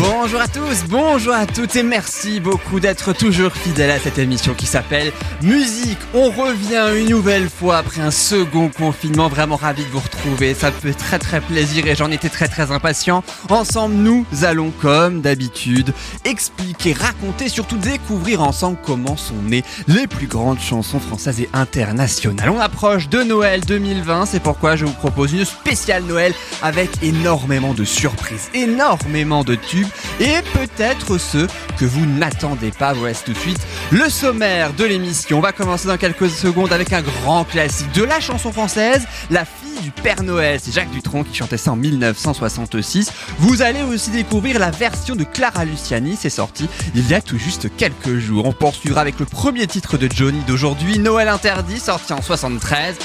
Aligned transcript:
Bonjour 0.00 0.40
à 0.40 0.48
tous, 0.48 0.84
bonjour 0.88 1.34
à 1.34 1.44
toutes 1.44 1.76
et 1.76 1.82
merci 1.82 2.40
beaucoup 2.40 2.80
d'être 2.80 3.12
toujours 3.12 3.52
fidèles 3.52 3.90
à 3.90 3.98
cette 3.98 4.16
émission 4.18 4.54
qui 4.54 4.64
s'appelle 4.64 5.12
Musique. 5.42 5.98
On 6.14 6.30
revient 6.30 6.98
une 6.98 7.10
nouvelle 7.10 7.50
fois 7.50 7.76
après 7.76 8.00
un 8.00 8.10
second 8.10 8.70
confinement, 8.70 9.28
vraiment 9.28 9.56
ravi 9.56 9.84
de 9.84 9.90
vous 9.90 9.98
retrouver, 9.98 10.54
ça 10.54 10.70
me 10.70 10.76
fait 10.76 10.94
très 10.94 11.18
très 11.18 11.42
plaisir 11.42 11.86
et 11.86 11.94
j'en 11.94 12.10
étais 12.10 12.30
très 12.30 12.48
très 12.48 12.72
impatient. 12.72 13.22
Ensemble, 13.50 13.94
nous 13.96 14.24
allons 14.42 14.70
comme 14.80 15.20
d'habitude 15.20 15.92
expliquer, 16.24 16.94
raconter, 16.94 17.50
surtout 17.50 17.76
découvrir 17.76 18.40
ensemble 18.40 18.78
comment 18.82 19.18
sont 19.18 19.42
nées 19.42 19.64
les 19.86 20.06
plus 20.06 20.28
grandes 20.28 20.60
chansons 20.60 21.00
françaises 21.00 21.42
et 21.42 21.50
internationales. 21.52 22.48
On 22.48 22.58
approche 22.58 23.10
de 23.10 23.22
Noël 23.22 23.66
2020, 23.66 24.24
c'est 24.24 24.40
pourquoi 24.40 24.76
je 24.76 24.86
vous 24.86 24.94
propose 24.94 25.34
une 25.34 25.44
spéciale 25.44 26.04
Noël 26.04 26.32
avec 26.62 27.02
énormément 27.02 27.74
de 27.74 27.84
surprises, 27.84 28.48
énormément 28.54 29.44
de 29.44 29.56
tubes 29.56 29.89
et 30.20 30.36
peut-être 30.52 31.18
ceux 31.18 31.46
que 31.78 31.84
vous 31.84 32.06
n'attendez 32.06 32.70
pas. 32.70 32.92
Voici 32.92 33.24
tout 33.24 33.32
de 33.32 33.38
suite 33.38 33.60
le 33.90 34.08
sommaire 34.08 34.72
de 34.72 34.84
l'émission. 34.84 35.38
On 35.38 35.40
va 35.40 35.52
commencer 35.52 35.88
dans 35.88 35.96
quelques 35.96 36.30
secondes 36.30 36.72
avec 36.72 36.92
un 36.92 37.02
grand 37.02 37.44
classique 37.44 37.92
de 37.92 38.04
la 38.04 38.20
chanson 38.20 38.52
française, 38.52 39.06
La 39.30 39.44
fille 39.44 39.80
du 39.82 39.90
Père 39.90 40.22
Noël. 40.22 40.60
C'est 40.62 40.72
Jacques 40.72 40.90
Dutronc 40.90 41.24
qui 41.24 41.34
chantait 41.34 41.56
ça 41.56 41.72
en 41.72 41.76
1966. 41.76 43.12
Vous 43.38 43.62
allez 43.62 43.82
aussi 43.82 44.10
découvrir 44.10 44.58
la 44.58 44.70
version 44.70 45.16
de 45.16 45.24
Clara 45.24 45.64
Luciani. 45.64 46.16
C'est 46.20 46.30
sorti 46.30 46.68
il 46.94 47.08
y 47.08 47.14
a 47.14 47.20
tout 47.20 47.38
juste 47.38 47.68
quelques 47.76 48.18
jours. 48.18 48.46
On 48.46 48.52
poursuivra 48.52 49.00
avec 49.00 49.18
le 49.18 49.26
premier 49.26 49.66
titre 49.66 49.96
de 49.98 50.08
Johnny 50.12 50.40
d'aujourd'hui, 50.46 50.98
Noël 50.98 51.28
interdit, 51.28 51.78
sorti 51.78 52.12
en 52.12 52.22
73 52.22 52.96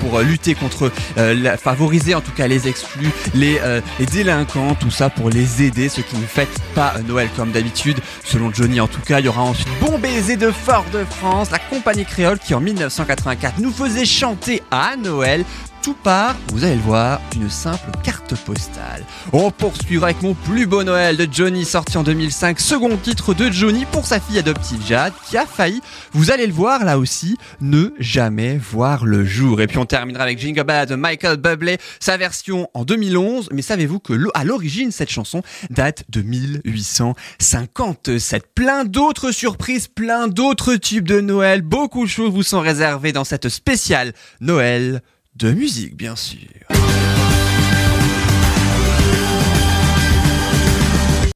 pour 0.00 0.18
euh, 0.18 0.22
lutter 0.22 0.54
contre, 0.54 0.90
euh, 1.18 1.56
favoriser 1.56 2.14
en 2.14 2.20
tout 2.20 2.32
cas 2.32 2.46
les 2.46 2.68
exclus, 2.68 3.10
les, 3.34 3.58
euh, 3.62 3.80
les 3.98 4.06
délinquants, 4.06 4.74
tout 4.74 4.90
ça 4.90 5.10
pour 5.10 5.30
les 5.30 5.62
aider, 5.62 5.88
ceux 5.88 6.02
qui 6.02 6.16
ne 6.16 6.26
fêtent 6.32 6.62
pas 6.74 6.94
Noël 7.06 7.28
comme 7.36 7.52
d'habitude. 7.52 7.98
Selon 8.24 8.52
Johnny 8.52 8.80
en 8.80 8.88
tout 8.88 9.00
cas, 9.02 9.20
il 9.20 9.26
y 9.26 9.28
aura 9.28 9.42
ensuite 9.42 9.68
Bon 9.80 9.98
baiser 9.98 10.36
de 10.36 10.50
Fort-de-France, 10.50 11.50
la 11.50 11.58
compagnie 11.58 12.06
créole 12.06 12.38
qui 12.38 12.54
en 12.54 12.60
1984 12.60 13.58
nous 13.58 13.70
faisait 13.72 14.06
chanter 14.06 14.62
à 14.70 14.96
Noël 14.96 15.44
tout 15.82 15.94
part, 15.94 16.36
vous 16.52 16.64
allez 16.64 16.76
le 16.76 16.82
voir, 16.82 17.20
d'une 17.32 17.50
simple 17.50 17.90
carte 18.04 18.36
postale. 18.36 19.04
On 19.32 19.50
poursuivra 19.50 20.10
avec 20.10 20.22
mon 20.22 20.34
plus 20.34 20.66
beau 20.66 20.84
Noël 20.84 21.16
de 21.16 21.26
Johnny 21.30 21.64
sorti 21.64 21.98
en 21.98 22.04
2005, 22.04 22.60
second 22.60 22.96
titre 22.96 23.34
de 23.34 23.50
Johnny 23.50 23.84
pour 23.86 24.06
sa 24.06 24.20
fille 24.20 24.38
adoptive 24.38 24.80
Jade 24.86 25.12
qui 25.28 25.36
a 25.36 25.44
failli, 25.44 25.80
vous 26.12 26.30
allez 26.30 26.46
le 26.46 26.52
voir 26.52 26.84
là 26.84 26.98
aussi, 26.98 27.36
ne 27.60 27.88
jamais 27.98 28.58
voir 28.58 29.04
le 29.04 29.24
jour. 29.24 29.60
Et 29.60 29.66
puis 29.66 29.78
on 29.78 29.84
terminera 29.84 30.22
avec 30.22 30.38
Jingle 30.38 30.62
Bell 30.62 30.86
de 30.86 30.94
Michael 30.94 31.38
Bublé, 31.38 31.78
sa 31.98 32.16
version 32.16 32.70
en 32.74 32.84
2011, 32.84 33.48
mais 33.50 33.62
savez-vous 33.62 33.98
que 33.98 34.12
à 34.34 34.44
l'origine 34.44 34.92
cette 34.92 35.10
chanson 35.10 35.42
date 35.70 36.04
de 36.08 36.22
1857. 36.22 38.54
Plein 38.54 38.84
d'autres 38.84 39.32
surprises, 39.32 39.88
plein 39.88 40.28
d'autres 40.28 40.76
tubes 40.76 41.08
de 41.08 41.20
Noël, 41.20 41.62
beaucoup 41.62 42.04
de 42.04 42.10
choses 42.10 42.30
vous 42.30 42.44
sont 42.44 42.60
réservées 42.60 43.10
dans 43.10 43.24
cette 43.24 43.48
spéciale 43.48 44.12
Noël 44.40 45.02
de 45.36 45.52
musique, 45.52 45.96
bien 45.96 46.14
sûr. 46.16 46.38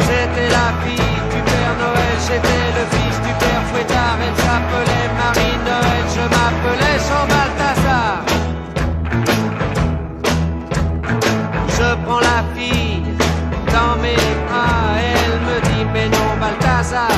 C'était 0.01 0.49
la 0.51 0.73
fille 0.85 1.19
du 1.33 1.41
Père 1.43 1.77
Noël, 1.81 2.17
j'étais 2.27 2.67
le 2.77 2.85
fils 2.93 3.17
du 3.27 3.33
Père 3.39 3.63
Fouettard. 3.71 4.19
Elle 4.21 4.37
s'appelait 4.37 5.09
Marie 5.17 5.59
Noël, 5.65 6.05
je 6.15 6.25
m'appelais 6.33 6.99
Jean 7.09 7.25
Balthazar. 7.33 8.17
Je 11.69 11.89
prends 12.05 12.21
la 12.21 12.41
fille 12.55 13.03
dans 13.73 13.95
mes 14.03 14.23
bras, 14.47 14.99
elle 15.01 15.39
me 15.41 15.57
dit 15.69 15.85
mais 15.93 16.09
non 16.11 16.31
Balthazar. 16.39 17.11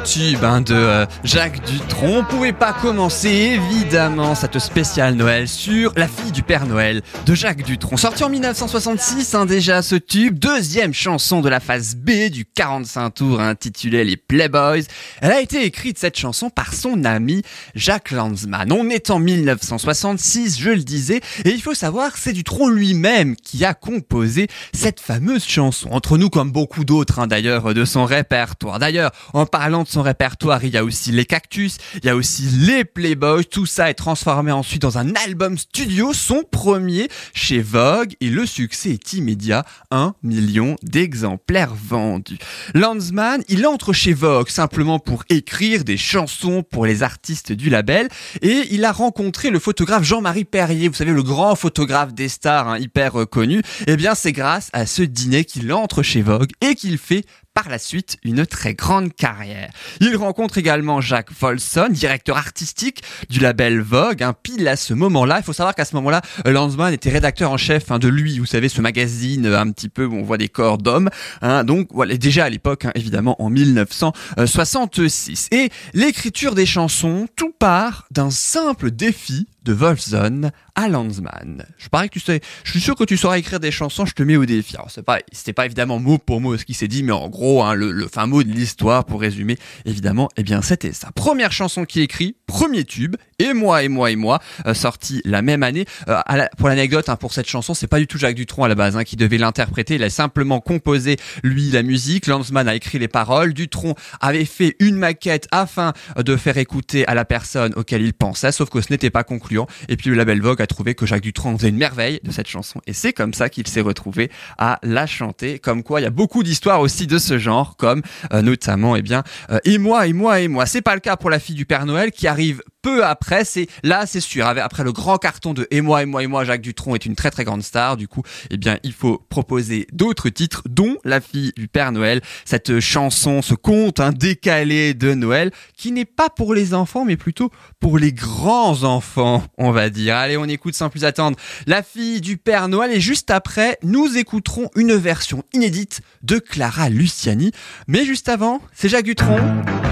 Tube 0.00 0.42
hein, 0.42 0.60
de 0.60 0.74
euh, 0.74 1.06
Jacques 1.24 1.64
Dutronc. 1.66 2.18
On 2.18 2.24
pouvait 2.24 2.52
pas 2.52 2.72
commencer 2.72 3.28
évidemment 3.28 4.34
cette 4.34 4.58
spéciale 4.58 5.14
Noël 5.14 5.48
sur 5.48 5.92
La 5.96 6.08
fille 6.08 6.32
du 6.32 6.42
Père 6.42 6.66
Noël 6.66 7.02
de 7.26 7.34
Jacques 7.34 7.64
Dutronc. 7.64 7.96
Sorti 7.96 8.24
en 8.24 8.28
1966 8.28 9.34
hein, 9.34 9.46
déjà 9.46 9.82
ce 9.82 9.94
tube, 9.94 10.38
deuxième 10.38 10.92
chanson 10.92 11.40
de 11.40 11.48
la 11.48 11.60
phase 11.60 11.94
B 11.94 12.28
du 12.30 12.44
45 12.44 13.10
tours 13.10 13.40
intitulée 13.40 14.04
Les 14.04 14.16
Playboys. 14.16 14.84
Elle 15.20 15.32
a 15.32 15.40
été 15.40 15.64
écrite 15.64 15.98
cette 15.98 16.18
chanson 16.18 16.50
par 16.50 16.74
son 16.74 17.04
ami 17.04 17.42
Jacques 17.74 18.10
Lanzmann. 18.10 18.72
On 18.72 18.88
est 18.88 19.10
en 19.10 19.18
1966, 19.18 20.58
je 20.60 20.70
le 20.70 20.82
disais, 20.82 21.20
et 21.44 21.50
il 21.50 21.62
faut 21.62 21.74
savoir 21.74 22.16
c'est 22.16 22.32
Dutronc 22.32 22.68
lui-même 22.68 23.36
qui 23.36 23.64
a 23.64 23.74
composé 23.74 24.48
cette 24.72 25.00
fameuse 25.00 25.44
chanson. 25.44 25.88
Entre 25.92 26.18
nous 26.18 26.30
comme 26.30 26.50
beaucoup 26.50 26.84
d'autres 26.84 27.20
hein, 27.20 27.26
d'ailleurs 27.26 27.74
de 27.74 27.84
son 27.84 28.04
répertoire. 28.04 28.78
D'ailleurs, 28.78 29.12
en 29.32 29.46
parlant 29.46 29.83
de 29.84 29.88
son 29.88 30.02
répertoire, 30.02 30.64
il 30.64 30.74
y 30.74 30.76
a 30.76 30.84
aussi 30.84 31.12
les 31.12 31.24
cactus, 31.24 31.78
il 31.94 32.06
y 32.06 32.08
a 32.08 32.16
aussi 32.16 32.42
les 32.42 32.84
Playboys, 32.84 33.44
tout 33.44 33.66
ça 33.66 33.90
est 33.90 33.94
transformé 33.94 34.52
ensuite 34.52 34.82
dans 34.82 34.98
un 34.98 35.14
album 35.14 35.56
studio, 35.56 36.12
son 36.12 36.42
premier 36.42 37.08
chez 37.32 37.60
Vogue, 37.60 38.14
et 38.20 38.30
le 38.30 38.46
succès 38.46 38.90
est 38.90 39.12
immédiat, 39.12 39.64
un 39.90 40.14
million 40.22 40.76
d'exemplaires 40.82 41.74
vendus. 41.74 42.38
Landsman, 42.74 43.42
il 43.48 43.66
entre 43.66 43.92
chez 43.92 44.12
Vogue 44.12 44.48
simplement 44.48 44.98
pour 44.98 45.24
écrire 45.28 45.84
des 45.84 45.96
chansons 45.96 46.62
pour 46.62 46.86
les 46.86 47.02
artistes 47.02 47.52
du 47.52 47.70
label, 47.70 48.08
et 48.42 48.62
il 48.70 48.84
a 48.84 48.92
rencontré 48.92 49.50
le 49.50 49.58
photographe 49.58 50.02
Jean-Marie 50.02 50.44
Perrier, 50.44 50.88
vous 50.88 50.94
savez, 50.94 51.12
le 51.12 51.22
grand 51.22 51.54
photographe 51.54 52.14
des 52.14 52.28
stars, 52.28 52.68
hein, 52.68 52.78
hyper 52.78 53.28
connu, 53.30 53.62
et 53.86 53.96
bien 53.96 54.14
c'est 54.14 54.32
grâce 54.32 54.70
à 54.72 54.86
ce 54.86 55.02
dîner 55.02 55.44
qu'il 55.44 55.72
entre 55.72 56.02
chez 56.02 56.22
Vogue 56.22 56.50
et 56.60 56.74
qu'il 56.74 56.98
fait 56.98 57.24
par 57.54 57.68
la 57.68 57.78
suite 57.78 58.18
une 58.24 58.44
très 58.46 58.74
grande 58.74 59.14
carrière. 59.14 59.70
Il 60.00 60.16
rencontre 60.16 60.58
également 60.58 61.00
Jacques 61.00 61.32
Volson, 61.32 61.88
directeur 61.88 62.36
artistique 62.36 63.02
du 63.30 63.38
label 63.38 63.80
Vogue, 63.80 64.22
hein, 64.22 64.34
pile 64.42 64.66
à 64.66 64.76
ce 64.76 64.92
moment-là. 64.92 65.38
Il 65.38 65.44
faut 65.44 65.52
savoir 65.52 65.74
qu'à 65.74 65.84
ce 65.84 65.94
moment-là, 65.96 66.20
Lanzmann 66.44 66.92
était 66.92 67.10
rédacteur 67.10 67.52
en 67.52 67.56
chef 67.56 67.90
hein, 67.90 68.00
de 68.00 68.08
lui, 68.08 68.40
vous 68.40 68.46
savez, 68.46 68.68
ce 68.68 68.80
magazine 68.80 69.46
euh, 69.46 69.58
un 69.58 69.70
petit 69.70 69.88
peu 69.88 70.04
où 70.04 70.14
on 70.14 70.22
voit 70.22 70.38
des 70.38 70.48
corps 70.48 70.78
d'hommes. 70.78 71.10
Hein, 71.42 71.62
donc 71.62 71.88
voilà, 71.92 72.16
déjà 72.16 72.44
à 72.44 72.50
l'époque, 72.50 72.86
hein, 72.86 72.92
évidemment, 72.96 73.40
en 73.40 73.50
1966. 73.50 75.48
Et 75.52 75.70
l'écriture 75.92 76.54
des 76.56 76.66
chansons, 76.66 77.28
tout 77.36 77.52
part 77.52 78.06
d'un 78.10 78.30
simple 78.30 78.90
défi 78.90 79.46
de 79.64 79.72
Wolfson 79.72 80.50
à 80.74 80.88
Lanzmann. 80.88 81.64
Je 81.78 81.88
parie 81.88 82.08
que 82.08 82.14
tu 82.14 82.20
sais, 82.20 82.40
je 82.64 82.70
suis 82.70 82.80
sûr 82.80 82.94
que 82.94 83.04
tu 83.04 83.16
sauras 83.16 83.38
écrire 83.38 83.60
des 83.60 83.70
chansons, 83.70 84.06
je 84.06 84.14
te 84.14 84.22
mets 84.22 84.36
au 84.36 84.44
défi. 84.44 84.76
Alors 84.76 84.90
c'est 84.90 85.02
pas, 85.02 85.18
c'était 85.32 85.52
pas 85.52 85.66
évidemment 85.66 85.98
mot 85.98 86.18
pour 86.18 86.40
mot 86.40 86.56
ce 86.56 86.64
qui 86.64 86.74
s'est 86.74 86.88
dit, 86.88 87.02
mais 87.02 87.12
en 87.12 87.28
gros, 87.28 87.62
hein, 87.62 87.74
le, 87.74 88.06
fin 88.08 88.26
mot 88.26 88.42
de 88.42 88.50
l'histoire 88.50 89.04
pour 89.04 89.20
résumer, 89.20 89.56
évidemment, 89.84 90.28
eh 90.36 90.42
bien 90.42 90.62
c'était 90.62 90.92
sa 90.92 91.10
première 91.12 91.52
chanson 91.52 91.84
qui 91.84 92.00
écrit, 92.00 92.36
premier 92.46 92.84
tube, 92.84 93.16
et 93.38 93.52
moi 93.52 93.82
et 93.82 93.88
moi 93.88 94.10
et 94.10 94.16
moi, 94.16 94.40
euh, 94.66 94.74
sorti 94.74 95.20
la 95.24 95.42
même 95.42 95.62
année. 95.62 95.86
Euh, 96.08 96.20
pour 96.58 96.68
l'anecdote, 96.68 97.08
hein, 97.08 97.16
pour 97.16 97.32
cette 97.32 97.48
chanson, 97.48 97.74
c'est 97.74 97.86
pas 97.86 97.98
du 97.98 98.06
tout 98.06 98.18
Jacques 98.18 98.34
Dutronc 98.34 98.64
à 98.64 98.68
la 98.68 98.74
base 98.74 98.96
hein, 98.96 99.04
qui 99.04 99.16
devait 99.16 99.38
l'interpréter. 99.38 99.96
Il 99.96 100.02
a 100.02 100.10
simplement 100.10 100.60
composé 100.60 101.16
lui 101.42 101.70
la 101.70 101.82
musique. 101.82 102.26
Lanzmann 102.26 102.68
a 102.68 102.74
écrit 102.74 102.98
les 102.98 103.08
paroles. 103.08 103.54
Dutronc 103.54 103.94
avait 104.20 104.44
fait 104.44 104.76
une 104.78 104.96
maquette 104.96 105.48
afin 105.50 105.92
de 106.16 106.36
faire 106.36 106.58
écouter 106.58 107.06
à 107.06 107.14
la 107.14 107.24
personne 107.24 107.72
auquel 107.76 108.02
il 108.02 108.12
pensait, 108.12 108.52
sauf 108.52 108.70
que 108.70 108.80
ce 108.80 108.92
n'était 108.92 109.10
pas 109.10 109.24
conclu 109.24 109.53
et 109.88 109.96
puis 109.96 110.10
le 110.10 110.16
label 110.16 110.40
Vogue 110.40 110.60
a 110.62 110.66
trouvé 110.66 110.94
que 110.94 111.06
Jacques 111.06 111.22
Dutronc 111.22 111.56
faisait 111.56 111.68
une 111.68 111.76
merveille 111.76 112.20
de 112.22 112.30
cette 112.30 112.48
chanson. 112.48 112.80
Et 112.86 112.92
c'est 112.92 113.12
comme 113.12 113.34
ça 113.34 113.48
qu'il 113.48 113.66
s'est 113.66 113.80
retrouvé 113.80 114.30
à 114.58 114.78
la 114.82 115.06
chanter. 115.06 115.58
Comme 115.58 115.82
quoi, 115.82 116.00
il 116.00 116.04
y 116.04 116.06
a 116.06 116.10
beaucoup 116.10 116.42
d'histoires 116.42 116.80
aussi 116.80 117.06
de 117.06 117.18
ce 117.18 117.38
genre, 117.38 117.76
comme 117.76 118.02
euh, 118.32 118.42
notamment, 118.42 118.96
eh 118.96 119.02
bien, 119.02 119.22
euh, 119.50 119.58
et 119.64 119.78
moi, 119.78 120.06
et 120.06 120.12
moi, 120.12 120.40
et 120.40 120.48
moi. 120.48 120.66
C'est 120.66 120.82
pas 120.82 120.94
le 120.94 121.00
cas 121.00 121.16
pour 121.16 121.30
la 121.30 121.38
fille 121.38 121.54
du 121.54 121.66
Père 121.66 121.86
Noël 121.86 122.10
qui 122.10 122.26
arrive 122.26 122.62
peu 122.84 123.04
après. 123.04 123.44
C'est 123.44 123.66
là, 123.82 124.04
c'est 124.06 124.20
sûr. 124.20 124.46
Après 124.46 124.84
le 124.84 124.92
grand 124.92 125.16
carton 125.16 125.54
de 125.54 125.66
Et 125.70 125.80
moi, 125.80 126.02
et 126.02 126.06
moi, 126.06 126.22
et 126.22 126.26
moi, 126.26 126.44
Jacques 126.44 126.60
Dutronc 126.60 126.94
est 126.94 127.06
une 127.06 127.16
très 127.16 127.30
très 127.30 127.44
grande 127.44 127.62
star. 127.62 127.96
Du 127.96 128.06
coup, 128.06 128.22
eh 128.50 128.58
bien, 128.58 128.78
il 128.84 128.92
faut 128.92 129.24
proposer 129.30 129.86
d'autres 129.92 130.28
titres, 130.28 130.62
dont 130.68 130.98
La 131.04 131.20
fille 131.20 131.52
du 131.56 131.66
Père 131.66 131.92
Noël. 131.92 132.20
Cette 132.44 132.80
chanson, 132.80 133.40
ce 133.40 133.54
conte 133.54 134.00
hein, 134.00 134.12
décalé 134.12 134.92
de 134.92 135.14
Noël, 135.14 135.50
qui 135.76 135.92
n'est 135.92 136.04
pas 136.04 136.28
pour 136.28 136.54
les 136.54 136.74
enfants, 136.74 137.06
mais 137.06 137.16
plutôt 137.16 137.50
pour 137.80 137.98
les 137.98 138.12
grands 138.12 138.84
enfants, 138.84 139.42
on 139.56 139.70
va 139.70 139.88
dire. 139.88 140.16
Allez, 140.16 140.36
on 140.36 140.44
écoute 140.44 140.74
sans 140.74 140.90
plus 140.90 141.04
attendre 141.04 141.38
La 141.66 141.82
fille 141.82 142.20
du 142.20 142.36
Père 142.36 142.68
Noël. 142.68 142.92
Et 142.92 143.00
juste 143.00 143.30
après, 143.30 143.78
nous 143.82 144.18
écouterons 144.18 144.70
une 144.76 144.94
version 144.94 145.42
inédite 145.54 146.02
de 146.22 146.38
Clara 146.38 146.90
Luciani. 146.90 147.50
Mais 147.88 148.04
juste 148.04 148.28
avant, 148.28 148.60
c'est 148.74 148.90
Jacques 148.90 149.06
Dutronc. 149.06 149.40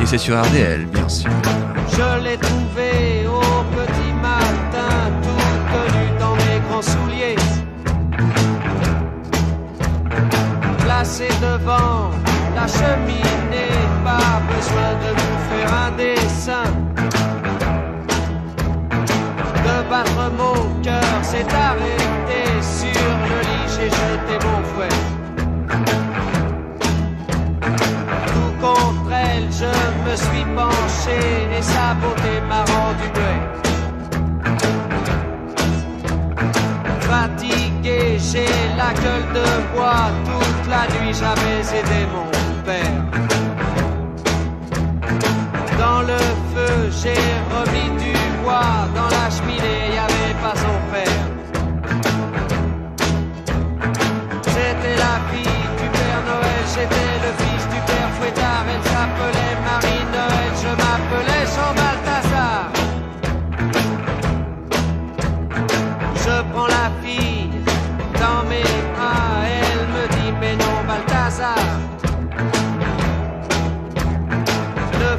Et 0.02 0.06
c'est 0.06 0.18
sur 0.18 0.38
RDL, 0.38 0.84
bien 0.86 1.08
sûr. 1.08 1.30
Au 3.26 3.64
petit 3.76 4.12
matin, 4.28 4.94
tout 5.22 5.96
nu 5.96 6.18
dans 6.18 6.34
mes 6.34 6.60
grands 6.68 6.82
souliers. 6.82 7.36
Placé 10.78 11.28
devant 11.40 12.10
la 12.54 12.66
cheminée, 12.66 13.76
pas 14.04 14.40
besoin 14.52 14.90
de 15.04 15.10
nous 15.20 15.38
faire 15.48 15.70
un 15.86 15.90
dessin. 15.96 16.81
La 38.82 38.92
gueule 39.02 39.28
de 39.38 39.46
bois. 39.72 40.08
Toute 40.28 40.64
la 40.74 40.84
nuit, 40.94 41.14
j'avais 41.20 41.60
aidé 41.78 42.00
mon 42.14 42.28
père. 42.66 43.00
Dans 45.82 46.02
le 46.12 46.22
feu, 46.52 46.74
j'ai 47.00 47.24
remis 47.54 47.90
du 48.02 48.14
bois. 48.42 48.76
Dans 48.98 49.10
la 49.18 49.26
cheminée, 49.34 49.82
y 49.96 50.00
avait 50.08 50.36
pas 50.44 50.56
son 50.64 50.76
père. 50.92 51.26
J'étais 54.52 54.96
la 55.06 55.14
fille 55.30 55.64
du 55.80 55.86
Père 55.96 56.22
Noël, 56.30 56.64
j'étais 56.74 57.12
le 57.24 57.30
fils 57.40 57.64
du 57.74 57.80
Père 57.88 58.10
Fouettard. 58.16 58.64
Elle 58.72 58.84
s'appelait 58.90 59.51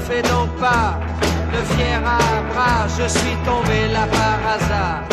fais 0.03 0.21
donc 0.21 0.49
pas 0.59 0.99
le 1.53 1.61
fier 1.75 2.01
à 2.05 2.41
bras, 2.51 2.87
je 2.97 3.07
suis 3.07 3.37
tombé 3.45 3.87
là 3.91 4.05
par 4.19 4.39
hasard. 4.53 5.03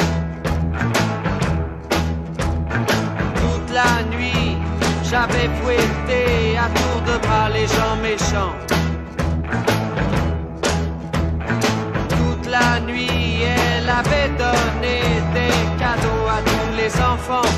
Toute 3.42 3.70
la 3.80 3.92
nuit, 4.14 4.56
j'avais 5.04 5.48
fouetté 5.58 6.58
à 6.58 6.66
tour 6.78 6.98
de 7.08 7.18
bras 7.24 7.48
les 7.50 7.66
gens 7.76 7.96
méchants. 8.02 8.54
Toute 12.08 12.46
la 12.46 12.80
nuit, 12.80 13.42
elle 13.42 13.88
avait 13.88 14.30
donné 14.44 14.96
des 15.36 15.56
cadeaux 15.82 16.26
à 16.36 16.40
tous 16.50 16.70
les 16.80 16.92
enfants. 17.12 17.52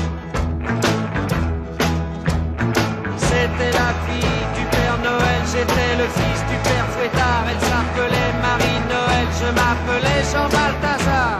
C'était 3.17 3.71
la 3.81 3.89
fille 4.05 4.43
du 4.57 4.65
Père 4.71 4.82
Noël, 5.03 5.41
j'étais 5.51 5.93
le 5.97 6.07
fils 6.17 6.39
du 6.49 6.57
Père 6.67 6.87
Fouettard. 6.93 7.45
Elle 7.49 7.59
s'appelait 7.69 8.33
Marie-Noël, 8.41 9.27
je 9.39 9.47
m'appelais 9.57 10.21
Jean 10.31 10.47
Balthazar. 10.55 11.37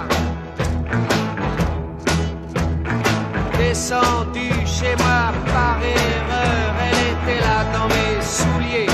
Descendu 3.58 4.50
chez 4.66 4.96
moi 5.04 5.32
par 5.54 5.78
erreur, 5.82 6.74
elle 6.88 7.02
était 7.14 7.42
là 7.48 7.60
dans 7.76 7.88
mes 7.96 8.16
souliers. 8.38 8.94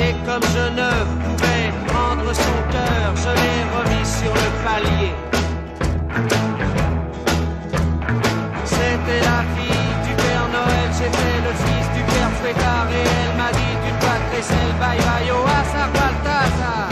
Et 0.00 0.14
comme 0.26 0.46
je 0.56 0.64
ne 0.80 0.90
pouvais 1.22 1.66
prendre 1.88 2.28
son 2.32 2.58
cœur, 2.72 3.08
je 3.24 3.30
l'ai 3.40 3.60
remis 3.76 4.06
sur 4.06 4.32
le 4.32 4.48
palier. 4.64 4.97
Au 15.30 15.44
hasard 15.46 15.90
Balthazar. 15.92 16.88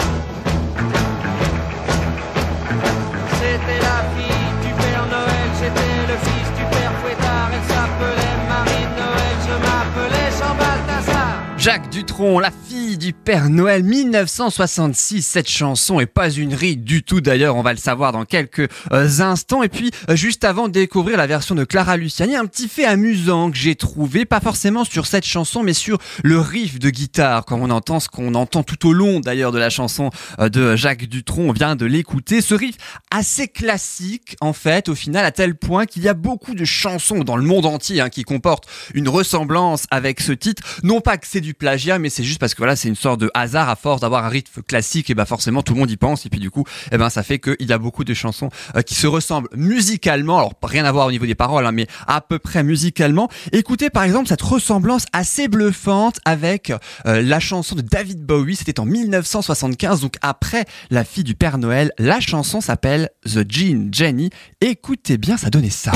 C'était 3.38 3.80
la 3.80 3.98
fille 4.14 4.50
du 4.62 4.72
Père 4.74 5.06
Noël, 5.06 5.48
j'étais 5.58 5.96
le 6.08 6.16
fils 6.26 6.48
du 6.58 6.64
Père 6.70 6.92
Fouettard, 7.00 7.50
elle 7.52 7.66
s'appelait 7.72 8.36
Marie-Noël, 8.48 9.36
je 9.46 9.54
m'appelais 9.64 10.30
Jean 10.38 10.54
Balthazar. 10.54 11.34
Jacques 11.56 11.88
Dutronc, 11.90 12.38
la 12.40 12.50
fille 12.50 12.75
du 12.98 13.12
Père 13.12 13.50
Noël 13.50 13.82
1966. 13.82 15.22
Cette 15.22 15.48
chanson 15.48 16.00
est 16.00 16.06
pas 16.06 16.30
une 16.30 16.54
ride 16.54 16.84
du 16.84 17.02
tout 17.02 17.20
d'ailleurs, 17.20 17.56
on 17.56 17.62
va 17.62 17.72
le 17.72 17.78
savoir 17.78 18.12
dans 18.12 18.24
quelques 18.24 18.68
euh, 18.92 19.20
instants. 19.20 19.62
Et 19.62 19.68
puis 19.68 19.90
euh, 20.08 20.16
juste 20.16 20.44
avant 20.44 20.68
de 20.68 20.72
découvrir 20.72 21.16
la 21.16 21.26
version 21.26 21.54
de 21.54 21.64
Clara 21.64 21.96
Luciani, 21.96 22.36
un 22.36 22.46
petit 22.46 22.68
fait 22.68 22.84
amusant 22.84 23.50
que 23.50 23.56
j'ai 23.56 23.74
trouvé, 23.74 24.24
pas 24.24 24.40
forcément 24.40 24.84
sur 24.84 25.06
cette 25.06 25.24
chanson, 25.24 25.62
mais 25.62 25.72
sur 25.72 25.98
le 26.22 26.38
riff 26.38 26.78
de 26.78 26.90
guitare, 26.90 27.44
comme 27.44 27.62
on 27.62 27.70
entend 27.70 28.00
ce 28.00 28.08
qu'on 28.08 28.34
entend 28.34 28.62
tout 28.62 28.88
au 28.88 28.92
long 28.92 29.20
d'ailleurs 29.20 29.52
de 29.52 29.58
la 29.58 29.70
chanson 29.70 30.10
euh, 30.38 30.48
de 30.48 30.76
Jacques 30.76 31.06
Dutronc. 31.06 31.48
On 31.48 31.52
vient 31.52 31.76
de 31.76 31.86
l'écouter. 31.86 32.40
Ce 32.40 32.54
riff 32.54 32.76
assez 33.10 33.48
classique 33.48 34.36
en 34.40 34.52
fait, 34.52 34.88
au 34.88 34.94
final, 34.94 35.24
à 35.24 35.32
tel 35.32 35.54
point 35.54 35.86
qu'il 35.86 36.02
y 36.02 36.08
a 36.08 36.14
beaucoup 36.14 36.54
de 36.54 36.64
chansons 36.64 37.24
dans 37.24 37.36
le 37.36 37.44
monde 37.44 37.66
entier 37.66 38.00
hein, 38.00 38.08
qui 38.08 38.22
comportent 38.22 38.66
une 38.94 39.08
ressemblance 39.08 39.84
avec 39.90 40.20
ce 40.20 40.32
titre. 40.32 40.62
Non 40.82 41.00
pas 41.00 41.16
que 41.16 41.26
c'est 41.26 41.40
du 41.40 41.54
plagiat, 41.54 41.98
mais 41.98 42.10
c'est 42.10 42.24
juste 42.24 42.38
parce 42.38 42.54
que 42.54 42.58
voilà, 42.58 42.76
c'est 42.76 42.85
une 42.88 42.96
sorte 42.96 43.20
de 43.20 43.30
hasard 43.34 43.68
à 43.68 43.76
force 43.76 44.00
d'avoir 44.00 44.24
un 44.24 44.28
rythme 44.28 44.62
classique, 44.62 45.10
et 45.10 45.14
bah 45.14 45.26
forcément 45.26 45.62
tout 45.62 45.74
le 45.74 45.80
monde 45.80 45.90
y 45.90 45.96
pense, 45.96 46.26
et 46.26 46.30
puis 46.30 46.40
du 46.40 46.50
coup, 46.50 46.64
et 46.92 46.98
ben 46.98 47.10
ça 47.10 47.22
fait 47.22 47.38
qu'il 47.38 47.56
y 47.68 47.72
a 47.72 47.78
beaucoup 47.78 48.04
de 48.04 48.14
chansons 48.14 48.48
euh, 48.76 48.82
qui 48.82 48.94
se 48.94 49.06
ressemblent 49.06 49.48
musicalement, 49.54 50.38
alors 50.38 50.52
rien 50.62 50.84
à 50.84 50.92
voir 50.92 51.06
au 51.06 51.10
niveau 51.10 51.26
des 51.26 51.34
paroles, 51.34 51.66
hein, 51.66 51.72
mais 51.72 51.86
à 52.06 52.20
peu 52.20 52.38
près 52.38 52.62
musicalement. 52.62 53.28
Écoutez 53.52 53.90
par 53.90 54.04
exemple 54.04 54.28
cette 54.28 54.42
ressemblance 54.42 55.06
assez 55.12 55.48
bluffante 55.48 56.18
avec 56.24 56.72
euh, 57.06 57.22
la 57.22 57.40
chanson 57.40 57.74
de 57.74 57.82
David 57.82 58.24
Bowie, 58.24 58.56
c'était 58.56 58.80
en 58.80 58.86
1975, 58.86 60.00
donc 60.00 60.14
après 60.22 60.64
La 60.90 61.04
fille 61.04 61.24
du 61.24 61.34
Père 61.34 61.58
Noël, 61.58 61.92
la 61.98 62.20
chanson 62.20 62.60
s'appelle 62.60 63.10
The 63.24 63.40
Jean 63.48 63.88
Jenny. 63.92 64.30
Écoutez 64.60 65.18
bien, 65.18 65.36
ça 65.36 65.50
donnait 65.50 65.70
ça. 65.70 65.92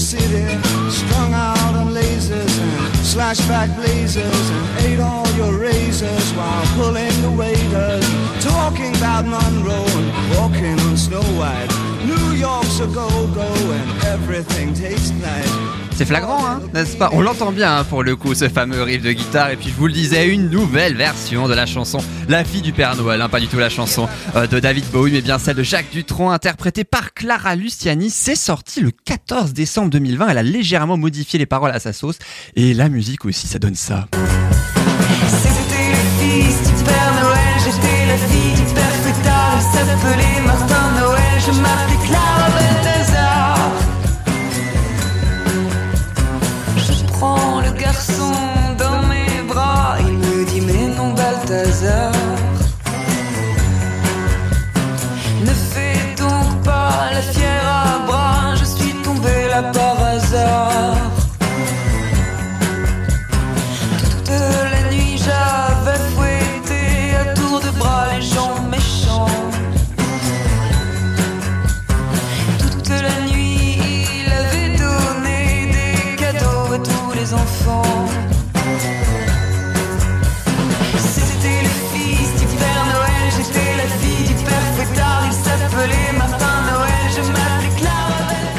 City, 0.00 0.48
strung 0.88 1.34
out 1.34 1.74
on 1.74 1.92
lasers 1.92 2.58
and 2.58 2.94
slashback 3.04 3.74
blazers, 3.76 4.50
and 4.50 4.86
ate 4.86 5.00
all 5.00 5.28
your 5.32 5.58
razors 5.58 6.32
while 6.32 6.64
pulling 6.74 7.14
the 7.20 7.30
waiters, 7.30 8.06
talking 8.42 8.96
about 8.96 9.26
Monroe 9.26 9.84
and 10.00 10.36
walking 10.36 10.78
on 10.80 10.96
Snow 10.96 11.22
White. 11.38 11.68
New 12.06 12.32
York's 12.32 12.80
a 12.80 12.86
go-go 12.86 13.52
and 13.78 14.04
everything 14.04 14.72
tastes 14.72 15.10
nice. 15.10 15.59
C'est 16.00 16.06
flagrant, 16.06 16.46
hein, 16.46 16.62
n'est-ce 16.72 16.96
pas? 16.96 17.10
On 17.12 17.20
l'entend 17.20 17.52
bien 17.52 17.76
hein, 17.76 17.84
pour 17.84 18.02
le 18.02 18.16
coup, 18.16 18.34
ce 18.34 18.48
fameux 18.48 18.82
riff 18.82 19.02
de 19.02 19.12
guitare. 19.12 19.50
Et 19.50 19.56
puis 19.56 19.68
je 19.68 19.74
vous 19.74 19.86
le 19.86 19.92
disais, 19.92 20.28
une 20.28 20.48
nouvelle 20.48 20.96
version 20.96 21.46
de 21.46 21.52
la 21.52 21.66
chanson 21.66 21.98
La 22.26 22.42
fille 22.42 22.62
du 22.62 22.72
Père 22.72 22.96
Noël. 22.96 23.20
Hein, 23.20 23.28
pas 23.28 23.38
du 23.38 23.48
tout 23.48 23.58
la 23.58 23.68
chanson 23.68 24.08
euh, 24.34 24.46
de 24.46 24.60
David 24.60 24.86
Bowie, 24.86 25.12
mais 25.12 25.20
bien 25.20 25.38
celle 25.38 25.56
de 25.56 25.62
Jacques 25.62 25.90
Dutronc, 25.92 26.30
interprétée 26.30 26.84
par 26.84 27.12
Clara 27.12 27.54
Luciani. 27.54 28.08
C'est 28.08 28.34
sorti 28.34 28.80
le 28.80 28.92
14 28.92 29.52
décembre 29.52 29.90
2020. 29.90 30.28
Elle 30.28 30.38
a 30.38 30.42
légèrement 30.42 30.96
modifié 30.96 31.38
les 31.38 31.44
paroles 31.44 31.72
à 31.72 31.80
sa 31.80 31.92
sauce. 31.92 32.16
Et 32.56 32.72
la 32.72 32.88
musique 32.88 33.26
aussi, 33.26 33.46
ça 33.46 33.58
donne 33.58 33.74
ça. 33.74 34.06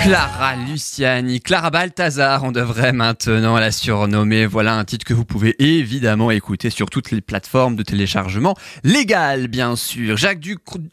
Clara 0.04 0.56
Luciani, 0.56 1.42
Clara 1.42 1.70
Balthazar, 1.70 2.44
on 2.44 2.52
devrait 2.52 2.92
maintenant 2.92 3.60
la 3.60 3.72
surnommer. 3.72 4.48
Voilà 4.48 4.74
un 4.74 4.84
titre 4.84 5.06
que 5.06 5.14
vous 5.14 5.26
pouvez 5.26 5.56
évidemment 5.60 6.32
écouter 6.32 6.72
sur 6.72 6.90
toutes 6.90 7.12
les 7.12 7.22
plateformes 7.22 7.76
de 7.76 7.84
téléchargement 7.84 8.56
légales, 8.84 9.48
bien 9.48 9.76
sûr. 9.76 10.18
Jacques, 10.18 10.40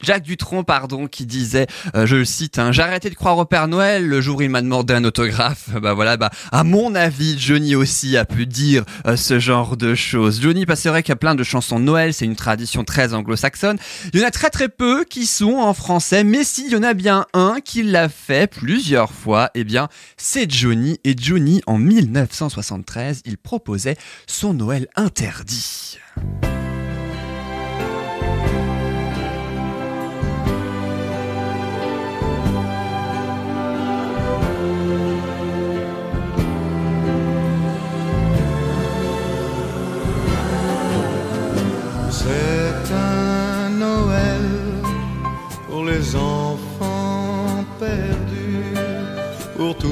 Jacques 0.02 0.24
Dutronc, 0.24 0.62
pardon, 0.62 1.06
qui 1.06 1.24
disait, 1.24 1.66
euh, 1.94 2.04
je 2.04 2.22
cite, 2.22 2.58
hein, 2.58 2.70
arrêté 2.78 3.08
de 3.08 3.14
croire 3.14 3.38
au 3.38 3.46
Père 3.46 3.66
Noël 3.66 4.06
le 4.06 4.20
jour 4.20 4.38
où 4.38 4.42
il 4.42 4.50
m'a 4.50 4.60
demandé 4.60 4.92
un 4.92 5.04
autographe. 5.04 5.70
Bah 5.78 5.94
voilà, 5.94 6.16
bah 6.16 6.30
à 6.50 6.64
mon 6.64 6.94
avis, 6.96 7.38
Johnny 7.38 7.76
aussi 7.76 8.16
a 8.16 8.24
pu 8.24 8.46
dire 8.46 8.84
euh, 9.06 9.16
ce 9.16 9.38
genre 9.38 9.76
de 9.76 9.94
choses. 9.94 10.40
Johnny, 10.42 10.66
bah, 10.66 10.76
c'est 10.76 10.88
vrai 10.88 11.02
qu'il 11.02 11.12
y 11.12 11.12
a 11.12 11.16
plein 11.16 11.36
de 11.36 11.44
chansons 11.44 11.78
Noël, 11.78 12.12
c'est 12.12 12.24
une 12.24 12.36
tradition 12.36 12.84
très 12.84 13.14
anglo-saxonne. 13.14 13.78
Il 14.12 14.20
y 14.20 14.24
en 14.24 14.26
a 14.26 14.32
très 14.32 14.50
très 14.50 14.68
peu 14.68 15.04
qui 15.04 15.24
sont 15.24 15.54
en 15.54 15.72
français, 15.72 16.24
mais 16.24 16.42
s'il 16.42 16.72
y 16.72 16.76
en 16.76 16.82
a 16.82 16.94
bien 16.94 17.26
un 17.32 17.60
qui 17.64 17.84
l'a 17.84 18.08
fait 18.08 18.50
plusieurs 18.50 18.98
fois, 19.12 19.50
eh 19.54 19.64
bien, 19.64 19.88
c'est 20.16 20.50
Johnny. 20.50 20.98
Et 21.04 21.14
Johnny, 21.18 21.60
en 21.66 21.78
1973, 21.78 23.22
il 23.24 23.38
proposait 23.38 23.96
son 24.26 24.54
Noël 24.54 24.88
interdit. 24.96 25.98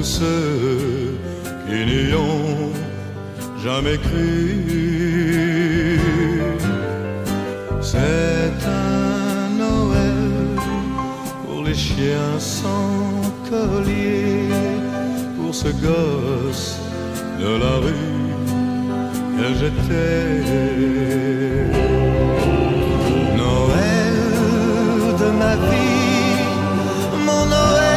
Ceux 0.07 1.19
qui 1.67 1.79
n'y 1.91 2.15
ont 2.15 2.71
jamais 3.65 3.99
cru. 3.99 4.39
C'est 7.81 8.59
un 8.67 9.49
Noël 9.65 10.31
pour 11.45 11.61
les 11.65 11.75
chiens 11.75 12.39
sans 12.39 13.21
collier, 13.51 14.49
pour 15.37 15.53
ce 15.63 15.71
gosse 15.89 16.79
de 17.43 17.51
la 17.65 17.75
rue 17.85 18.15
que 19.37 19.47
j'étais. 19.59 20.31
Noël 23.43 24.19
de 25.23 25.29
ma 25.43 25.55
vie, 25.69 26.39
mon 27.29 27.45
Noël 27.57 27.96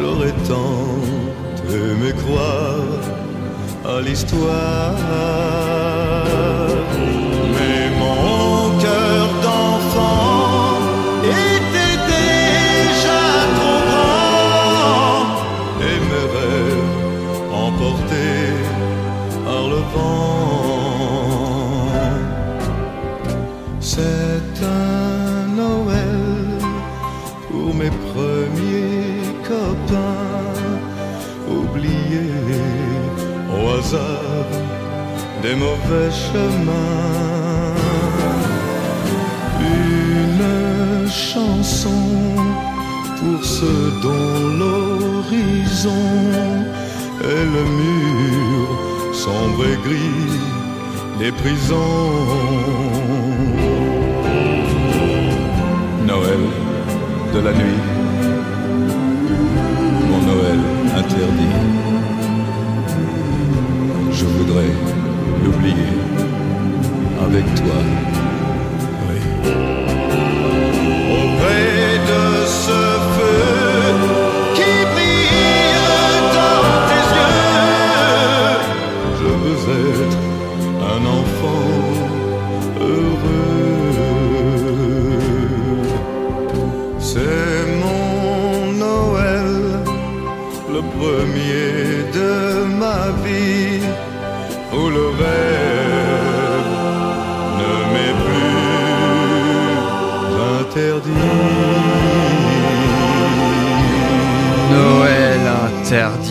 J'aurais 0.00 0.32
tant 0.48 0.86
aimé 1.68 2.12
croire 2.16 3.00
à 3.84 4.00
l'histoire. 4.00 4.96
Des 35.42 35.54
mauvais 35.54 36.10
chemins. 36.10 37.74
Une 39.60 41.08
chanson 41.08 42.02
pour 43.18 43.44
ceux 43.44 43.92
dont 44.02 44.48
l'horizon 44.58 46.04
est 47.22 47.46
le 47.56 47.64
mur 47.80 48.68
sombre 49.12 49.64
et 49.72 49.78
gris 49.86 50.30
des 51.18 51.32
prisons. 51.32 52.10
Noël 56.06 56.42
de 57.34 57.40
la 57.46 57.52
nuit, 57.52 57.82
mon 60.08 60.20
Noël 60.30 60.60
interdit. 60.96 61.56
Je 64.12 64.24
voudrais 64.24 64.99
l'oublier 65.44 65.94
avec 67.24 67.44
toi. 67.56 67.78
Oui. 69.06 69.18
Auprès 71.12 71.98
de 72.10 72.46
ce 72.46 73.09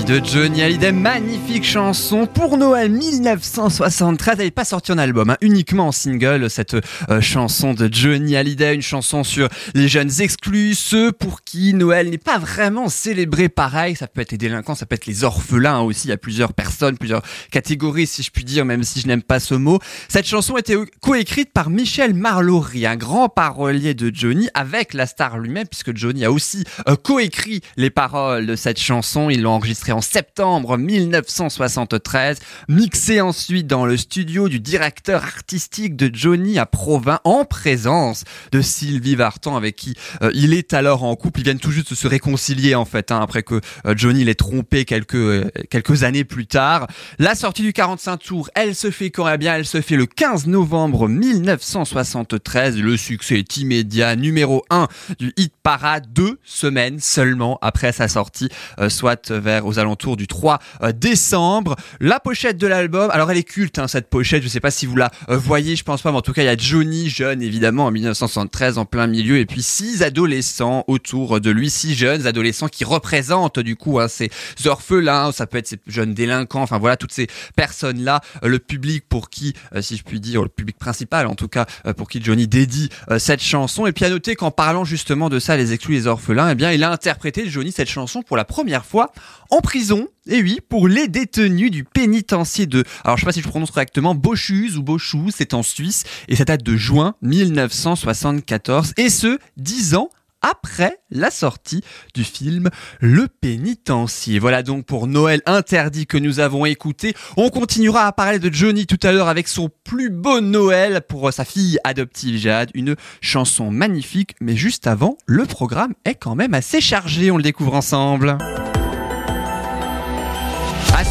de 0.10 0.20
Johnny 0.25 0.63
Hallyday, 0.63 0.92
magnifique 0.92 1.63
chanson 1.63 2.25
pour 2.25 2.58
Noël 2.58 2.89
1973. 2.89 4.38
Elle 4.39 4.46
n'est 4.46 4.51
pas 4.51 4.66
sortie 4.66 4.92
en 4.92 4.98
album, 4.98 5.30
hein, 5.30 5.38
uniquement 5.39 5.89
en 5.89 5.92
single, 5.92 6.50
cette 6.50 6.75
euh, 7.12 7.22
chanson 7.22 7.75
de 7.75 7.88
Johnny 7.92 8.36
Hallyday, 8.36 8.74
une 8.74 8.82
chanson 8.82 9.24
sur 9.24 9.48
les 9.75 9.88
jeunes 9.88 10.10
exclus, 10.20 10.74
ceux 10.74 11.12
pour 11.12 11.44
qui 11.44 11.75
Noël 11.75 12.10
n'est 12.10 12.18
pas 12.18 12.39
vraiment 12.39 12.89
célébré 12.89 13.50
pareil. 13.50 13.96
Ça 13.96 14.08
peut 14.08 14.22
être 14.22 14.32
les 14.32 14.39
délinquants, 14.39 14.74
ça 14.74 14.88
peut 14.88 14.96
être 14.96 15.06
les 15.06 15.24
orphelins 15.24 15.82
aussi. 15.82 16.08
Il 16.08 16.10
y 16.10 16.13
a 16.13 16.18
plusieurs 16.18 16.54
personnes, 16.54 16.98
plusieurs 16.98 17.22
catégories, 17.51 18.08
si 18.08 18.24
je 18.24 18.32
puis 18.32 18.44
dire, 18.44 18.66
même 18.66 18.84
si 18.84 19.01
je 19.01 19.08
n'aime 19.08 19.22
pas 19.22 19.39
ce 19.39 19.54
mot. 19.54 19.78
Cette 20.08 20.25
chanson 20.25 20.58
était 20.58 20.78
coécrite 21.01 21.54
par 21.54 21.70
Michel 21.70 22.16
Marlory, 22.16 22.88
un 22.88 22.96
grand 22.96 23.30
parolier 23.30 23.94
de 23.94 24.10
Johnny, 24.12 24.50
avec 24.56 24.96
la 24.96 25.06
star 25.06 25.38
lui-même, 25.38 25.68
puisque 25.68 25.96
Johnny 25.96 26.25
a 26.25 26.32
aussi 26.32 26.63
euh, 26.88 26.96
coécrit 26.96 27.62
les 27.78 27.92
paroles 27.92 28.48
de 28.48 28.56
cette 28.56 28.80
chanson. 28.80 29.30
Ils 29.30 29.44
l'ont 29.44 29.51
enregistrée 29.51 29.92
en 29.92 29.99
septembre 30.01 30.77
1973, 30.77 32.39
mixée 32.68 33.22
ensuite 33.22 33.68
dans 33.68 33.86
le 33.86 33.98
studio 33.98 34.50
du 34.50 34.60
directeur 34.60 35.24
artistique 35.24 35.96
de 35.96 36.10
Johnny 36.13 36.60
à 36.60 36.65
Provins, 36.65 37.20
en 37.24 37.46
présence 37.46 38.24
de 38.51 38.62
Sylvie 38.62 39.15
Vartan, 39.15 39.56
avec 39.56 39.75
qui 39.75 39.96
euh, 40.22 40.32
il 40.34 40.53
est 40.53 40.74
alors 40.74 41.03
en 41.03 41.15
couple. 41.15 41.41
Ils 41.41 41.44
viennent 41.44 41.60
tout 41.60 41.72
juste 41.72 41.91
de 41.91 41.96
se 41.96 42.08
réconcilier 42.08 42.75
en 42.75 42.86
fait, 42.86 43.12
hein, 43.12 43.20
après 43.22 43.44
que 43.44 43.62
euh, 43.86 43.94
Johnny 43.96 44.24
l'ait 44.24 44.36
trompé 44.36 44.86
quelques 44.86 45.15
euh, 45.15 45.50
quelques 45.70 46.03
années 46.03 46.24
plus 46.24 46.48
tard. 46.48 46.88
La 47.18 47.36
sortie 47.36 47.62
du 47.62 47.74
45 47.74 48.18
tours, 48.18 48.50
elle 48.56 48.75
se 48.75 48.91
fait 48.91 49.10
quand 49.10 49.38
bien, 49.38 49.56
elle 49.56 49.65
se 49.65 49.82
fait 49.82 49.96
le 49.96 50.06
15 50.06 50.48
novembre 50.48 51.08
1973. 51.08 52.77
Le 52.77 52.98
succès 52.98 53.39
est 53.39 53.58
immédiat, 53.58 54.15
numéro 54.15 54.65
1 54.70 54.88
du 55.20 55.34
hit 55.38 55.53
parade, 55.62 56.12
deux 56.13 56.39
semaines 56.44 57.00
seulement 57.00 57.60
après 57.62 57.91
sa 57.91 58.08
sortie, 58.08 58.50
soit 58.88 59.32
vers 59.32 59.65
aux 59.65 59.79
alentours 59.79 59.88
du 60.15 60.27
3 60.27 60.60
euh, 60.84 60.91
décembre. 60.91 61.75
La 62.00 62.19
pochette 62.19 62.58
de 62.58 62.67
l'album, 62.67 63.10
alors 63.12 63.31
elle 63.31 63.38
est 63.38 63.43
culte 63.43 63.79
hein, 63.79 63.88
cette 63.88 64.10
pochette, 64.10 64.43
je 64.43 64.48
sais 64.48 64.60
pas 64.60 64.72
si 64.72 64.86
vous 64.86 64.96
la 64.96 65.12
euh, 65.29 65.38
voyez, 65.38 65.75
je 65.75 65.84
pense 65.84 66.01
pas, 66.01 66.12
mais 66.12 66.17
en 66.17 66.22
tout 66.22 66.34
cas 66.34 66.41
il 66.41 66.46
y 66.46 66.50
a 66.50 66.58
Johnny 66.58 67.10
jeune 67.10 67.41
évidemment 67.41 67.86
en 67.86 67.91
1973 67.91 68.77
en 68.77 68.86
plein 68.86 69.08
milieu 69.08 69.38
et 69.38 69.46
puis 69.46 69.63
six 69.63 70.03
adolescents 70.03 70.84
autour 70.88 71.41
de 71.41 71.50
lui, 71.50 71.69
six 71.69 71.96
jeunes 71.96 72.27
adolescents 72.27 72.67
qui 72.67 72.84
représentent 72.84 73.60
du 73.60 73.75
coup 73.75 74.00
hein, 74.00 74.08
ces 74.08 74.29
orphelins, 74.65 75.31
ça 75.31 75.48
peut 75.48 75.58
être 75.58 75.67
ces 75.67 75.79
jeunes 75.88 76.13
délinquants, 76.13 76.62
enfin 76.62 76.77
voilà 76.77 76.98
toutes 76.98 77.13
ces 77.13 77.27
personnes 77.55 78.03
là, 78.03 78.22
le 78.43 78.60
public 78.60 79.05
pour 79.08 79.29
qui, 79.29 79.53
euh, 79.75 79.81
si 79.81 79.98
je 79.98 80.03
puis 80.03 80.19
dire, 80.19 80.41
le 80.43 80.50
public 80.50 80.77
principal 80.77 81.27
en 81.27 81.36
tout 81.36 81.48
cas 81.48 81.65
euh, 81.86 81.93
pour 81.93 82.10
qui 82.10 82.22
Johnny 82.22 82.48
dédie 82.48 82.89
euh, 83.10 83.19
cette 83.19 83.41
chanson. 83.41 83.86
Et 83.86 83.91
puis 83.91 84.05
à 84.05 84.10
noter 84.10 84.36
qu'en 84.36 84.51
parlant 84.51 84.86
justement 84.86 85.29
de 85.29 85.39
ça, 85.39 85.58
les 85.58 85.74
exclus, 85.74 85.96
les 85.96 86.08
orphelins, 86.08 86.50
eh 86.50 86.55
bien 86.55 86.72
il 86.72 86.84
a 86.84 86.91
interprété 86.91 87.50
Johnny 87.50 87.72
cette 87.72 87.89
chanson 87.89 88.22
pour 88.22 88.38
la 88.38 88.46
première 88.46 88.86
fois 88.86 89.12
en 89.50 89.62
prison. 89.62 89.78
Et 90.27 90.41
oui, 90.41 90.59
pour 90.67 90.88
les 90.88 91.07
détenus 91.07 91.71
du 91.71 91.83
pénitencier 91.83 92.67
de, 92.67 92.83
alors 93.03 93.17
je 93.17 93.21
sais 93.21 93.25
pas 93.25 93.31
si 93.31 93.41
je 93.41 93.48
prononce 93.48 93.71
correctement, 93.71 94.13
Bochuse 94.13 94.77
ou 94.77 94.83
Bochou, 94.83 95.29
c'est 95.33 95.53
en 95.53 95.63
Suisse, 95.63 96.03
et 96.27 96.36
ça 96.36 96.43
date 96.43 96.63
de 96.63 96.75
juin 96.75 97.15
1974, 97.21 98.93
et 98.98 99.09
ce, 99.09 99.39
dix 99.57 99.95
ans 99.95 100.09
après 100.41 101.00
la 101.12 101.31
sortie 101.31 101.81
du 102.13 102.24
film 102.24 102.69
Le 103.00 103.27
Pénitencier. 103.27 104.39
Voilà 104.39 104.63
donc 104.63 104.86
pour 104.86 105.07
Noël 105.07 105.41
interdit 105.45 106.07
que 106.07 106.17
nous 106.17 106.39
avons 106.39 106.65
écouté. 106.65 107.13
On 107.36 107.50
continuera 107.50 108.05
à 108.05 108.12
parler 108.12 108.39
de 108.39 108.53
Johnny 108.53 108.86
tout 108.86 109.00
à 109.03 109.12
l'heure 109.12 109.27
avec 109.27 109.48
son 109.48 109.69
plus 109.83 110.09
beau 110.09 110.41
Noël 110.41 111.01
pour 111.07 111.31
sa 111.33 111.45
fille 111.45 111.79
adoptive 111.83 112.38
Jade, 112.38 112.71
une 112.74 112.95
chanson 113.21 113.71
magnifique, 113.71 114.36
mais 114.41 114.55
juste 114.55 114.88
avant, 114.88 115.17
le 115.25 115.45
programme 115.45 115.93
est 116.05 116.15
quand 116.15 116.36
même 116.36 116.53
assez 116.53 116.81
chargé, 116.81 117.31
on 117.31 117.38
le 117.38 117.43
découvre 117.43 117.74
ensemble. 117.74 118.38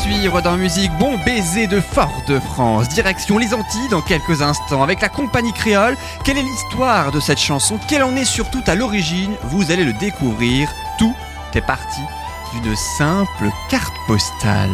Suivre 0.08 0.40
dans 0.40 0.56
musique, 0.56 0.90
bon 0.98 1.18
baiser 1.18 1.66
de 1.66 1.82
Fort-de-France, 1.82 2.88
direction 2.88 3.36
les 3.36 3.52
Antilles 3.52 3.90
dans 3.90 4.00
quelques 4.00 4.40
instants 4.40 4.82
avec 4.82 5.02
la 5.02 5.10
compagnie 5.10 5.52
créole. 5.52 5.98
Quelle 6.24 6.38
est 6.38 6.42
l'histoire 6.42 7.12
de 7.12 7.20
cette 7.20 7.38
chanson? 7.38 7.78
Quelle 7.90 8.02
en 8.02 8.16
est 8.16 8.24
surtout 8.24 8.62
à 8.66 8.74
l'origine? 8.74 9.34
Vous 9.42 9.70
allez 9.70 9.84
le 9.84 9.92
découvrir. 9.92 10.70
Tout 10.98 11.14
est 11.54 11.60
parti 11.60 12.00
d'une 12.54 12.74
simple 12.74 13.50
carte 13.68 13.92
postale. 14.06 14.70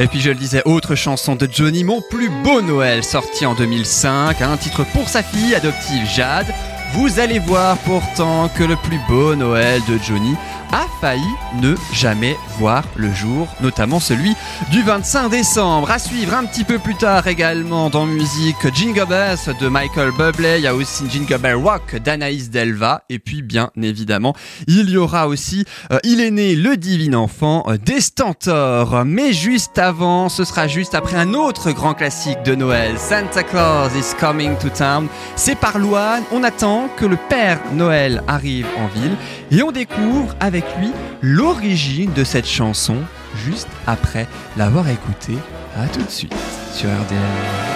Et 0.00 0.08
puis 0.08 0.20
je 0.20 0.30
le 0.30 0.34
disais, 0.34 0.62
autre 0.64 0.96
chanson 0.96 1.36
de 1.36 1.48
Johnny, 1.48 1.84
Mon 1.84 2.00
plus 2.00 2.30
beau 2.42 2.62
Noël, 2.62 3.04
sorti 3.04 3.46
en 3.46 3.54
2005, 3.54 4.42
un 4.42 4.56
titre 4.56 4.82
pour 4.92 5.08
sa 5.08 5.22
fille 5.22 5.54
adoptive 5.54 6.04
Jade. 6.08 6.52
Vous 6.94 7.20
allez 7.20 7.38
voir 7.38 7.76
pourtant 7.78 8.48
que 8.48 8.64
le 8.64 8.74
plus 8.76 9.00
beau 9.08 9.36
Noël 9.36 9.80
de 9.88 9.98
Johnny 9.98 10.34
a 10.74 10.88
failli 11.00 11.22
ne 11.62 11.76
jamais 11.92 12.36
voir 12.58 12.82
le 12.96 13.12
jour, 13.12 13.46
notamment 13.60 14.00
celui 14.00 14.34
du 14.72 14.82
25 14.82 15.28
décembre. 15.28 15.88
À 15.88 16.00
suivre 16.00 16.34
un 16.34 16.44
petit 16.44 16.64
peu 16.64 16.80
plus 16.80 16.96
tard 16.96 17.28
également 17.28 17.90
dans 17.90 18.06
musique 18.06 18.56
Jingle 18.74 19.06
Bells 19.08 19.54
de 19.60 19.68
Michael 19.68 20.10
Bublé, 20.10 20.56
il 20.58 20.64
y 20.64 20.66
a 20.66 20.74
aussi 20.74 21.04
Jingle 21.08 21.38
Bell 21.38 21.54
Rock 21.54 21.94
d'Anaïs 22.04 22.50
Delva, 22.50 23.04
et 23.08 23.20
puis 23.20 23.42
bien 23.42 23.70
évidemment, 23.80 24.34
il 24.66 24.90
y 24.90 24.96
aura 24.96 25.28
aussi 25.28 25.64
euh, 25.92 25.98
Il 26.02 26.20
est 26.20 26.32
né 26.32 26.56
le 26.56 26.76
divin 26.76 27.14
enfant 27.14 27.62
euh, 27.68 27.76
des 27.76 28.00
Stentors. 28.00 29.04
Mais 29.04 29.32
juste 29.32 29.78
avant, 29.78 30.28
ce 30.28 30.42
sera 30.42 30.66
juste 30.66 30.96
après 30.96 31.16
un 31.16 31.34
autre 31.34 31.70
grand 31.70 31.94
classique 31.94 32.42
de 32.44 32.56
Noël, 32.56 32.98
Santa 32.98 33.44
Claus 33.44 33.92
is 33.94 34.16
coming 34.18 34.56
to 34.58 34.70
town. 34.70 35.06
C'est 35.36 35.54
par 35.54 35.78
Louane, 35.78 36.24
on 36.32 36.42
attend 36.42 36.88
que 36.96 37.06
le 37.06 37.16
Père 37.28 37.60
Noël 37.72 38.24
arrive 38.26 38.66
en 38.76 38.88
ville 38.88 39.16
et 39.52 39.62
on 39.62 39.70
découvre 39.70 40.34
avec 40.40 40.63
lui 40.80 40.92
l'origine 41.22 42.12
de 42.12 42.24
cette 42.24 42.46
chanson 42.46 42.96
juste 43.44 43.68
après 43.86 44.26
l'avoir 44.56 44.88
écoutée. 44.88 45.38
À 45.76 45.88
tout 45.88 46.02
de 46.02 46.10
suite 46.10 46.34
sur 46.72 46.88
RDL. 46.88 47.18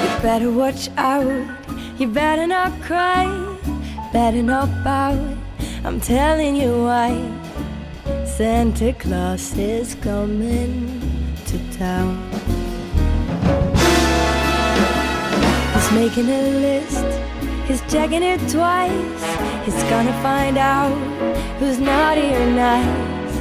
You 0.03 0.23
better 0.23 0.51
watch 0.51 0.89
out, 0.97 1.45
you 1.99 2.07
better 2.07 2.47
not 2.47 2.71
cry, 2.81 3.27
better 4.13 4.43
not 4.43 4.69
pout. 4.85 5.19
I'm 5.85 6.01
telling 6.01 6.57
you 6.57 6.85
why. 6.85 7.17
Santa 8.25 8.93
Claus 8.93 9.53
is 9.57 9.97
coming 9.97 11.01
to 11.47 11.59
town. 11.77 12.17
He's 15.75 15.91
making 15.93 16.29
a 16.29 16.43
list, 16.61 17.05
he's 17.69 17.83
checking 17.93 18.23
it 18.23 18.41
twice. 18.49 19.25
He's 19.65 19.83
gonna 19.85 20.17
find 20.23 20.57
out 20.57 20.97
who's 21.59 21.79
naughty 21.79 22.35
or 22.35 22.51
nice. 22.51 23.35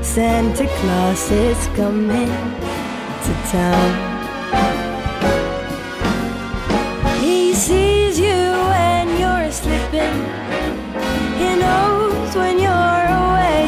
Santa 0.00 0.66
Claus 0.66 1.30
is 1.30 1.66
coming 1.76 2.32
to 3.24 3.32
town. 3.52 3.90
He 7.20 7.52
sees 7.52 8.18
you 8.18 8.40
when 8.72 9.06
you're 9.20 9.52
sleeping. 9.52 10.18
He 11.40 11.50
knows 11.62 12.34
when 12.34 12.58
you're 12.58 13.04
away. 13.22 13.62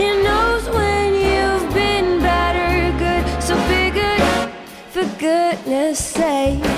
He 0.00 0.08
knows 0.22 0.64
when 0.70 1.08
you've 1.26 1.74
been 1.74 2.20
bad 2.20 2.54
or 2.54 2.98
good. 3.02 3.42
So 3.42 3.54
be 3.68 3.90
good, 3.90 4.50
for 4.92 5.04
goodness 5.18 5.98
sake. 5.98 6.77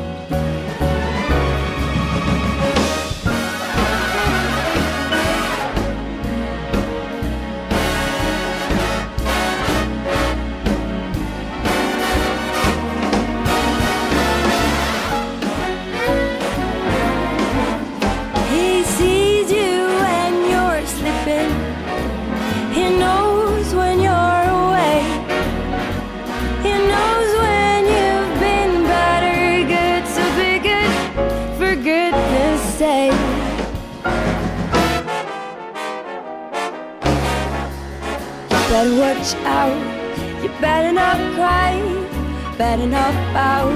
Pout. 43.61 43.73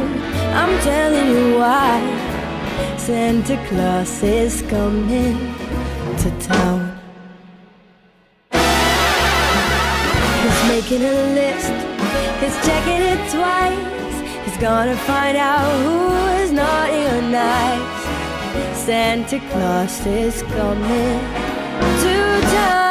I'm 0.59 0.79
telling 0.81 1.27
you 1.35 1.59
why. 1.59 1.99
Santa 2.97 3.57
Claus 3.67 4.23
is 4.23 4.61
coming 4.63 5.37
to 6.21 6.29
town. 6.39 6.99
He's 10.43 10.61
making 10.67 11.03
a 11.03 11.17
list, 11.39 11.75
he's 12.41 12.57
checking 12.65 13.01
it 13.13 13.21
twice. 13.35 14.15
He's 14.45 14.57
gonna 14.57 14.97
find 14.97 15.37
out 15.37 15.71
who 15.83 15.99
is 16.41 16.51
naughty 16.51 17.03
or 17.13 17.21
nice. 17.21 18.77
Santa 18.85 19.39
Claus 19.51 20.05
is 20.05 20.41
coming 20.43 21.19
to 22.01 22.41
town. 22.53 22.84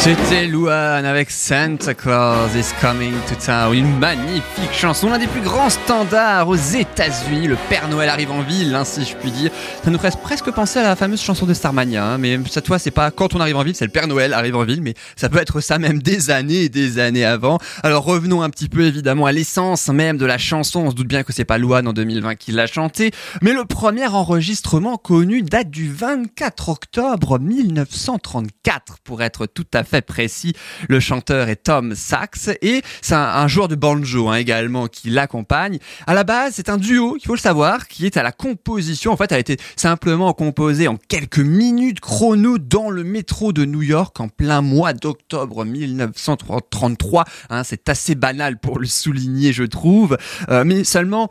C'était 0.00 0.46
Louane 0.46 1.04
avec 1.04 1.28
Santa 1.28 1.92
Claus 1.92 2.54
is 2.54 2.72
Coming 2.80 3.14
to 3.28 3.34
Town, 3.44 3.74
une 3.74 3.98
magnifique 3.98 4.72
chanson, 4.72 5.10
l'un 5.10 5.18
des 5.18 5.26
plus 5.26 5.40
grands 5.40 5.70
standards 5.70 6.48
aux 6.48 6.54
États-Unis. 6.54 7.48
Le 7.48 7.56
Père 7.68 7.88
Noël 7.88 8.08
arrive 8.08 8.30
en 8.30 8.42
ville, 8.42 8.76
hein, 8.76 8.84
si 8.84 9.04
je 9.04 9.16
puis 9.16 9.32
dire. 9.32 9.50
Ça 9.82 9.90
nous 9.90 9.98
ferait 9.98 10.12
presque 10.22 10.52
penser 10.52 10.78
à 10.78 10.84
la 10.84 10.94
fameuse 10.94 11.20
chanson 11.20 11.46
de 11.46 11.52
Starmania, 11.52 12.12
hein, 12.12 12.18
mais 12.18 12.38
cette 12.48 12.68
fois, 12.68 12.78
c'est 12.78 12.92
pas 12.92 13.10
quand 13.10 13.34
on 13.34 13.40
arrive 13.40 13.56
en 13.56 13.64
ville, 13.64 13.74
c'est 13.74 13.86
le 13.86 13.90
Père 13.90 14.06
Noël 14.06 14.34
arrive 14.34 14.54
en 14.54 14.64
ville, 14.64 14.80
mais 14.82 14.94
ça 15.16 15.28
peut 15.28 15.38
être 15.38 15.60
ça 15.60 15.80
même 15.80 16.00
des 16.00 16.30
années 16.30 16.62
et 16.62 16.68
des 16.68 17.00
années 17.00 17.24
avant. 17.24 17.58
Alors 17.82 18.04
revenons 18.04 18.42
un 18.42 18.50
petit 18.50 18.68
peu 18.68 18.84
évidemment 18.84 19.26
à 19.26 19.32
l'essence 19.32 19.88
même 19.88 20.16
de 20.16 20.26
la 20.26 20.38
chanson. 20.38 20.80
On 20.86 20.90
se 20.90 20.94
doute 20.94 21.08
bien 21.08 21.24
que 21.24 21.32
c'est 21.32 21.44
pas 21.44 21.58
Louane 21.58 21.88
en 21.88 21.92
2020 21.92 22.36
qui 22.36 22.52
l'a 22.52 22.68
chantée, 22.68 23.10
mais 23.42 23.52
le 23.52 23.64
premier 23.64 24.06
enregistrement 24.06 24.96
connu 24.96 25.42
date 25.42 25.70
du 25.70 25.92
24 25.92 26.68
octobre 26.68 27.40
1934, 27.40 28.98
pour 29.02 29.22
être 29.22 29.46
tout 29.46 29.66
à 29.74 29.82
fait 29.82 29.87
précis. 30.06 30.54
Le 30.88 31.00
chanteur 31.00 31.48
est 31.48 31.64
Tom 31.64 31.94
Sachs 31.94 32.48
et 32.62 32.82
c'est 33.02 33.14
un, 33.14 33.20
un 33.20 33.48
joueur 33.48 33.68
de 33.68 33.74
banjo 33.74 34.28
hein, 34.28 34.36
également 34.36 34.86
qui 34.86 35.10
l'accompagne. 35.10 35.78
À 36.06 36.14
la 36.14 36.24
base, 36.24 36.54
c'est 36.56 36.68
un 36.68 36.76
duo, 36.76 37.16
il 37.20 37.26
faut 37.26 37.34
le 37.34 37.40
savoir, 37.40 37.88
qui 37.88 38.06
est 38.06 38.16
à 38.16 38.22
la 38.22 38.32
composition. 38.32 39.12
En 39.12 39.16
fait, 39.16 39.32
a 39.32 39.38
été 39.38 39.56
simplement 39.76 40.32
composé 40.32 40.88
en 40.88 40.96
quelques 40.96 41.38
minutes 41.38 42.00
chrono 42.00 42.58
dans 42.58 42.90
le 42.90 43.04
métro 43.04 43.52
de 43.52 43.64
New 43.64 43.82
York 43.82 44.18
en 44.20 44.28
plein 44.28 44.60
mois 44.60 44.92
d'octobre 44.92 45.64
1933. 45.64 47.24
Hein, 47.50 47.64
c'est 47.64 47.88
assez 47.88 48.14
banal 48.14 48.58
pour 48.58 48.78
le 48.78 48.86
souligner, 48.86 49.52
je 49.52 49.64
trouve. 49.64 50.16
Euh, 50.48 50.64
mais 50.64 50.84
seulement 50.84 51.30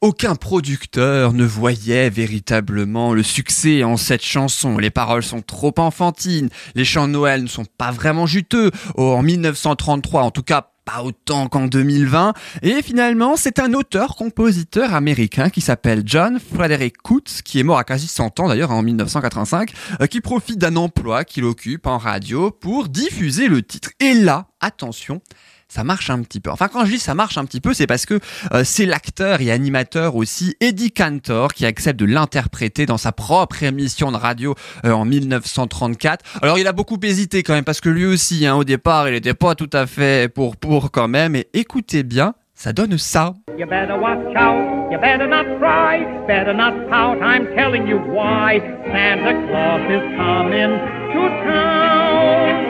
aucun 0.00 0.34
producteur 0.34 1.32
ne 1.32 1.44
voyait 1.44 2.08
véritablement 2.08 3.12
le 3.12 3.22
succès 3.22 3.84
en 3.84 3.96
cette 3.96 4.24
chanson. 4.24 4.78
Les 4.78 4.90
paroles 4.90 5.22
sont 5.22 5.42
trop 5.42 5.74
enfantines, 5.76 6.48
les 6.74 6.84
chants 6.84 7.06
de 7.06 7.12
Noël 7.12 7.42
ne 7.42 7.48
sont 7.48 7.66
pas 7.66 7.90
vraiment 7.90 8.26
juteux. 8.26 8.70
Oh, 8.94 9.12
en 9.12 9.22
1933, 9.22 10.22
en 10.22 10.30
tout 10.30 10.42
cas 10.42 10.70
pas 10.86 11.02
autant 11.02 11.48
qu'en 11.48 11.66
2020. 11.66 12.32
Et 12.62 12.82
finalement, 12.82 13.36
c'est 13.36 13.58
un 13.58 13.74
auteur-compositeur 13.74 14.94
américain 14.94 15.50
qui 15.50 15.60
s'appelle 15.60 16.02
John 16.06 16.38
Frederick 16.40 16.96
Coates, 16.98 17.42
qui 17.44 17.60
est 17.60 17.62
mort 17.62 17.78
à 17.78 17.84
quasi 17.84 18.06
100 18.06 18.40
ans 18.40 18.48
d'ailleurs 18.48 18.70
en 18.70 18.82
1985, 18.82 19.72
euh, 20.00 20.06
qui 20.06 20.20
profite 20.20 20.58
d'un 20.58 20.76
emploi 20.76 21.24
qu'il 21.24 21.44
occupe 21.44 21.86
en 21.86 21.98
radio 21.98 22.50
pour 22.50 22.88
diffuser 22.88 23.48
le 23.48 23.62
titre. 23.62 23.90
Et 24.00 24.14
là, 24.14 24.46
attention, 24.60 25.20
ça 25.70 25.84
marche 25.84 26.10
un 26.10 26.20
petit 26.22 26.40
peu. 26.40 26.50
Enfin, 26.50 26.68
quand 26.68 26.84
je 26.84 26.90
dis 26.90 26.98
ça 26.98 27.14
marche 27.14 27.38
un 27.38 27.44
petit 27.44 27.60
peu, 27.60 27.72
c'est 27.72 27.86
parce 27.86 28.04
que 28.04 28.18
euh, 28.52 28.62
c'est 28.64 28.86
l'acteur 28.86 29.40
et 29.40 29.52
animateur 29.52 30.16
aussi 30.16 30.56
Eddie 30.60 30.90
Cantor 30.90 31.54
qui 31.54 31.64
accepte 31.64 31.98
de 31.98 32.06
l'interpréter 32.06 32.86
dans 32.86 32.98
sa 32.98 33.12
propre 33.12 33.62
émission 33.62 34.10
de 34.10 34.16
radio 34.16 34.54
euh, 34.84 34.90
en 34.90 35.04
1934. 35.04 36.40
Alors, 36.42 36.58
il 36.58 36.66
a 36.66 36.72
beaucoup 36.72 36.98
hésité 37.02 37.44
quand 37.44 37.54
même 37.54 37.64
parce 37.64 37.80
que 37.80 37.88
lui 37.88 38.04
aussi, 38.04 38.46
hein, 38.46 38.56
au 38.56 38.64
départ, 38.64 39.08
il 39.08 39.12
n'était 39.12 39.34
pas 39.34 39.54
tout 39.54 39.70
à 39.72 39.86
fait 39.86 40.32
pour 40.32 40.56
pour 40.56 40.90
quand 40.90 41.08
même. 41.08 41.36
Et 41.36 41.48
écoutez 41.54 42.02
bien, 42.02 42.34
ça 42.54 42.72
donne 42.72 42.98
ça. 42.98 43.34
You 43.56 43.66
better 43.66 43.96
watch 43.96 44.18
out, 44.36 44.90
you 44.90 44.98
better 44.98 45.28
not 45.28 45.44
cry, 45.60 46.04
better 46.26 46.52
not 46.52 46.72
pout, 46.90 47.22
I'm 47.22 47.46
telling 47.54 47.86
you 47.86 47.98
why. 47.98 48.58
Santa 48.90 49.32
Claus 49.46 49.82
is 49.88 50.16
coming 50.16 50.70
to 51.14 51.28
town. 51.46 52.69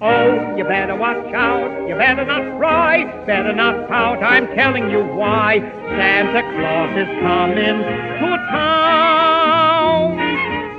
Oh, 0.00 0.54
you 0.56 0.62
better 0.62 0.94
watch 0.94 1.34
out, 1.34 1.88
you 1.88 1.96
better 1.96 2.24
not 2.24 2.56
cry, 2.56 3.04
better 3.26 3.52
not 3.52 3.88
pout, 3.88 4.22
I'm 4.22 4.46
telling 4.54 4.88
you 4.90 5.00
why. 5.00 5.58
Santa 5.58 6.42
Claus 6.54 6.96
is 6.96 7.08
coming 7.20 7.82
to 8.20 8.36
town. 8.52 10.18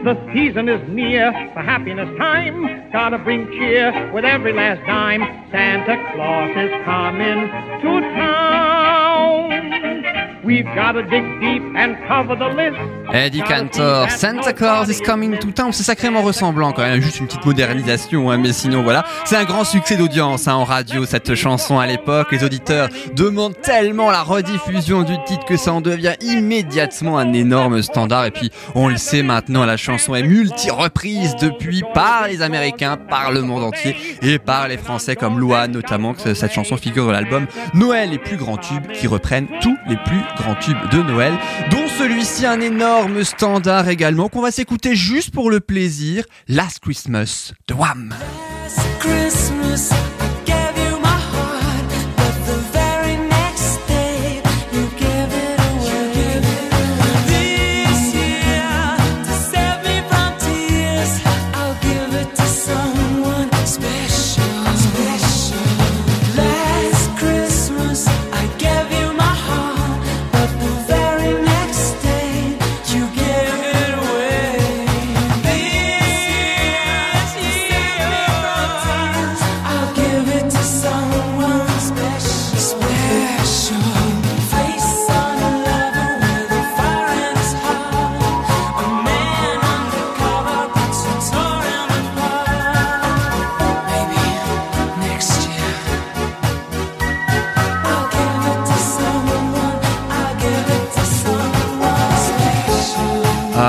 The 0.05 0.15
season 0.33 0.69
is 0.69 0.79
near, 0.87 1.33
the 1.53 1.61
happiness 1.61 2.07
time. 2.17 2.91
Gotta 2.93 3.17
bring 3.17 3.45
cheer 3.51 4.09
with 4.13 4.23
every 4.23 4.53
last 4.53 4.87
dime. 4.87 5.21
Santa 5.51 5.97
Claus 6.15 6.51
is 6.51 6.71
coming 6.85 7.49
to 7.81 7.99
town. 8.15 9.78
Eddie 13.11 13.41
Cantor, 13.41 14.09
Santa 14.11 14.53
Claus 14.53 14.89
is 14.89 14.99
coming 15.01 15.37
to 15.37 15.51
town, 15.51 15.71
c'est 15.73 15.83
sacrément 15.83 16.21
ressemblant 16.21 16.71
quand 16.71 16.83
même, 16.83 17.01
juste 17.01 17.19
une 17.19 17.27
petite 17.27 17.45
modernisation, 17.45 18.29
hein, 18.29 18.37
mais 18.37 18.53
sinon 18.53 18.83
voilà, 18.83 19.03
c'est 19.25 19.35
un 19.35 19.45
grand 19.45 19.63
succès 19.63 19.95
d'audience 19.95 20.47
hein, 20.47 20.55
en 20.55 20.63
radio 20.63 21.05
cette 21.05 21.35
chanson 21.35 21.79
à 21.79 21.87
l'époque, 21.87 22.31
les 22.31 22.43
auditeurs 22.43 22.89
demandent 23.15 23.59
tellement 23.61 24.11
la 24.11 24.21
rediffusion 24.21 25.03
du 25.03 25.15
titre 25.25 25.45
que 25.45 25.57
ça 25.57 25.73
en 25.73 25.81
devient 25.81 26.15
immédiatement 26.21 27.17
un 27.17 27.33
énorme 27.33 27.81
standard. 27.81 28.25
Et 28.25 28.31
puis 28.31 28.51
on 28.75 28.87
le 28.87 28.97
sait 28.97 29.23
maintenant, 29.23 29.65
la 29.65 29.77
chanson 29.77 30.15
est 30.15 30.23
multi-reprise 30.23 31.35
depuis 31.41 31.83
par 31.93 32.27
les 32.27 32.41
Américains, 32.41 32.97
par 32.97 33.31
le 33.31 33.41
monde 33.41 33.63
entier 33.63 33.95
et 34.21 34.39
par 34.39 34.67
les 34.67 34.77
Français 34.77 35.15
comme 35.15 35.39
Louane 35.39 35.71
notamment, 35.71 36.13
que 36.13 36.33
cette 36.33 36.53
chanson 36.53 36.77
figure 36.77 37.05
dans 37.05 37.11
l'album 37.11 37.47
Noël 37.73 38.11
les 38.11 38.19
plus 38.19 38.37
grands 38.37 38.57
tubes 38.57 38.87
qui 38.93 39.07
reprennent 39.07 39.47
tous 39.61 39.77
les 39.87 39.97
plus 39.97 40.21
grands 40.39 40.55
tubes 40.55 40.89
de 40.91 41.01
Noël, 41.01 41.33
dont 41.69 41.87
celui-ci 41.97 42.45
un 42.45 42.61
énorme 42.61 43.23
standard 43.23 43.89
également 43.89 44.29
qu'on 44.29 44.41
va 44.41 44.51
s'écouter 44.51 44.95
juste 44.95 45.31
pour 45.31 45.51
le 45.51 45.59
plaisir, 45.59 46.23
Last 46.47 46.79
Christmas 46.79 47.53
de 47.67 47.73
Wham. 47.73 48.13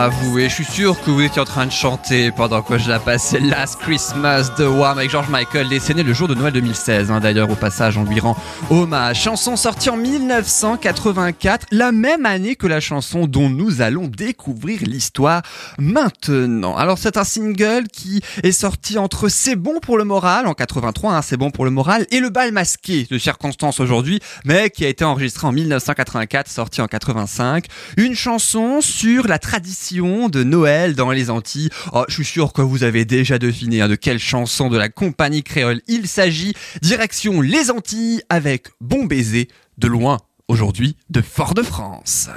Special. 0.09 0.30
Avouez, 0.31 0.49
je 0.49 0.55
suis 0.55 0.65
sûr 0.65 1.01
que 1.03 1.11
vous 1.11 1.23
étiez 1.23 1.43
en 1.43 1.45
train 1.45 1.67
de 1.67 1.73
chanter 1.73 2.31
pendant 2.31 2.63
que 2.63 2.79
je 2.79 2.89
la 2.89 3.01
passais 3.01 3.41
Last 3.41 3.81
Christmas 3.81 4.53
de 4.57 4.65
Wham 4.65 4.97
avec 4.97 5.11
George 5.11 5.29
Michael, 5.29 5.69
décédé 5.69 6.05
le 6.05 6.13
jour 6.13 6.29
de 6.29 6.37
Noël 6.37 6.53
2016. 6.53 7.11
hein. 7.11 7.19
D'ailleurs, 7.19 7.51
au 7.51 7.57
passage, 7.57 7.99
on 7.99 8.05
lui 8.05 8.21
rend 8.21 8.37
hommage. 8.71 9.23
Chanson 9.23 9.57
sortie 9.57 9.91
en 9.91 9.97
1984, 9.97 11.67
la 11.73 11.91
même 11.91 12.27
année 12.27 12.55
que 12.55 12.69
la 12.69 12.79
chanson 12.79 13.27
dont 13.27 13.51
nous 13.51 13.83
allons 13.83 14.07
découvrir 14.07 14.83
l'histoire 14.85 15.43
maintenant. 15.81 16.77
Alors, 16.77 16.99
c'est 16.99 17.17
un 17.17 17.25
single 17.25 17.89
qui 17.93 18.23
est 18.45 18.53
sorti 18.53 18.99
entre 18.99 19.29
C'est 19.29 19.57
bon 19.57 19.81
pour 19.81 19.99
le 19.99 20.05
moral 20.05 20.47
en 20.47 20.55
83, 20.55 21.13
hein, 21.13 21.23
C'est 21.23 21.39
bon 21.39 21.51
pour 21.51 21.65
le 21.65 21.73
moral, 21.73 22.07
et 22.13 22.21
Le 22.21 22.31
bal 22.31 22.53
masqué 22.53 23.09
de 23.11 23.19
circonstance 23.19 23.81
aujourd'hui, 23.81 24.21
mais 24.45 24.71
qui 24.71 24.85
a 24.85 24.89
été 24.89 25.05
enregistré 25.05 25.49
en 25.49 25.53
1984, 25.53 26.49
sorti 26.49 26.81
en 26.81 26.87
85. 26.87 27.65
Une 27.97 28.15
chanson 28.15 28.81
sur 28.81 29.27
la 29.27 29.41
tradition 29.41 30.20
de 30.29 30.45
Noël 30.45 30.95
dans 30.95 31.11
les 31.11 31.31
Antilles. 31.31 31.71
Oh, 31.93 32.05
je 32.09 32.15
suis 32.15 32.25
sûr 32.25 32.53
que 32.53 32.63
vous 32.63 32.85
avez 32.85 33.05
déjà 33.05 33.39
deviné 33.39 33.81
hein, 33.81 33.89
de 33.89 33.95
quelle 33.95 34.19
chanson 34.19 34.69
de 34.69 34.77
la 34.79 34.89
compagnie 34.89 35.43
créole 35.43 35.81
il 35.89 36.07
s'agit. 36.07 36.55
Direction 36.83 37.41
les 37.41 37.71
Antilles 37.71 38.23
avec 38.29 38.69
Bon 38.81 39.05
baiser 39.05 39.49
de 39.79 39.89
loin 39.89 40.19
aujourd'hui 40.49 40.97
de 41.09 41.23
Fort-de-France. 41.23 42.29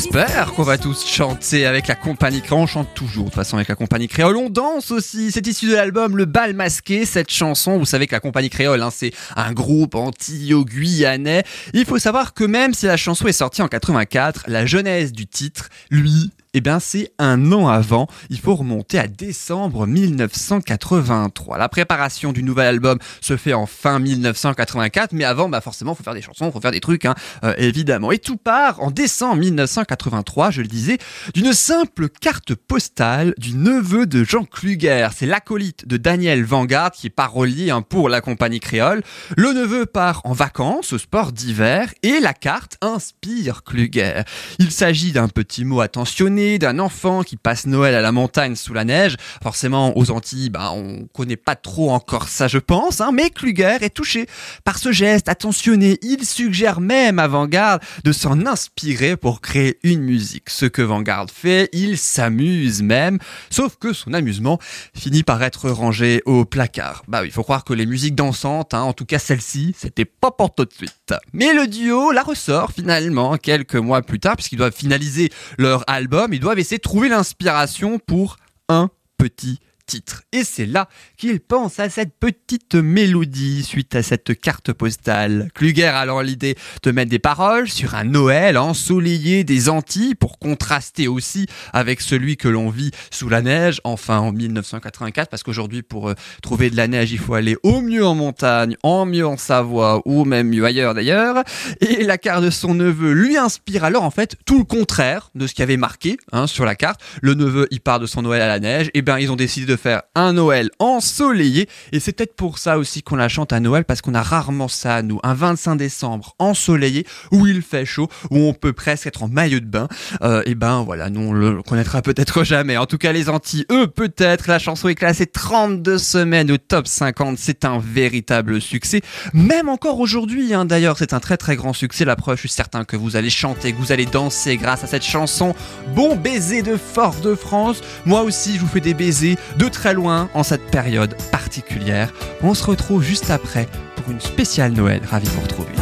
J'espère 0.00 0.52
qu'on 0.52 0.62
va 0.62 0.78
tous 0.78 1.04
chanter 1.04 1.66
avec 1.66 1.88
la 1.88 1.96
compagnie 1.96 2.40
créole. 2.40 2.60
On 2.60 2.66
chante 2.68 2.94
toujours 2.94 3.24
de 3.24 3.30
toute 3.30 3.34
façon 3.34 3.56
avec 3.56 3.66
la 3.66 3.74
compagnie 3.74 4.06
créole. 4.06 4.36
On 4.36 4.48
danse 4.48 4.92
aussi. 4.92 5.32
C'est 5.32 5.44
issu 5.44 5.66
de 5.66 5.74
l'album 5.74 6.16
Le 6.16 6.24
Bal 6.24 6.54
Masqué. 6.54 7.04
Cette 7.04 7.32
chanson, 7.32 7.78
vous 7.78 7.84
savez 7.84 8.06
que 8.06 8.14
la 8.14 8.20
compagnie 8.20 8.48
créole, 8.48 8.80
hein, 8.80 8.90
c'est 8.94 9.12
un 9.34 9.52
groupe 9.52 9.96
anti-guyanais. 9.96 11.42
Il 11.74 11.84
faut 11.84 11.98
savoir 11.98 12.32
que 12.32 12.44
même 12.44 12.74
si 12.74 12.86
la 12.86 12.96
chanson 12.96 13.26
est 13.26 13.32
sortie 13.32 13.60
en 13.60 13.66
84, 13.66 14.44
la 14.46 14.66
genèse 14.66 15.10
du 15.10 15.26
titre, 15.26 15.68
lui, 15.90 16.30
eh 16.54 16.60
bien, 16.60 16.80
c'est 16.80 17.12
un 17.18 17.52
an 17.52 17.68
avant. 17.68 18.06
Il 18.30 18.38
faut 18.38 18.54
remonter 18.54 18.98
à 18.98 19.06
décembre 19.06 19.86
1983. 19.86 21.58
La 21.58 21.68
préparation 21.68 22.32
du 22.32 22.42
nouvel 22.42 22.66
album 22.66 22.98
se 23.20 23.36
fait 23.36 23.52
en 23.52 23.66
fin 23.66 23.98
1984, 23.98 25.12
mais 25.12 25.24
avant, 25.24 25.48
bah 25.48 25.60
forcément, 25.60 25.94
faut 25.94 26.02
faire 26.02 26.14
des 26.14 26.22
chansons, 26.22 26.50
faut 26.50 26.60
faire 26.60 26.70
des 26.70 26.80
trucs, 26.80 27.04
hein, 27.04 27.14
euh, 27.44 27.54
évidemment. 27.58 28.12
Et 28.12 28.18
tout 28.18 28.38
part 28.38 28.82
en 28.82 28.90
décembre 28.90 29.36
1983, 29.36 30.50
je 30.50 30.62
le 30.62 30.68
disais, 30.68 30.98
d'une 31.34 31.52
simple 31.52 32.08
carte 32.08 32.54
postale 32.54 33.34
du 33.36 33.54
neveu 33.54 34.06
de 34.06 34.24
Jean 34.24 34.44
Kluger. 34.44 35.08
C'est 35.14 35.26
l'acolyte 35.26 35.86
de 35.86 35.98
Daniel 35.98 36.44
Vanguard 36.44 36.92
qui 36.92 37.08
est 37.08 37.10
parolier 37.10 37.70
hein, 37.70 37.82
pour 37.82 38.08
la 38.08 38.20
compagnie 38.20 38.60
créole. 38.60 39.02
Le 39.36 39.52
neveu 39.52 39.84
part 39.84 40.22
en 40.24 40.32
vacances 40.32 40.92
au 40.94 40.98
sport 40.98 41.32
d'hiver 41.32 41.92
et 42.02 42.20
la 42.20 42.32
carte 42.32 42.78
inspire 42.80 43.64
Kluger. 43.64 44.22
Il 44.58 44.70
s'agit 44.70 45.12
d'un 45.12 45.28
petit 45.28 45.64
mot 45.64 45.80
attentionné 45.80 46.37
d'un 46.38 46.78
enfant 46.78 47.22
qui 47.24 47.36
passe 47.36 47.66
Noël 47.66 47.94
à 47.94 48.00
la 48.00 48.12
montagne 48.12 48.54
sous 48.54 48.72
la 48.72 48.84
neige. 48.84 49.16
Forcément, 49.42 49.96
aux 49.98 50.10
Antilles, 50.10 50.50
bah, 50.50 50.70
on 50.72 51.06
connaît 51.12 51.36
pas 51.36 51.56
trop 51.56 51.90
encore 51.90 52.28
ça, 52.28 52.46
je 52.46 52.58
pense, 52.58 53.00
hein, 53.00 53.10
mais 53.12 53.30
Kluger 53.30 53.78
est 53.80 53.94
touché 53.94 54.26
par 54.62 54.78
ce 54.78 54.92
geste 54.92 55.28
attentionné. 55.28 55.98
Il 56.02 56.24
suggère 56.24 56.80
même 56.80 57.18
à 57.18 57.26
Vanguard 57.26 57.80
de 58.04 58.12
s'en 58.12 58.46
inspirer 58.46 59.16
pour 59.16 59.40
créer 59.40 59.78
une 59.82 60.02
musique. 60.02 60.48
Ce 60.48 60.66
que 60.66 60.82
Vanguard 60.82 61.26
fait, 61.32 61.68
il 61.72 61.98
s'amuse 61.98 62.82
même, 62.82 63.18
sauf 63.50 63.76
que 63.76 63.92
son 63.92 64.14
amusement 64.14 64.58
finit 64.94 65.24
par 65.24 65.42
être 65.42 65.70
rangé 65.70 66.22
au 66.24 66.44
placard. 66.44 67.02
Bah 67.08 67.24
il 67.24 67.32
faut 67.32 67.42
croire 67.42 67.64
que 67.64 67.72
les 67.72 67.86
musiques 67.86 68.14
dansantes, 68.14 68.74
hein, 68.74 68.82
en 68.82 68.92
tout 68.92 69.06
cas 69.06 69.18
celle-ci, 69.18 69.74
c'était 69.76 70.04
pas 70.04 70.30
pour 70.30 70.54
tout 70.54 70.64
de 70.64 70.72
suite. 70.72 71.14
Mais 71.32 71.52
le 71.52 71.66
duo 71.66 72.12
la 72.12 72.22
ressort 72.22 72.70
finalement 72.72 73.36
quelques 73.36 73.74
mois 73.74 74.02
plus 74.02 74.20
tard, 74.20 74.36
puisqu'ils 74.36 74.56
doivent 74.56 74.74
finaliser 74.74 75.30
leur 75.58 75.82
album, 75.86 76.27
ils 76.32 76.40
doivent 76.40 76.58
essayer 76.58 76.78
de 76.78 76.82
trouver 76.82 77.08
l'inspiration 77.08 77.98
pour 77.98 78.36
un 78.68 78.90
petit 79.16 79.58
titre. 79.88 80.22
Et 80.32 80.44
c'est 80.44 80.66
là 80.66 80.88
qu'ils 81.16 81.40
pensent 81.40 81.80
à 81.80 81.88
cette 81.88 82.12
petite 82.20 82.74
mélodie 82.74 83.64
suite 83.64 83.94
à 83.94 84.02
cette 84.02 84.38
carte 84.38 84.72
postale. 84.72 85.48
Kluger 85.54 85.86
a 85.86 85.98
alors 85.98 86.22
l'idée 86.22 86.56
de 86.82 86.90
mettre 86.92 87.10
des 87.10 87.18
paroles 87.18 87.68
sur 87.68 87.94
un 87.94 88.04
Noël 88.04 88.58
ensoleillé 88.58 89.44
des 89.44 89.70
Antilles 89.70 90.14
pour 90.14 90.38
contraster 90.38 91.08
aussi 91.08 91.46
avec 91.72 92.02
celui 92.02 92.36
que 92.36 92.48
l'on 92.48 92.68
vit 92.68 92.90
sous 93.10 93.30
la 93.30 93.40
neige, 93.40 93.80
enfin 93.82 94.18
en 94.18 94.30
1984, 94.30 95.30
parce 95.30 95.42
qu'aujourd'hui 95.42 95.82
pour 95.82 96.10
euh, 96.10 96.14
trouver 96.42 96.68
de 96.68 96.76
la 96.76 96.86
neige, 96.86 97.10
il 97.10 97.18
faut 97.18 97.34
aller 97.34 97.56
au 97.62 97.80
mieux 97.80 98.04
en 98.04 98.14
montagne, 98.14 98.76
en 98.82 99.06
mieux 99.06 99.26
en 99.26 99.38
Savoie 99.38 100.02
ou 100.04 100.26
même 100.26 100.48
mieux 100.48 100.66
ailleurs 100.66 100.92
d'ailleurs. 100.92 101.42
Et 101.80 102.04
la 102.04 102.18
carte 102.18 102.44
de 102.44 102.50
son 102.50 102.74
neveu 102.74 103.12
lui 103.12 103.38
inspire 103.38 103.84
alors 103.84 104.04
en 104.04 104.10
fait 104.10 104.36
tout 104.44 104.58
le 104.58 104.64
contraire 104.64 105.30
de 105.34 105.46
ce 105.46 105.54
qui 105.54 105.62
avait 105.62 105.78
marqué 105.78 106.18
hein, 106.32 106.46
sur 106.46 106.66
la 106.66 106.74
carte. 106.74 107.00
Le 107.22 107.32
neveu, 107.32 107.66
il 107.70 107.80
part 107.80 108.00
de 108.00 108.06
son 108.06 108.20
Noël 108.20 108.42
à 108.42 108.48
la 108.48 108.60
neige, 108.60 108.90
et 108.92 109.00
ben 109.00 109.18
ils 109.18 109.32
ont 109.32 109.36
décidé 109.36 109.64
de 109.64 109.77
faire 109.78 110.02
un 110.14 110.34
Noël 110.34 110.70
ensoleillé. 110.78 111.68
Et 111.92 112.00
c'est 112.00 112.12
peut-être 112.12 112.36
pour 112.36 112.58
ça 112.58 112.78
aussi 112.78 113.02
qu'on 113.02 113.16
la 113.16 113.28
chante 113.28 113.52
à 113.52 113.60
Noël, 113.60 113.84
parce 113.84 114.02
qu'on 114.02 114.14
a 114.14 114.22
rarement 114.22 114.68
ça 114.68 114.96
à 114.96 115.02
nous. 115.02 115.18
Un 115.22 115.34
25 115.34 115.76
décembre 115.76 116.34
ensoleillé, 116.38 117.06
où 117.32 117.46
il 117.46 117.62
fait 117.62 117.86
chaud, 117.86 118.08
où 118.30 118.38
on 118.38 118.52
peut 118.52 118.72
presque 118.72 119.06
être 119.06 119.22
en 119.22 119.28
maillot 119.28 119.60
de 119.60 119.66
bain. 119.66 119.88
Euh, 120.22 120.42
et 120.44 120.54
ben 120.54 120.82
voilà, 120.82 121.10
nous 121.10 121.20
on 121.20 121.32
le 121.32 121.62
connaîtra 121.62 122.02
peut-être 122.02 122.44
jamais. 122.48 122.76
En 122.76 122.86
tout 122.86 122.98
cas, 122.98 123.12
les 123.12 123.28
Antilles, 123.28 123.66
eux, 123.70 123.86
peut-être. 123.86 124.48
La 124.48 124.58
chanson 124.58 124.88
est 124.88 124.94
classée 124.94 125.26
32 125.26 125.98
semaines 125.98 126.50
au 126.50 126.58
top 126.58 126.86
50. 126.86 127.38
C'est 127.38 127.64
un 127.64 127.78
véritable 127.78 128.60
succès. 128.60 129.00
Même 129.32 129.68
encore 129.68 130.00
aujourd'hui, 130.00 130.54
hein, 130.54 130.64
d'ailleurs, 130.64 130.98
c'est 130.98 131.12
un 131.12 131.20
très 131.20 131.36
très 131.36 131.56
grand 131.56 131.72
succès. 131.72 132.04
La 132.04 132.16
preuve, 132.16 132.36
je 132.36 132.40
suis 132.40 132.48
certain 132.48 132.84
que 132.84 132.96
vous 132.96 133.16
allez 133.16 133.30
chanter, 133.30 133.72
que 133.72 133.78
vous 133.78 133.92
allez 133.92 134.06
danser 134.06 134.56
grâce 134.56 134.84
à 134.84 134.86
cette 134.86 135.04
chanson. 135.04 135.54
Bon 135.94 136.16
baiser 136.16 136.62
de 136.62 136.76
Fort-de-France. 136.76 137.80
Moi 138.04 138.22
aussi, 138.22 138.56
je 138.56 138.60
vous 138.60 138.66
fais 138.66 138.80
des 138.80 138.94
baisers 138.94 139.36
de 139.56 139.67
très 139.70 139.94
loin 139.94 140.28
en 140.34 140.42
cette 140.42 140.70
période 140.70 141.14
particulière. 141.30 142.12
On 142.42 142.54
se 142.54 142.64
retrouve 142.64 143.02
juste 143.02 143.30
après 143.30 143.66
pour 143.96 144.10
une 144.10 144.20
spéciale 144.20 144.72
Noël. 144.72 145.00
Ravi 145.08 145.26
de 145.26 145.32
vous 145.32 145.42
retrouver. 145.42 145.72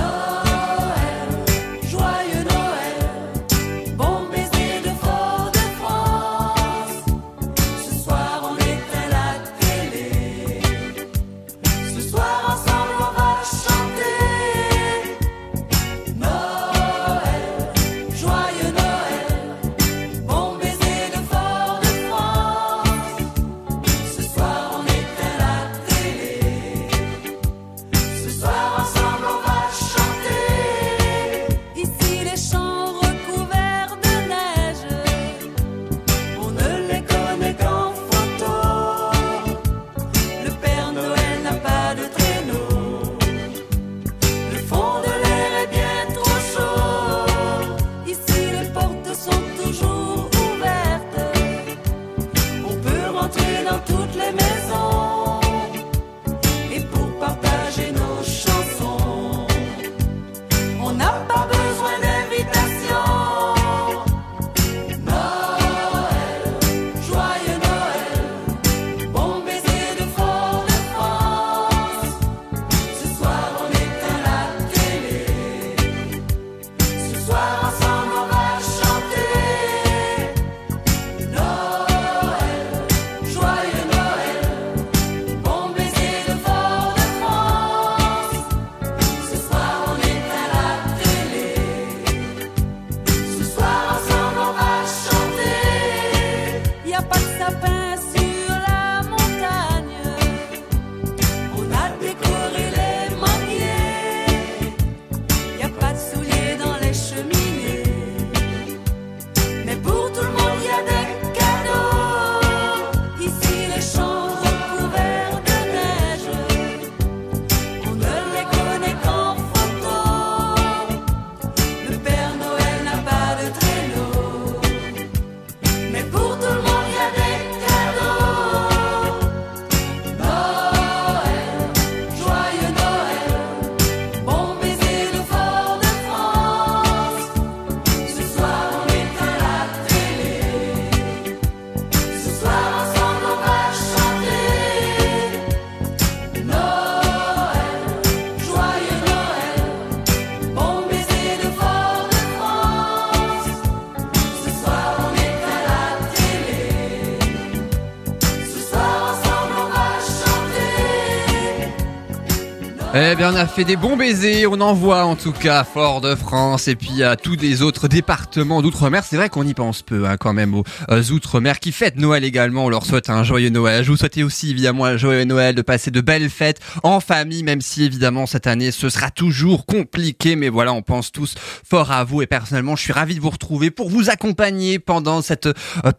Eh 163.17 163.19
bien, 163.21 163.33
on 163.33 163.37
a 163.37 163.47
fait 163.47 163.65
des 163.65 163.77
bons 163.77 163.97
baisers, 163.97 164.47
on 164.47 164.61
en 164.61 164.75
voit 164.75 165.07
en 165.07 165.17
tout 165.17 165.33
cas 165.33 165.65
Fort-de-France 165.65 166.69
et 166.69 166.77
puis 166.77 167.03
à 167.03 167.17
tous 167.17 167.37
les 167.37 167.63
autres 167.63 167.89
départements 167.89 168.61
d'outre-mer. 168.61 169.05
C'est 169.05 169.17
vrai 169.17 169.31
qu'on 169.31 169.47
y 169.47 169.55
pense 169.55 169.81
peu 169.81 170.07
hein, 170.07 170.19
quand 170.19 170.35
même 170.35 170.53
aux 170.53 170.65
euh, 170.91 171.03
outre-mer 171.11 171.59
qui 171.59 171.73
fêtent 171.73 171.97
Noël 171.97 172.25
également. 172.25 172.67
On 172.67 172.69
leur 172.69 172.85
souhaite 172.85 173.09
un 173.09 173.25
joyeux 173.25 173.49
Noël. 173.49 173.85
Je 173.85 173.91
vous 173.91 173.97
souhaite 173.97 174.19
aussi 174.19 174.51
évidemment 174.51 174.85
un 174.85 174.99
joyeux 174.99 175.25
Noël, 175.25 175.55
de 175.55 175.63
passer 175.63 175.91
de 175.91 176.03
belles 176.03 176.29
fêtes 176.29 176.61
en 176.83 177.01
famille, 177.01 177.43
même 177.43 177.63
si 177.63 177.85
évidemment 177.85 178.27
cette 178.27 178.47
année 178.47 178.71
ce 178.71 178.91
sera 178.91 179.11
toujours 179.11 179.65
compliqué. 179.65 180.37
Mais 180.37 180.51
voilà, 180.51 180.75
on 180.75 180.83
pense 180.83 181.11
tous 181.11 181.37
fort 181.65 181.93
à 181.93 182.05
vous 182.05 182.21
et 182.21 182.27
personnellement, 182.27 182.77
je 182.77 182.83
suis 182.83 182.93
ravi 182.93 183.15
de 183.15 183.21
vous 183.21 183.31
retrouver 183.31 183.71
pour 183.71 183.89
vous 183.89 184.11
accompagner 184.11 184.79
pendant 184.79 185.23
cette 185.23 185.47
euh, 185.47 185.53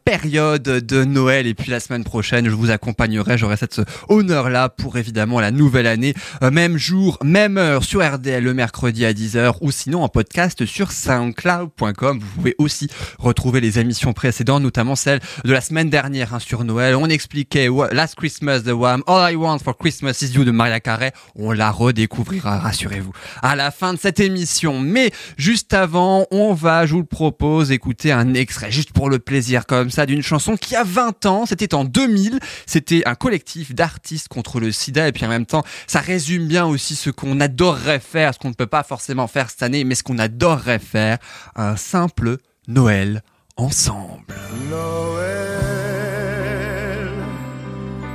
période 0.05 0.61
de 0.61 1.03
Noël. 1.03 1.47
Et 1.47 1.55
puis 1.55 1.71
la 1.71 1.79
semaine 1.79 2.03
prochaine, 2.03 2.45
je 2.45 2.53
vous 2.53 2.69
accompagnerai. 2.69 3.39
J'aurai 3.39 3.57
cet 3.57 3.81
honneur-là 4.07 4.69
pour 4.69 4.97
évidemment 4.97 5.39
la 5.39 5.49
nouvelle 5.49 5.87
année. 5.87 6.13
Euh, 6.43 6.51
même 6.51 6.77
jour, 6.77 7.06
même 7.23 7.57
heure 7.57 7.83
sur 7.83 8.05
RDL 8.05 8.43
le 8.43 8.53
mercredi 8.53 9.05
à 9.05 9.13
10h 9.13 9.57
ou 9.61 9.71
sinon 9.71 10.03
en 10.03 10.09
podcast 10.09 10.65
sur 10.65 10.91
soundcloud.com. 10.91 12.19
Vous 12.19 12.27
pouvez 12.35 12.55
aussi 12.57 12.87
retrouver 13.19 13.61
les 13.61 13.79
émissions 13.79 14.13
précédentes, 14.13 14.63
notamment 14.63 14.95
celle 14.95 15.19
de 15.43 15.51
la 15.51 15.61
semaine 15.61 15.89
dernière 15.89 16.33
hein, 16.33 16.39
sur 16.39 16.63
Noël. 16.63 16.95
On 16.95 17.07
expliquait 17.07 17.69
Last 17.91 18.15
Christmas 18.15 18.59
de 18.61 18.71
Wham, 18.71 19.03
All 19.07 19.33
I 19.33 19.35
Want 19.35 19.59
for 19.59 19.77
Christmas 19.77 20.19
is 20.21 20.33
You 20.33 20.43
de 20.43 20.51
Maria 20.51 20.79
Carey. 20.79 21.11
On 21.35 21.51
la 21.51 21.71
redécouvrira, 21.71 22.59
rassurez-vous, 22.59 23.13
à 23.41 23.55
la 23.55 23.71
fin 23.71 23.93
de 23.93 23.99
cette 23.99 24.19
émission. 24.19 24.79
Mais 24.79 25.11
juste 25.37 25.73
avant, 25.73 26.25
on 26.31 26.53
va, 26.53 26.85
je 26.85 26.93
vous 26.93 26.99
le 27.01 27.05
propose, 27.05 27.71
écouter 27.71 28.11
un 28.11 28.33
extrait 28.33 28.71
juste 28.71 28.91
pour 28.91 29.09
le 29.09 29.19
plaisir 29.19 29.65
comme 29.65 29.91
ça 29.91 30.05
d'une 30.05 30.23
chanson 30.23 30.57
qui 30.57 30.75
a 30.75 30.83
20 30.83 31.25
ans. 31.25 31.45
C'était 31.45 31.73
en 31.73 31.85
2000. 31.85 32.39
C'était 32.65 33.03
un 33.05 33.15
collectif 33.15 33.73
d'artistes 33.73 34.27
contre 34.27 34.59
le 34.59 34.71
sida 34.71 35.07
et 35.07 35.11
puis 35.11 35.25
en 35.25 35.29
même 35.29 35.45
temps, 35.45 35.63
ça 35.87 35.99
résume 35.99 36.47
bien 36.47 36.65
aussi 36.65 36.96
ce 36.97 37.09
qu'on 37.09 37.39
adorerait 37.39 37.99
faire, 37.99 38.33
ce 38.33 38.39
qu'on 38.39 38.49
ne 38.49 38.53
peut 38.53 38.67
pas 38.67 38.83
forcément 38.83 39.27
faire 39.27 39.49
cette 39.49 39.63
année, 39.63 39.85
mais 39.85 39.95
ce 39.95 40.03
qu'on 40.03 40.17
adorerait 40.17 40.79
faire, 40.79 41.17
un 41.55 41.77
simple 41.77 42.37
Noël 42.67 43.23
ensemble. 43.55 44.35
Noël 44.69 45.53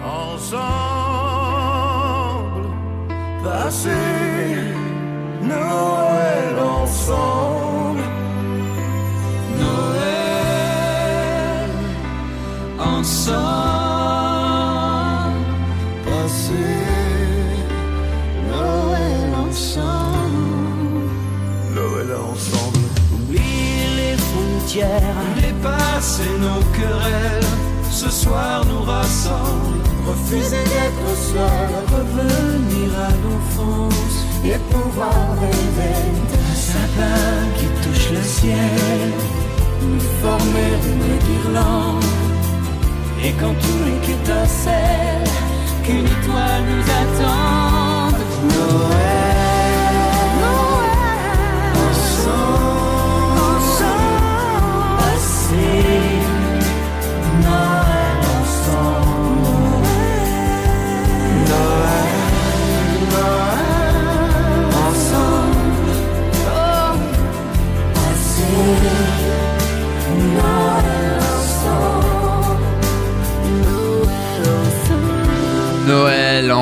ensemble, 0.05 0.83
Noël 5.43 6.59
ensemble, 6.61 8.03
Noël 9.59 10.91
ensemble, 12.79 13.72
frontières, 24.73 25.17
Dépasser 25.37 26.31
nos 26.41 26.63
querelles, 26.73 27.45
ce 27.91 28.11
soir 28.11 28.65
nous 28.67 28.83
rassemble. 28.83 29.79
refuser 30.07 30.65
d'être 30.73 31.17
seul, 31.17 31.71
revenir 31.93 32.91
à 32.99 33.11
l'enfance 33.23 34.27
et 34.45 34.59
pouvoir 34.71 35.37
rêver 35.41 36.01
d'un 36.31 36.55
sapin 36.55 37.49
qui 37.57 37.67
touche 37.83 38.11
le 38.11 38.23
ciel, 38.23 39.13
nous 39.83 40.01
former 40.23 40.73
une 40.91 41.19
guirlande. 41.27 42.05
Et 43.25 43.33
quand 43.33 43.55
tout 43.55 43.83
est 43.87 44.07
qu'étincelle, 44.07 45.29
qu'une 45.85 46.07
étoile 46.07 46.65
nous 46.71 46.87
attende, 47.03 48.21
Noël, 48.49 49.12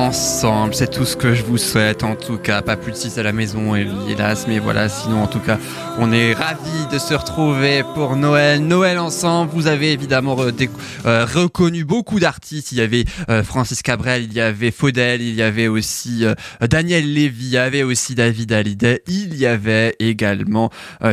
ensemble, 0.00 0.74
c'est 0.74 0.90
tout 0.90 1.04
ce 1.04 1.14
que 1.14 1.34
je 1.34 1.42
vous 1.44 1.58
souhaite 1.58 2.02
en 2.04 2.16
tout 2.16 2.38
cas. 2.38 2.62
Pas 2.62 2.76
plus 2.76 2.92
de 2.92 2.96
6 2.96 3.18
à 3.18 3.22
la 3.22 3.32
maison, 3.32 3.74
hélas, 3.76 4.46
mais 4.48 4.58
voilà, 4.58 4.88
sinon 4.88 5.22
en 5.22 5.26
tout 5.26 5.40
cas, 5.40 5.58
on 5.98 6.10
est 6.10 6.32
ravis 6.32 6.86
de 6.90 6.98
se 6.98 7.12
retrouver 7.12 7.82
pour 7.94 8.16
Noël. 8.16 8.66
Noël 8.66 8.98
ensemble, 8.98 9.50
vous 9.52 9.66
avez 9.66 9.92
évidemment 9.92 10.36
euh, 10.40 11.26
reconnu 11.26 11.84
beaucoup 11.84 12.18
d'artistes. 12.18 12.72
Il 12.72 12.78
y 12.78 12.80
avait 12.80 13.04
euh, 13.28 13.42
Francis 13.42 13.82
Cabrel, 13.82 14.24
il 14.24 14.32
y 14.32 14.40
avait 14.40 14.70
Faudel, 14.70 15.20
il 15.20 15.34
y 15.34 15.42
avait 15.42 15.68
aussi 15.68 16.24
euh, 16.24 16.34
Daniel 16.66 17.12
Lévy, 17.12 17.44
il 17.44 17.50
y 17.50 17.58
avait 17.58 17.82
aussi 17.82 18.14
David 18.14 18.52
Hallyday, 18.52 19.02
il 19.06 19.36
y 19.36 19.46
avait 19.46 19.94
également 19.98 20.70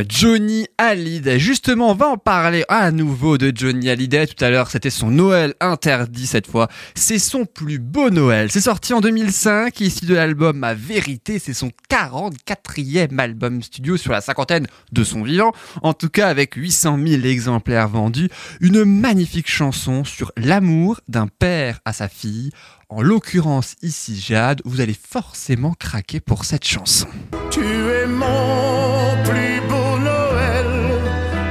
Johnny 0.08 0.66
Hallyday. 0.78 1.38
Justement, 1.38 1.90
on 1.90 1.94
va 1.94 2.08
en 2.08 2.16
parler 2.16 2.64
à 2.68 2.90
nouveau 2.90 3.36
de 3.38 3.52
Johnny 3.54 3.90
Hallyday. 3.90 4.26
Tout 4.26 4.42
à 4.42 4.50
l'heure, 4.50 4.70
c'était 4.70 4.90
son 4.90 5.10
Noël 5.10 5.54
interdit 5.60 6.26
cette 6.26 6.46
fois. 6.46 6.68
C'est 6.94 7.18
son 7.18 7.44
plus 7.44 7.78
beau 7.78 8.10
Noël. 8.10 8.50
C'est 8.50 8.60
sorti 8.60 8.77
en 8.90 9.00
2005, 9.00 9.80
issu 9.80 10.06
de 10.06 10.14
l'album 10.14 10.56
Ma 10.56 10.72
Vérité. 10.72 11.38
C'est 11.38 11.52
son 11.52 11.70
44e 11.90 13.18
album 13.18 13.62
studio 13.62 13.96
sur 13.96 14.12
la 14.12 14.20
cinquantaine 14.20 14.66
de 14.92 15.04
son 15.04 15.22
vivant. 15.22 15.52
En 15.82 15.92
tout 15.92 16.08
cas, 16.08 16.28
avec 16.28 16.54
800 16.54 16.98
000 17.06 17.22
exemplaires 17.24 17.88
vendus. 17.88 18.30
Une 18.60 18.84
magnifique 18.84 19.50
chanson 19.50 20.04
sur 20.04 20.32
l'amour 20.36 21.00
d'un 21.08 21.26
père 21.26 21.80
à 21.84 21.92
sa 21.92 22.08
fille. 22.08 22.50
En 22.88 23.02
l'occurrence, 23.02 23.74
ici 23.82 24.18
Jade, 24.18 24.62
vous 24.64 24.80
allez 24.80 24.96
forcément 24.96 25.74
craquer 25.78 26.20
pour 26.20 26.46
cette 26.46 26.64
chanson. 26.64 27.08
Tu 27.50 27.60
es 27.60 28.06
mon 28.06 29.22
plus 29.24 29.60
beau 29.68 29.98
Noël, 29.98 31.02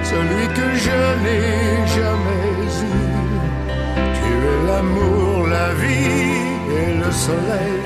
celui 0.04 0.48
que 0.56 0.76
je 0.76 1.24
n'ai 1.24 1.88
jamais 1.88 2.63
eu. 2.84 3.18
Soleil, 7.17 7.82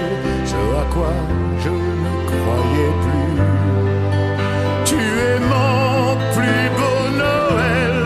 ce 0.45 0.61
à 0.83 0.85
quoi 0.93 1.13
je 1.63 1.69
ne 2.03 2.13
croyais 2.29 2.93
plus. 3.03 3.37
Tu 4.89 4.99
es 5.29 5.39
mon 5.53 6.17
plus 6.35 6.65
beau 6.77 7.01
Noël, 7.23 7.97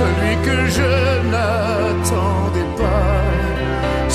celui 0.00 0.34
que 0.46 0.56
je 0.76 0.92
n'attendais 1.32 2.70
pas. 2.80 3.16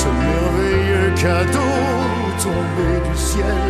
Ce 0.01 0.07
merveilleux 0.25 1.11
cadeau 1.23 1.75
tombé 2.45 2.89
du 3.07 3.15
ciel, 3.29 3.67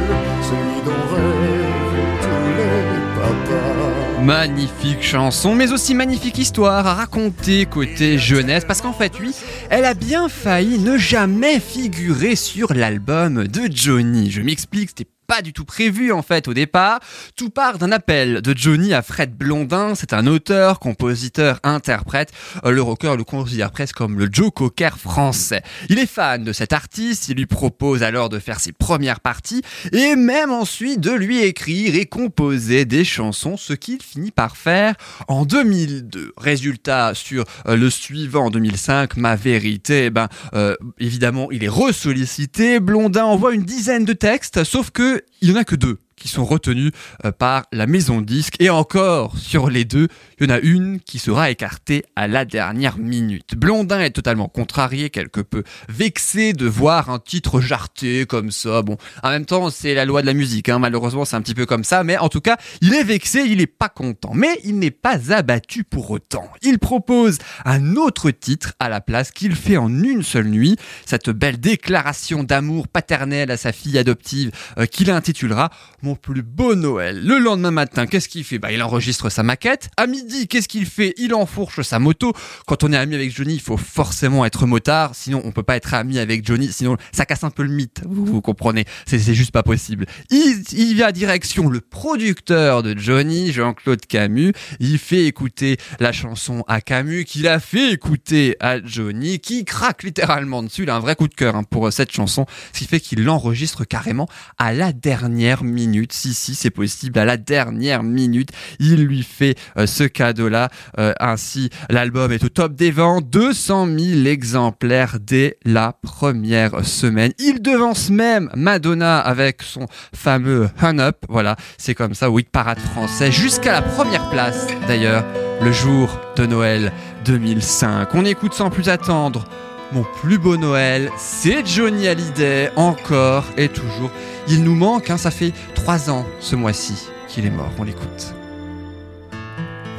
Magnifique 4.24 5.02
chanson, 5.02 5.56
mais 5.56 5.72
aussi 5.72 5.96
magnifique 5.96 6.38
histoire 6.38 6.86
à 6.86 6.94
raconter 6.94 7.66
côté 7.66 8.20
jeunesse, 8.20 8.64
parce 8.66 8.80
qu'en 8.80 8.94
fait, 8.94 9.14
oui, 9.20 9.34
elle 9.72 9.84
a 9.84 9.96
bien 9.96 10.30
failli 10.30 10.78
ne 10.78 10.96
jamais 10.96 11.60
figurer 11.60 12.36
sur 12.36 12.72
l'album 12.72 13.48
de 13.48 13.62
Johnny. 13.74 14.30
Je 14.30 14.42
m'explique, 14.42 14.90
c'était 14.90 15.10
pas 15.28 15.42
du 15.42 15.54
tout 15.54 15.66
prévu 15.66 16.12
en 16.12 16.22
fait 16.22 16.48
au 16.48 16.54
départ. 16.54 17.00
Tout 17.36 17.50
part 17.50 17.78
d'un 17.78 17.92
appel 17.92 18.42
de 18.42 18.54
Johnny 18.58 18.94
à 18.94 19.02
Fred 19.02 19.36
Blondin. 19.36 19.96
C'est 19.96 20.14
un 20.14 20.28
auteur, 20.28 20.80
compositeur, 20.80 21.60
interprète. 21.64 22.32
Euh, 22.66 22.72
Le 22.72 22.82
rocker 22.82 23.16
le 23.16 23.24
considère 23.24 23.72
presque 23.72 23.96
comme 23.96 24.20
le 24.20 24.28
Joe 24.32 24.52
Cocker 24.54 24.98
français. 24.98 25.64
Il 25.90 26.00
est 26.00 26.06
fan 26.06 26.44
de 26.44 26.54
cet 26.54 26.74
artiste. 26.74 27.30
Il 27.30 27.38
lui 27.38 27.46
propose 27.46 28.04
alors 28.04 28.30
de 28.30 28.40
faire 28.40 28.60
ses 28.60 28.72
premières 28.72 29.20
parties 29.20 29.62
et 29.92 30.16
même 30.16 30.52
ensuite 30.52 31.00
de 31.00 31.12
lui 31.12 31.42
écrire 31.42 31.96
et 31.96 32.06
composer 32.06 32.86
des 32.86 33.04
chansons, 33.04 33.58
ce 33.58 33.74
qu'il 33.74 34.02
finit 34.02 34.32
par 34.32 34.58
faire 34.58 34.96
en 35.28 35.46
2002. 35.46 36.34
Résultat 36.38 37.14
sur 37.14 37.46
euh, 37.68 37.76
le 37.76 37.90
suivant 37.90 38.46
en 38.46 38.50
2005, 38.50 39.18
Ma 39.18 39.36
Vérité, 39.36 40.06
eh 40.06 40.10
ben 40.10 40.28
euh, 40.54 40.76
évidemment 41.00 41.50
il 41.52 41.64
est 41.64 41.70
ressollicité. 41.70 42.80
Blondin 42.80 43.24
envoie 43.24 43.54
une 43.54 43.64
dizaine 43.64 44.06
de 44.06 44.14
textes, 44.14 44.64
sauf 44.64 44.92
que 44.92 45.21
il 45.42 45.50
y 45.50 45.52
en 45.52 45.56
a 45.56 45.64
que 45.64 45.76
deux 45.76 45.98
qui 46.22 46.28
sont 46.28 46.46
retenus 46.46 46.92
euh, 47.26 47.32
par 47.32 47.64
la 47.72 47.88
maison 47.88 48.22
disque. 48.22 48.56
Et 48.60 48.70
encore 48.70 49.38
sur 49.38 49.70
les 49.70 49.86
deux 49.86 50.08
il 50.40 50.50
y 50.50 50.52
en 50.52 50.56
a 50.56 50.60
une 50.60 51.00
qui 51.00 51.20
sera 51.20 51.52
écartée 51.52 52.04
à 52.16 52.28
la 52.28 52.46
dernière 52.46 52.98
minute. 52.98 53.56
Blondin 53.56 54.00
est 54.00 54.12
totalement 54.12 54.48
contrarié 54.48 55.10
quelque 55.10 55.42
peu 55.42 55.64
vexé 55.90 56.54
de 56.54 56.66
voir 56.66 57.10
un 57.10 57.20
titre 57.20 57.60
jarté 57.60 58.26
comme 58.26 58.52
ça. 58.52 58.82
Bon 58.82 58.98
en 59.24 59.30
même 59.30 59.46
temps 59.46 59.70
c'est 59.70 59.94
la 59.94 60.06
loi 60.06 60.22
de 60.22 60.28
la 60.28 60.34
musique 60.34 60.70
hein, 60.70 60.80
malheureusement 60.80 61.26
c'est 61.26 61.36
un 61.36 61.42
petit 61.42 61.56
peu 61.56 61.66
comme 61.66 61.84
ça 61.84 62.04
mais 62.04 62.18
en 62.18 62.30
tout 62.30 62.42
cas 62.42 62.58
il 62.82 62.94
est 62.94 63.04
vexé 63.04 63.42
il 63.48 63.62
est 63.62 63.68
pas 63.68 63.90
content. 63.90 64.32
Mais 64.34 64.60
il 64.64 64.78
n'est 64.80 64.92
pas 64.92 65.34
abattu 65.34 65.84
pour 65.84 66.12
autant. 66.12 66.48
Il 66.62 66.80
propose 66.80 67.38
un 67.66 67.96
autre 67.96 68.32
titre 68.32 68.74
à 68.80 68.90
la 68.90 69.02
place 69.02 69.32
qu'il 69.32 69.56
fait 69.56 69.78
en 69.78 70.04
une 70.04 70.24
seule 70.24 70.48
nuit. 70.48 70.78
Cette 71.06 71.30
belle 71.30 71.60
déclaration 71.60 72.44
d'amour 72.44 72.88
paternel 72.88 73.52
à 73.52 73.58
sa 73.58 73.72
fille 73.72 73.98
adoptive 73.98 74.52
euh, 74.78 74.86
qu'il 74.86 75.10
intitulera 75.10 75.70
plus 76.16 76.44
beau 76.44 76.76
Noël. 76.76 77.24
Le 77.24 77.38
lendemain 77.38 77.72
matin, 77.72 78.06
qu'est-ce 78.06 78.28
qu'il 78.28 78.44
fait? 78.44 78.60
Bah, 78.60 78.72
il 78.72 78.82
enregistre 78.82 79.30
sa 79.30 79.44
maquette. 79.44 79.90
À 79.98 80.08
midi, 80.08 80.48
qu'est-ce 80.48 80.68
qu'il 80.68 80.86
fait? 80.86 81.14
Il 81.18 81.34
enfourche 81.34 81.82
sa 81.82 82.00
moto. 82.00 82.34
Quand 82.68 82.84
on 82.84 82.94
est 82.94 82.98
ami 82.98 83.16
avec 83.16 83.36
Johnny, 83.36 83.56
il 83.56 83.62
faut 83.62 83.78
forcément 83.78 84.46
être 84.46 84.66
motard, 84.66 85.16
sinon 85.16 85.42
on 85.46 85.52
peut 85.52 85.64
pas 85.64 85.76
être 85.76 85.94
ami 85.94 86.20
avec 86.20 86.46
Johnny, 86.46 86.72
sinon 86.72 86.98
ça 87.12 87.26
casse 87.26 87.44
un 87.44 87.50
peu 87.50 87.64
le 87.64 87.70
mythe. 87.70 88.02
Vous, 88.06 88.42
comprenez 88.42 88.86
C'est 89.06 89.20
juste 89.34 89.52
pas 89.52 89.64
possible. 89.64 90.06
Il, 90.30 90.64
il 90.74 90.96
vient 90.96 91.12
direction 91.12 91.70
le 91.70 91.82
producteur 91.82 92.84
de 92.84 92.98
Johnny, 92.98 93.52
Jean-Claude 93.52 94.06
Camus. 94.06 94.54
Il 94.80 94.98
fait 94.98 95.26
écouter 95.26 95.78
la 96.00 96.12
chanson 96.12 96.64
à 96.68 96.82
Camus, 96.82 97.26
qu'il 97.26 97.48
a 97.48 97.60
fait 97.60 97.92
écouter 97.92 98.56
à 98.60 98.84
Johnny, 98.84 99.40
qui 99.40 99.66
craque 99.66 100.04
littéralement 100.04 100.64
dessus. 100.64 100.84
Il 100.84 100.90
a 100.90 100.96
un 100.96 101.00
vrai 101.00 101.16
coup 101.16 101.28
de 101.28 101.36
cœur 101.36 101.56
hein, 101.56 101.64
pour 101.64 101.88
euh, 101.88 101.92
cette 101.92 102.12
chanson, 102.12 102.46
ce 102.74 102.80
qui 102.80 102.86
fait 102.86 103.00
qu'il 103.00 103.24
l'enregistre 103.24 103.86
carrément 103.86 104.28
à 104.58 104.74
la 104.74 104.94
dernière 104.94 105.64
minute. 105.64 106.01
Si, 106.10 106.34
si, 106.34 106.56
c'est 106.56 106.70
possible, 106.70 107.20
à 107.20 107.26
la 107.26 107.38
dernière 107.38 108.04
minute, 108.04 108.50
il 108.80 109.06
lui 109.06 109.24
fait 109.24 109.56
euh, 109.78 109.86
ce 109.86 110.04
cadeau-là. 110.04 110.70
Euh, 111.00 111.14
ainsi, 111.20 111.70
l'album 111.90 112.32
est 112.32 112.44
au 112.44 112.50
top 112.50 112.74
des 112.74 112.92
ventes, 112.92 113.30
200 113.30 113.88
000 113.98 114.26
exemplaires 114.26 115.18
dès 115.20 115.58
la 115.66 115.94
première 116.02 116.86
semaine. 116.86 117.32
Il 117.40 117.62
devance 117.62 118.10
même 118.10 118.50
Madonna 118.56 119.20
avec 119.20 119.62
son 119.62 119.88
fameux 120.14 120.70
Hun 120.82 121.00
Up. 121.00 121.18
Voilà, 121.30 121.56
c'est 121.78 121.96
comme 121.96 122.14
ça, 122.14 122.30
oui, 122.30 122.46
parade 122.50 122.80
français, 122.80 123.32
jusqu'à 123.32 123.72
la 123.72 123.82
première 123.82 124.30
place 124.30 124.68
d'ailleurs, 124.88 125.26
le 125.62 125.72
jour 125.72 126.20
de 126.36 126.46
Noël 126.46 126.92
2005. 127.26 128.10
On 128.14 128.26
écoute 128.26 128.54
sans 128.54 128.70
plus 128.70 128.90
attendre. 128.90 129.46
Mon 129.94 130.04
plus 130.04 130.38
beau 130.38 130.56
Noël, 130.56 131.12
c'est 131.18 131.66
Johnny 131.66 132.08
Hallyday, 132.08 132.72
encore 132.78 133.44
et 133.58 133.68
toujours. 133.68 134.10
Il 134.48 134.64
nous 134.64 134.76
manque, 134.76 135.10
hein, 135.10 135.18
ça 135.18 135.32
fait 135.32 135.52
trois 135.76 136.10
ans 136.10 136.26
ce 136.40 136.56
mois-ci 136.56 137.10
qu'il 137.28 137.46
est 137.46 137.52
mort. 137.52 137.72
On 137.78 137.84
l'écoute. 137.84 138.34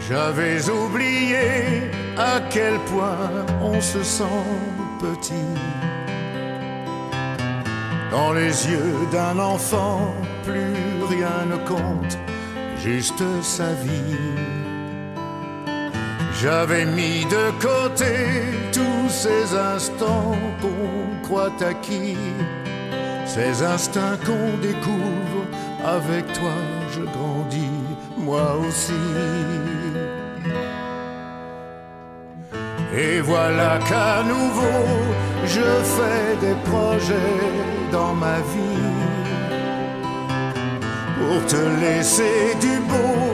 J'avais 0.08 0.70
oublié 0.70 1.90
à 2.16 2.40
quel 2.48 2.78
point 2.80 3.46
on 3.62 3.80
se 3.80 4.02
sent 4.02 4.24
petit. 4.98 5.34
Dans 8.10 8.32
les 8.32 8.68
yeux 8.68 9.06
d'un 9.10 9.38
enfant, 9.38 10.14
plus 10.44 11.06
rien 11.08 11.46
ne 11.50 11.56
compte, 11.66 12.18
juste 12.82 13.22
sa 13.42 13.72
vie. 13.74 14.61
J'avais 16.42 16.84
mis 16.84 17.24
de 17.26 17.52
côté 17.60 18.14
tous 18.72 19.08
ces 19.08 19.56
instants 19.56 20.36
qu'on 20.60 21.22
croit 21.22 21.52
acquis, 21.60 22.16
ces 23.26 23.62
instincts 23.62 24.18
qu'on 24.26 24.58
découvre. 24.60 25.42
Avec 25.84 26.26
toi, 26.32 26.56
je 26.94 27.02
grandis, 27.02 27.78
moi 28.18 28.56
aussi. 28.66 29.04
Et 32.92 33.20
voilà 33.20 33.78
qu'à 33.88 34.24
nouveau, 34.24 34.82
je 35.44 35.68
fais 35.94 36.36
des 36.44 36.56
projets 36.70 37.38
dans 37.92 38.14
ma 38.14 38.38
vie 38.52 38.90
pour 41.18 41.46
te 41.46 41.62
laisser 41.84 42.56
du 42.60 42.80
beau, 42.90 43.32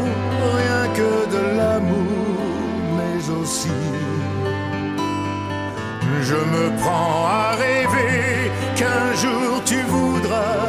Je 6.23 6.35
me 6.35 6.77
prends 6.81 7.27
à 7.27 7.57
rêver 7.57 8.51
qu'un 8.77 9.15
jour 9.23 9.63
tu 9.65 9.81
voudras 9.83 10.67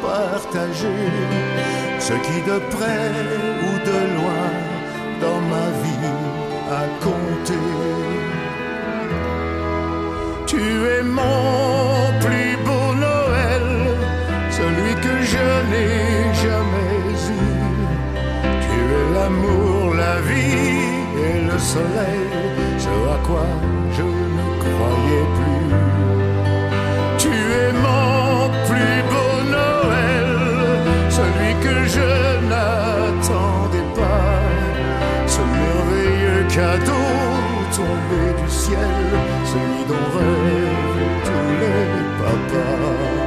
partager 0.00 1.10
ce 1.98 2.14
qui 2.24 2.38
de 2.50 2.58
près 2.74 3.10
ou 3.66 3.72
de 3.90 3.98
loin 4.16 4.48
dans 5.20 5.40
ma 5.52 5.66
vie 5.82 6.14
a 6.80 6.84
compté. 7.04 7.62
Tu 10.46 10.62
es 10.96 11.02
mon 11.02 12.12
plus 12.24 12.56
beau 12.66 12.94
Noël, 13.06 13.68
celui 14.50 14.94
que 15.04 15.14
je 15.32 15.46
n'ai 15.70 16.34
jamais 16.44 16.96
eu. 17.38 17.50
Tu 18.64 18.76
es 18.98 19.06
l'amour, 19.14 19.94
la 19.94 20.16
vie 20.28 21.00
et 21.26 21.40
le 21.50 21.58
soleil, 21.58 22.29
quoi 23.26 23.46
je 23.96 24.02
ne 24.36 24.46
croyais 24.64 25.26
plus. 25.36 25.74
Tu 27.18 27.28
es 27.28 27.72
mon 27.86 28.48
plus 28.68 28.96
beau 29.10 29.34
Noël, 29.56 30.28
celui 31.18 31.52
que 31.64 31.76
je 31.94 32.10
n'attendais 32.50 33.88
pas. 33.98 34.40
Ce 35.26 35.40
merveilleux 35.40 36.44
cadeau 36.56 37.08
tombé 37.76 38.22
du 38.40 38.48
ciel, 38.50 39.02
celui 39.52 39.82
dont 39.90 40.08
rêvent 40.16 41.20
tous 41.26 41.50
les 41.62 41.84
papas. 42.20 43.20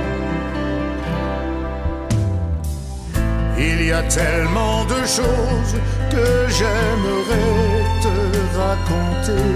Il 3.57 3.79
y 3.87 3.91
a 3.91 4.03
tellement 4.03 4.83
de 4.85 4.99
choses 5.05 5.75
que 6.09 6.27
j'aimerais 6.49 7.82
te 8.03 8.57
raconter 8.57 9.49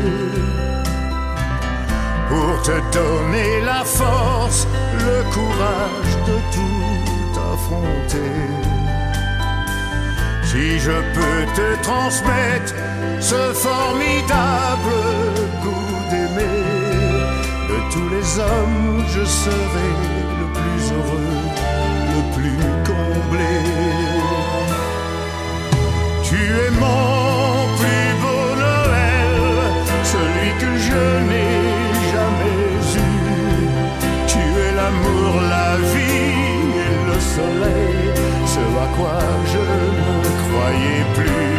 pour 2.29 2.61
te 2.61 2.77
donner 2.97 3.61
la 3.65 3.83
force, 3.83 4.65
le 4.93 5.17
courage 5.35 6.13
de 6.29 6.37
tout 6.55 7.39
affronter. 7.51 8.37
Si 10.43 10.79
je 10.79 10.97
peux 11.15 11.41
te 11.59 11.83
transmettre 11.83 12.73
ce 13.19 13.41
formidable 13.67 14.95
goût 15.63 15.99
d'aimer, 16.09 16.63
de 17.71 17.77
tous 17.91 18.09
les 18.15 18.27
hommes, 18.39 19.03
je 19.13 19.23
serai 19.25 19.89
le 20.39 20.45
plus 20.57 20.83
heureux, 20.95 21.56
je 39.45 39.59
ne 39.59 40.29
croyais 40.41 41.05
plus. 41.15 41.56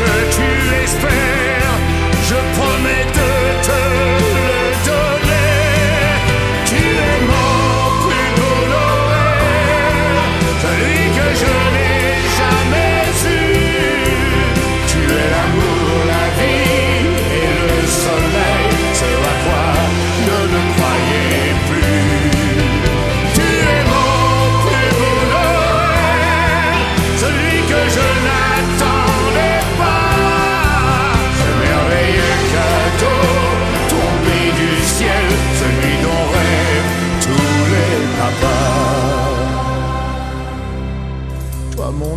Que 0.00 0.34
tu 0.34 0.84
espères, 0.84 1.29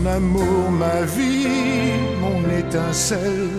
mon 0.03 0.09
amour, 0.09 0.71
ma 0.71 1.01
vie, 1.01 1.47
mon 2.19 2.41
étincelle, 2.57 3.49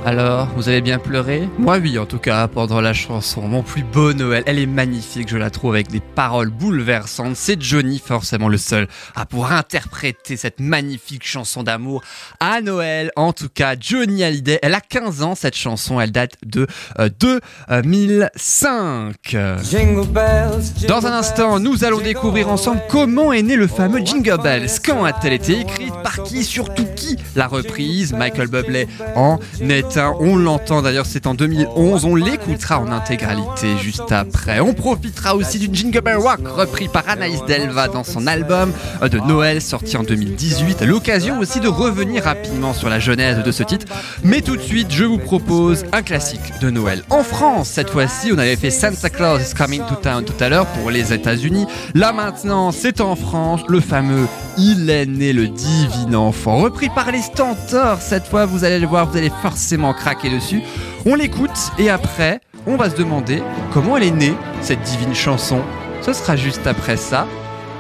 Alors, 0.06 0.50
vous 0.58 0.68
avez 0.68 0.82
bien 0.82 1.00
pleuré 1.00 1.48
Moi 1.58 1.78
oui, 1.78 1.98
en 1.98 2.06
tout 2.06 2.18
cas, 2.18 2.50
pendant 2.50 2.82
la 2.82 2.92
chanson. 2.92 3.48
Mon 3.48 3.64
plus 3.64 3.84
beau 3.84 4.12
Noël, 4.12 4.44
elle 4.48 4.60
est 4.60 4.66
magnifique, 4.66 5.30
je 5.30 5.38
la 5.38 5.50
trouve 5.50 5.76
avec 5.76 5.90
des 5.90 6.02
paroles 6.02 6.50
bouleversantes. 6.50 7.38
C'est 7.38 7.62
Johnny, 7.62 8.02
forcément 8.06 8.50
le 8.50 8.58
seul 8.58 8.90
à 9.16 9.26
pouvoir 9.26 9.54
interpréter 9.54 10.36
cette 10.36 10.60
magnifique 10.60 11.26
chanson 11.26 11.64
d'amour 11.64 12.04
à 12.42 12.60
Noël. 12.60 13.12
En 13.16 13.32
tout 13.32 13.48
cas, 13.48 13.76
Johnny 13.80 14.26
Hallyday, 14.26 14.60
elle 14.62 14.74
a 14.74 14.82
15 14.82 15.24
ans 15.24 15.36
cette 15.36 15.56
chanson, 15.56 16.02
elle 16.02 16.12
date 16.12 16.34
de 16.46 16.68
euh, 17.00 17.08
2005. 17.22 19.38
Jingle 19.64 20.08
bells, 20.08 20.86
Dans 20.90 21.08
un 21.08 21.14
instant, 21.14 21.62
nous 21.62 21.86
allons 21.86 22.02
découvrir 22.02 22.50
ensemble 22.50 22.82
comment 22.90 23.32
est 23.32 23.42
né 23.42 23.56
le 23.56 23.68
fameux 23.68 24.04
Jingle 24.04 24.42
Bells. 24.44 24.68
Quand 24.84 25.06
a-t-elle 25.06 25.34
été 25.34 25.62
écrite? 25.62 25.94
Par 26.04 26.24
qui? 26.24 26.44
Surtout 26.44 26.88
qui? 26.94 27.16
L'a 27.38 27.48
reprise 27.48 28.12
Michael 28.12 28.50
Bublé 28.50 28.90
en 29.16 29.40
est 29.62 29.93
On 29.98 30.36
l'entend 30.36 30.82
d'ailleurs, 30.82 31.06
c'est 31.06 31.28
en 31.28 31.36
2011. 31.36 32.06
On 32.06 32.16
l'écoutera 32.16 32.80
en 32.80 32.92
intégralité 32.92 33.78
juste 33.78 34.12
après. 34.12 34.60
On 34.60 34.74
profitera 34.74 35.36
aussi 35.36 35.60
d'une 35.60 35.76
Jingle 35.76 36.02
Bell 36.02 36.18
Rock 36.18 36.40
repris 36.48 36.88
par 36.88 37.08
Anaïs 37.08 37.42
Delva 37.48 37.88
dans 37.88 38.04
son 38.04 38.26
album 38.26 38.72
de 39.02 39.20
Noël 39.20 39.62
sorti 39.62 39.96
en 39.98 40.04
2018. 40.04 40.82
L'occasion 40.82 41.40
aussi 41.40 41.60
de 41.60 41.68
revenir 41.68 42.24
rapidement 42.24 42.74
sur 42.74 42.90
la 42.90 43.00
genèse 43.00 43.44
de 43.44 43.52
ce 43.52 43.64
titre. 43.64 43.86
Mais 44.24 44.42
tout 44.42 44.56
de 44.56 44.62
suite, 44.62 44.92
je 44.92 45.04
vous 45.04 45.20
propose 45.20 45.86
un 45.92 46.02
classique 46.02 46.60
de 46.62 46.70
Noël. 46.70 47.04
En 47.10 47.24
France, 47.24 47.70
cette 47.70 47.90
fois-ci, 47.90 48.32
on 48.34 48.38
avait 48.38 48.56
fait 48.56 48.72
Santa 48.72 49.10
Claus 49.10 49.42
is 49.42 49.54
Coming 49.54 49.82
to 49.88 49.96
Town 49.96 50.24
tout 50.24 50.42
à 50.44 50.50
l'heure 50.50 50.66
pour 50.68 50.90
les 50.90 51.14
États-Unis. 51.14 51.68
Là 51.94 52.14
maintenant, 52.14 52.72
c'est 52.72 53.02
en 53.02 53.16
France, 53.16 53.62
le 53.68 53.80
fameux 53.80 54.28
Il 54.58 54.90
est 54.90 55.06
né 55.06 55.34
le 55.34 55.48
divin 55.48 56.14
enfant, 56.14 56.58
repris 56.58 56.90
par 56.90 57.12
les 57.12 57.22
Stentors. 57.22 58.02
Cette 58.02 58.28
fois, 58.28 58.46
vous 58.46 58.64
allez 58.64 58.80
le 58.80 58.88
voir, 58.88 59.10
vous 59.10 59.18
allez 59.18 59.32
forcément 59.42 59.83
craquer 59.92 60.30
dessus. 60.30 60.62
On 61.06 61.16
l'écoute 61.16 61.50
et 61.78 61.90
après, 61.90 62.40
on 62.66 62.78
va 62.78 62.90
se 62.90 62.96
demander 62.96 63.44
comment 63.74 63.98
elle 63.98 64.04
est 64.04 64.12
née, 64.12 64.36
cette 64.62 64.82
divine 64.84 65.14
chanson. 65.14 65.60
Ce 66.02 66.14
sera 66.14 66.38
juste 66.38 66.66
après 66.66 66.96
ça. 66.96 67.28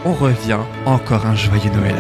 On 0.04 0.12
revient 0.12 0.60
encore 0.86 1.26
un 1.26 1.36
joyeux 1.36 1.72
Noël. 1.72 1.96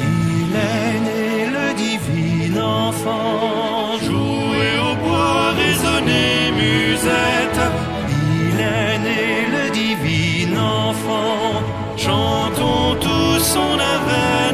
Il 0.00 0.56
est 0.56 0.98
né 1.00 1.46
le 1.46 1.72
divin 1.74 2.60
enfant, 2.60 3.98
jouer 4.02 4.72
au 4.90 4.96
bois, 5.06 5.52
résonner 5.52 6.50
musette. 6.56 7.60
Il 8.08 8.60
est 8.60 8.98
né 8.98 9.46
le 9.54 9.70
divin 9.70 10.58
enfant, 10.58 11.62
chantons 11.96 12.96
tous 13.00 13.38
son 13.38 13.78
avènement. 13.78 14.49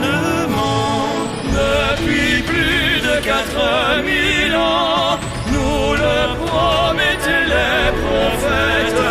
Quatre 3.27 4.03
mille 4.05 4.55
ans, 4.55 5.19
nous 5.53 5.95
le 5.95 6.19
promettaient 6.47 7.47
les 7.55 7.91
prophètes. 8.05 9.07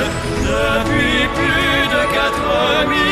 Depuis 0.52 1.28
plus 1.38 1.82
de 1.96 2.02
quatre 2.18 2.88
mille 2.88 3.05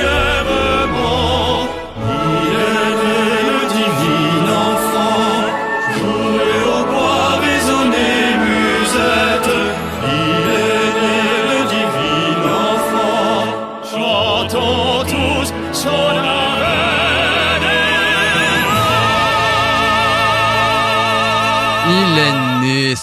nous 0.00 0.39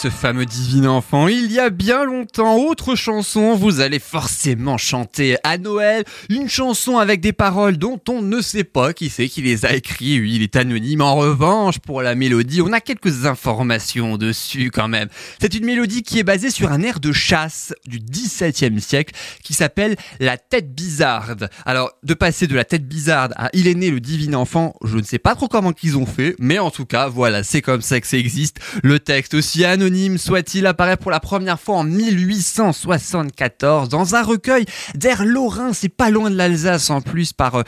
fameux 0.10 0.46
divin 0.46 0.88
enfant, 0.88 1.28
il 1.28 1.52
y 1.52 1.60
a 1.60 1.70
bien 1.70 2.04
longtemps. 2.04 2.58
Autre 2.58 2.96
chanson, 2.96 3.56
vous 3.56 3.80
allez 3.80 4.00
forcément 4.00 4.78
chanter 4.78 5.38
à 5.44 5.58
Noël. 5.58 6.04
Une 6.30 6.50
chanson 6.50 6.98
avec 6.98 7.22
des 7.22 7.34
paroles 7.34 7.78
dont 7.78 8.00
on 8.10 8.22
ne 8.22 8.42
sait 8.42 8.64
pas 8.64 8.94
qui 8.94 9.10
c'est 9.10 9.28
qui 9.28 9.42
les 9.42 9.66
a 9.66 9.74
écrits. 9.74 10.20
Oui, 10.20 10.36
il 10.36 10.44
est 10.44 10.56
anonyme. 10.56 11.02
En 11.02 11.16
revanche, 11.16 11.80
pour 11.80 12.02
la 12.02 12.16
mélodie, 12.16 12.62
on 12.62 12.72
a 12.74 12.80
quelques 12.80 13.26
informations 13.26 14.18
dessus 14.18 14.72
quand 14.72 14.88
même. 14.88 15.10
C'est 15.40 15.56
une 15.56 15.66
mélodie 15.66 16.04
qui 16.04 16.20
est 16.20 16.24
basée 16.24 16.52
sur 16.52 16.72
un 16.72 16.82
air 16.82 17.00
de 17.00 17.12
chasse 17.12 17.74
du 17.86 18.00
XVIIe 18.00 18.80
siècle 18.80 19.14
qui 19.44 19.54
s'appelle 19.54 19.96
La 20.20 20.38
tête 20.38 20.74
bizarde. 20.74 21.50
Alors, 21.66 21.92
de 22.04 22.14
passer 22.14 22.48
de 22.48 22.56
la 22.56 22.66
tête 22.66 22.88
bizarde 22.88 23.34
à 23.38 23.50
Il 23.54 23.68
est 23.68 23.76
né 23.76 23.90
le 23.90 24.00
divin 24.00 24.34
enfant, 24.34 24.76
je 24.84 24.98
ne 24.98 25.04
sais 25.04 25.20
pas 25.20 25.36
trop 25.36 25.48
comment 25.48 25.74
qu'ils 25.74 25.98
ont 25.98 26.06
fait, 26.06 26.36
mais 26.40 26.60
en 26.60 26.72
tout 26.72 26.86
cas, 26.86 27.08
voilà, 27.08 27.44
c'est 27.44 27.62
comme 27.62 27.82
ça 27.82 28.00
que 28.00 28.08
ça 28.08 28.18
existe. 28.18 28.60
Le 28.84 29.00
texte, 29.00 29.34
aussi 29.34 29.66
anonyme 29.66 29.97
soit-il, 30.18 30.66
apparaît 30.66 30.98
pour 30.98 31.12
la 31.12 31.20
première 31.20 31.60
fois 31.60 31.78
en 31.78 31.84
1874 31.84 33.90
dans 33.90 34.16
un 34.16 34.24
recueil 34.24 34.66
d'air 34.96 35.26
lorrain, 35.26 35.74
c'est 35.74 35.90
pas 35.90 36.10
loin 36.10 36.30
de 36.30 36.36
l'Alsace 36.36 36.90
en 36.90 37.02
plus, 37.02 37.34
par 37.34 37.56
euh, 37.56 37.64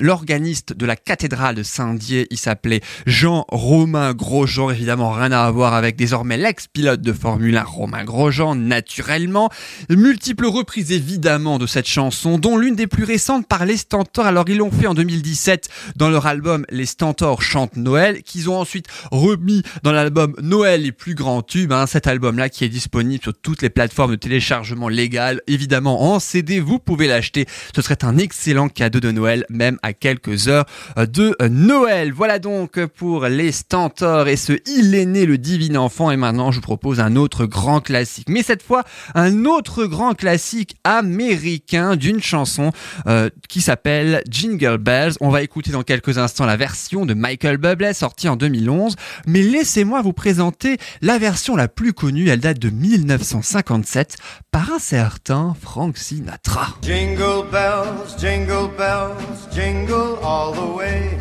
l'organiste 0.00 0.72
de 0.72 0.86
la 0.86 0.96
cathédrale 0.96 1.56
de 1.56 1.62
Saint-Dié. 1.62 2.26
Il 2.30 2.38
s'appelait 2.38 2.80
Jean-Romain 3.06 4.14
Grosjean, 4.14 4.70
évidemment 4.70 5.12
rien 5.12 5.32
à 5.32 5.50
voir 5.50 5.74
avec 5.74 5.96
désormais 5.96 6.36
l'ex-pilote 6.36 7.00
de 7.00 7.12
Formule 7.12 7.56
1 7.56 7.62
Romain 7.62 8.04
Grosjean, 8.04 8.54
naturellement. 8.54 9.50
Multiples 9.90 10.46
reprises 10.46 10.92
évidemment 10.92 11.58
de 11.58 11.66
cette 11.66 11.88
chanson, 11.88 12.38
dont 12.38 12.56
l'une 12.56 12.76
des 12.76 12.86
plus 12.86 13.04
récentes 13.04 13.46
par 13.46 13.66
les 13.66 13.76
Stentors. 13.76 14.26
Alors 14.26 14.44
ils 14.48 14.58
l'ont 14.58 14.70
fait 14.70 14.86
en 14.86 14.94
2017 14.94 15.68
dans 15.96 16.08
leur 16.08 16.26
album 16.26 16.64
Les 16.70 16.86
Stentors 16.86 17.42
chantent 17.42 17.76
Noël, 17.76 18.22
qu'ils 18.22 18.50
ont 18.50 18.58
ensuite 18.58 18.86
remis 19.10 19.62
dans 19.82 19.92
l'album 19.92 20.34
Noël 20.40 20.82
les 20.82 20.92
plus 20.92 21.14
grands 21.14 21.42
tubes. 21.42 21.71
Hein, 21.72 21.86
cet 21.86 22.06
album-là 22.06 22.48
qui 22.48 22.64
est 22.64 22.68
disponible 22.68 23.22
sur 23.22 23.32
toutes 23.34 23.62
les 23.62 23.70
plateformes 23.70 24.12
de 24.12 24.16
téléchargement 24.16 24.88
légal. 24.88 25.40
Évidemment, 25.46 26.12
en 26.12 26.20
CD, 26.20 26.60
vous 26.60 26.78
pouvez 26.78 27.06
l'acheter. 27.06 27.46
Ce 27.74 27.82
serait 27.82 28.04
un 28.04 28.18
excellent 28.18 28.68
cadeau 28.68 29.00
de 29.00 29.10
Noël, 29.10 29.44
même 29.48 29.78
à 29.82 29.92
quelques 29.92 30.48
heures 30.48 30.64
euh, 30.98 31.06
de 31.06 31.34
euh, 31.40 31.48
Noël. 31.48 32.12
Voilà 32.12 32.38
donc 32.38 32.84
pour 32.86 33.26
les 33.26 33.52
Stentors 33.52 34.28
et 34.28 34.36
ce 34.36 34.52
Il 34.66 34.94
est 34.94 35.06
né 35.06 35.26
le 35.26 35.38
divin 35.38 35.76
enfant. 35.76 36.10
Et 36.10 36.16
maintenant, 36.16 36.50
je 36.50 36.56
vous 36.56 36.62
propose 36.62 37.00
un 37.00 37.16
autre 37.16 37.46
grand 37.46 37.80
classique. 37.80 38.28
Mais 38.28 38.42
cette 38.42 38.62
fois, 38.62 38.84
un 39.14 39.44
autre 39.44 39.86
grand 39.86 40.14
classique 40.14 40.76
américain 40.84 41.96
d'une 41.96 42.22
chanson 42.22 42.72
euh, 43.06 43.30
qui 43.48 43.60
s'appelle 43.60 44.22
Jingle 44.28 44.78
Bells. 44.78 45.14
On 45.20 45.30
va 45.30 45.42
écouter 45.42 45.70
dans 45.70 45.82
quelques 45.82 46.18
instants 46.18 46.46
la 46.46 46.56
version 46.56 47.06
de 47.06 47.14
Michael 47.14 47.56
Bublé 47.56 47.92
sortie 47.92 48.28
en 48.28 48.36
2011. 48.36 48.96
Mais 49.26 49.42
laissez-moi 49.42 50.02
vous 50.02 50.12
présenter 50.12 50.78
la 51.00 51.18
version 51.18 51.51
la 51.56 51.68
plus 51.68 51.92
connue. 51.92 52.28
Elle 52.28 52.40
date 52.40 52.58
de 52.58 52.70
1957 52.70 54.16
par 54.50 54.72
un 54.72 54.78
certain 54.78 55.54
Frank 55.60 55.96
Sinatra. 55.96 56.76
Jingle 56.82 57.44
bells, 57.50 58.16
jingle 58.18 58.68
bells, 58.76 59.48
jingle 59.52 60.18
all 60.22 60.52
the 60.52 60.76
way. 60.76 61.18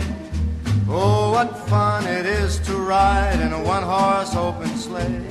Oh, 0.90 1.32
what 1.32 1.56
fun 1.68 2.06
it 2.06 2.26
is 2.26 2.60
to 2.66 2.74
ride 2.74 3.40
in 3.42 3.54
a 3.54 3.64
one 3.64 3.84
horse 3.84 4.36
open 4.36 4.76
sleigh. 4.78 5.22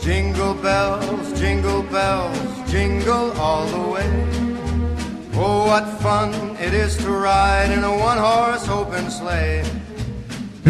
Jingle 0.00 0.54
bells, 0.54 1.32
jingle 1.38 1.82
bells, 1.84 2.70
jingle 2.70 3.32
all 3.40 3.66
the 3.66 3.90
way. 3.90 4.50
Oh, 5.34 5.66
what 5.66 5.86
fun 6.00 6.34
it 6.60 6.74
is 6.74 6.96
to 6.98 7.10
ride 7.10 7.70
in 7.70 7.84
a 7.84 7.96
one 7.96 8.18
horse 8.18 8.68
open 8.68 9.10
sleigh. 9.10 9.62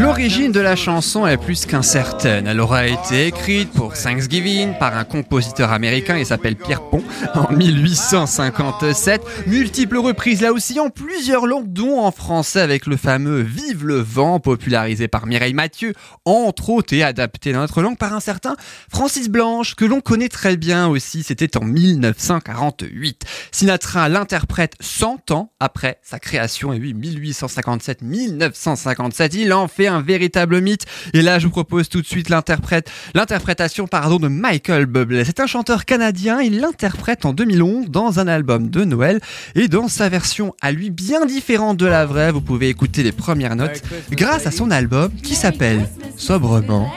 L'origine 0.00 0.50
de 0.50 0.60
la 0.60 0.74
chanson 0.76 1.26
est 1.26 1.36
plus 1.36 1.66
qu'incertaine. 1.66 2.46
Elle 2.46 2.60
aura 2.60 2.86
été 2.86 3.26
écrite 3.26 3.70
pour 3.70 3.92
Thanksgiving 3.92 4.78
par 4.78 4.96
un 4.96 5.04
compositeur 5.04 5.72
américain, 5.72 6.16
il 6.16 6.24
s'appelle 6.24 6.56
Pierre 6.56 6.88
Pont, 6.88 7.04
en 7.34 7.52
1857. 7.52 9.20
Multiples 9.46 9.98
reprises 9.98 10.40
là 10.40 10.54
aussi 10.54 10.80
en 10.80 10.88
plusieurs 10.88 11.46
langues, 11.46 11.70
dont 11.70 12.00
en 12.00 12.12
français 12.12 12.62
avec 12.62 12.86
le 12.86 12.96
fameux 12.96 13.42
Vive 13.42 13.84
le 13.84 14.00
vent, 14.00 14.40
popularisé 14.40 15.06
par 15.06 15.26
Mireille 15.26 15.52
Mathieu, 15.52 15.92
entre 16.24 16.70
autres 16.70 16.94
et 16.94 17.02
adapté 17.02 17.52
dans 17.52 17.60
notre 17.60 17.82
langue 17.82 17.98
par 17.98 18.14
un 18.14 18.20
certain 18.20 18.56
Francis 18.90 19.28
Blanche, 19.28 19.74
que 19.74 19.84
l'on 19.84 20.00
connaît 20.00 20.30
très 20.30 20.56
bien 20.56 20.88
aussi, 20.88 21.22
c'était 21.22 21.58
en 21.58 21.64
1948. 21.64 23.26
Sinatra 23.52 24.08
l'interprète 24.08 24.76
100 24.80 25.30
ans 25.30 25.52
après 25.60 25.98
sa 26.02 26.18
création, 26.18 26.72
et 26.72 26.78
oui, 26.78 26.94
1857-1957, 26.94 29.34
il 29.34 29.52
en 29.52 29.68
fait 29.68 29.89
un 29.90 30.00
véritable 30.02 30.60
mythe. 30.60 30.86
Et 31.12 31.22
là, 31.22 31.38
je 31.38 31.46
vous 31.46 31.50
propose 31.50 31.88
tout 31.88 32.00
de 32.00 32.06
suite 32.06 32.28
l'interprète, 32.28 32.90
l'interprétation, 33.14 33.86
pardon, 33.86 34.18
de 34.18 34.28
Michael 34.28 34.86
Bublé. 34.86 35.24
C'est 35.24 35.40
un 35.40 35.46
chanteur 35.46 35.84
canadien. 35.84 36.40
Il 36.40 36.60
l'interprète 36.60 37.24
en 37.24 37.32
2011 37.32 37.90
dans 37.90 38.18
un 38.20 38.28
album 38.28 38.70
de 38.70 38.84
Noël 38.84 39.20
et 39.54 39.68
dans 39.68 39.88
sa 39.88 40.08
version 40.08 40.54
à 40.60 40.72
lui 40.72 40.90
bien 40.90 41.26
différente 41.26 41.76
de 41.76 41.86
la 41.86 42.06
vraie. 42.06 42.32
Vous 42.32 42.40
pouvez 42.40 42.68
écouter 42.68 43.02
les 43.02 43.12
premières 43.12 43.56
notes 43.56 43.82
grâce 44.10 44.46
à 44.46 44.50
son 44.50 44.70
album 44.70 45.10
qui 45.22 45.34
s'appelle 45.34 45.88
sobrement 46.16 46.90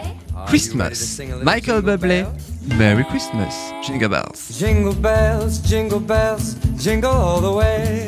Christmas. 0.47 1.21
Michael 1.43 1.81
Bublé, 1.81 2.25
Merry 2.77 3.03
Christmas, 3.05 3.53
Jingle 3.85 4.09
Bells. 4.09 4.57
Jingle 4.57 4.95
bells, 4.95 5.61
jingle 5.65 5.99
bells, 5.99 6.55
jingle 6.77 7.07
all 7.07 7.41
the 7.41 7.55
way. 7.55 8.07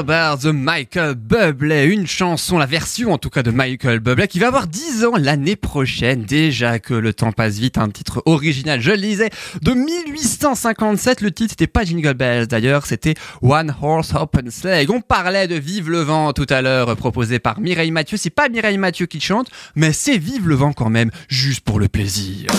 De 0.00 0.50
Michael 0.50 1.14
Bublé, 1.14 1.84
une 1.84 2.06
chanson, 2.06 2.56
la 2.56 2.64
version 2.64 3.12
en 3.12 3.18
tout 3.18 3.28
cas 3.28 3.42
de 3.42 3.50
Michael 3.50 4.00
Bublé 4.00 4.28
qui 4.28 4.38
va 4.38 4.46
avoir 4.46 4.66
10 4.66 5.04
ans 5.04 5.12
l'année 5.18 5.56
prochaine. 5.56 6.22
Déjà 6.22 6.78
que 6.78 6.94
le 6.94 7.12
temps 7.12 7.32
passe 7.32 7.58
vite, 7.58 7.76
un 7.76 7.90
titre 7.90 8.22
original, 8.24 8.80
je 8.80 8.92
le 8.92 8.96
lisais, 8.96 9.28
de 9.60 9.72
1857. 9.72 11.20
Le 11.20 11.30
titre 11.32 11.50
c'était 11.50 11.66
pas 11.66 11.84
Jingle 11.84 12.14
Bells 12.14 12.46
d'ailleurs, 12.46 12.86
c'était 12.86 13.12
One 13.42 13.74
Horse 13.82 14.14
Open 14.14 14.50
Sleigh. 14.50 14.86
On 14.88 15.02
parlait 15.02 15.46
de 15.48 15.56
Vive 15.56 15.90
le 15.90 16.00
vent 16.00 16.32
tout 16.32 16.46
à 16.48 16.62
l'heure, 16.62 16.96
proposé 16.96 17.38
par 17.38 17.60
Mireille 17.60 17.90
Mathieu. 17.90 18.16
C'est 18.16 18.30
pas 18.30 18.48
Mireille 18.48 18.78
Mathieu 18.78 19.04
qui 19.04 19.20
chante, 19.20 19.50
mais 19.74 19.92
c'est 19.92 20.16
Vive 20.16 20.48
le 20.48 20.54
vent 20.54 20.72
quand 20.72 20.88
même, 20.88 21.10
juste 21.28 21.60
pour 21.60 21.78
le 21.78 21.88
plaisir. 21.88 22.50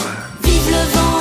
Vive 0.44 0.70
le 0.70 0.94
vent, 0.94 1.21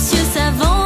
monsieur 0.00 0.24
s'avance 0.32 0.79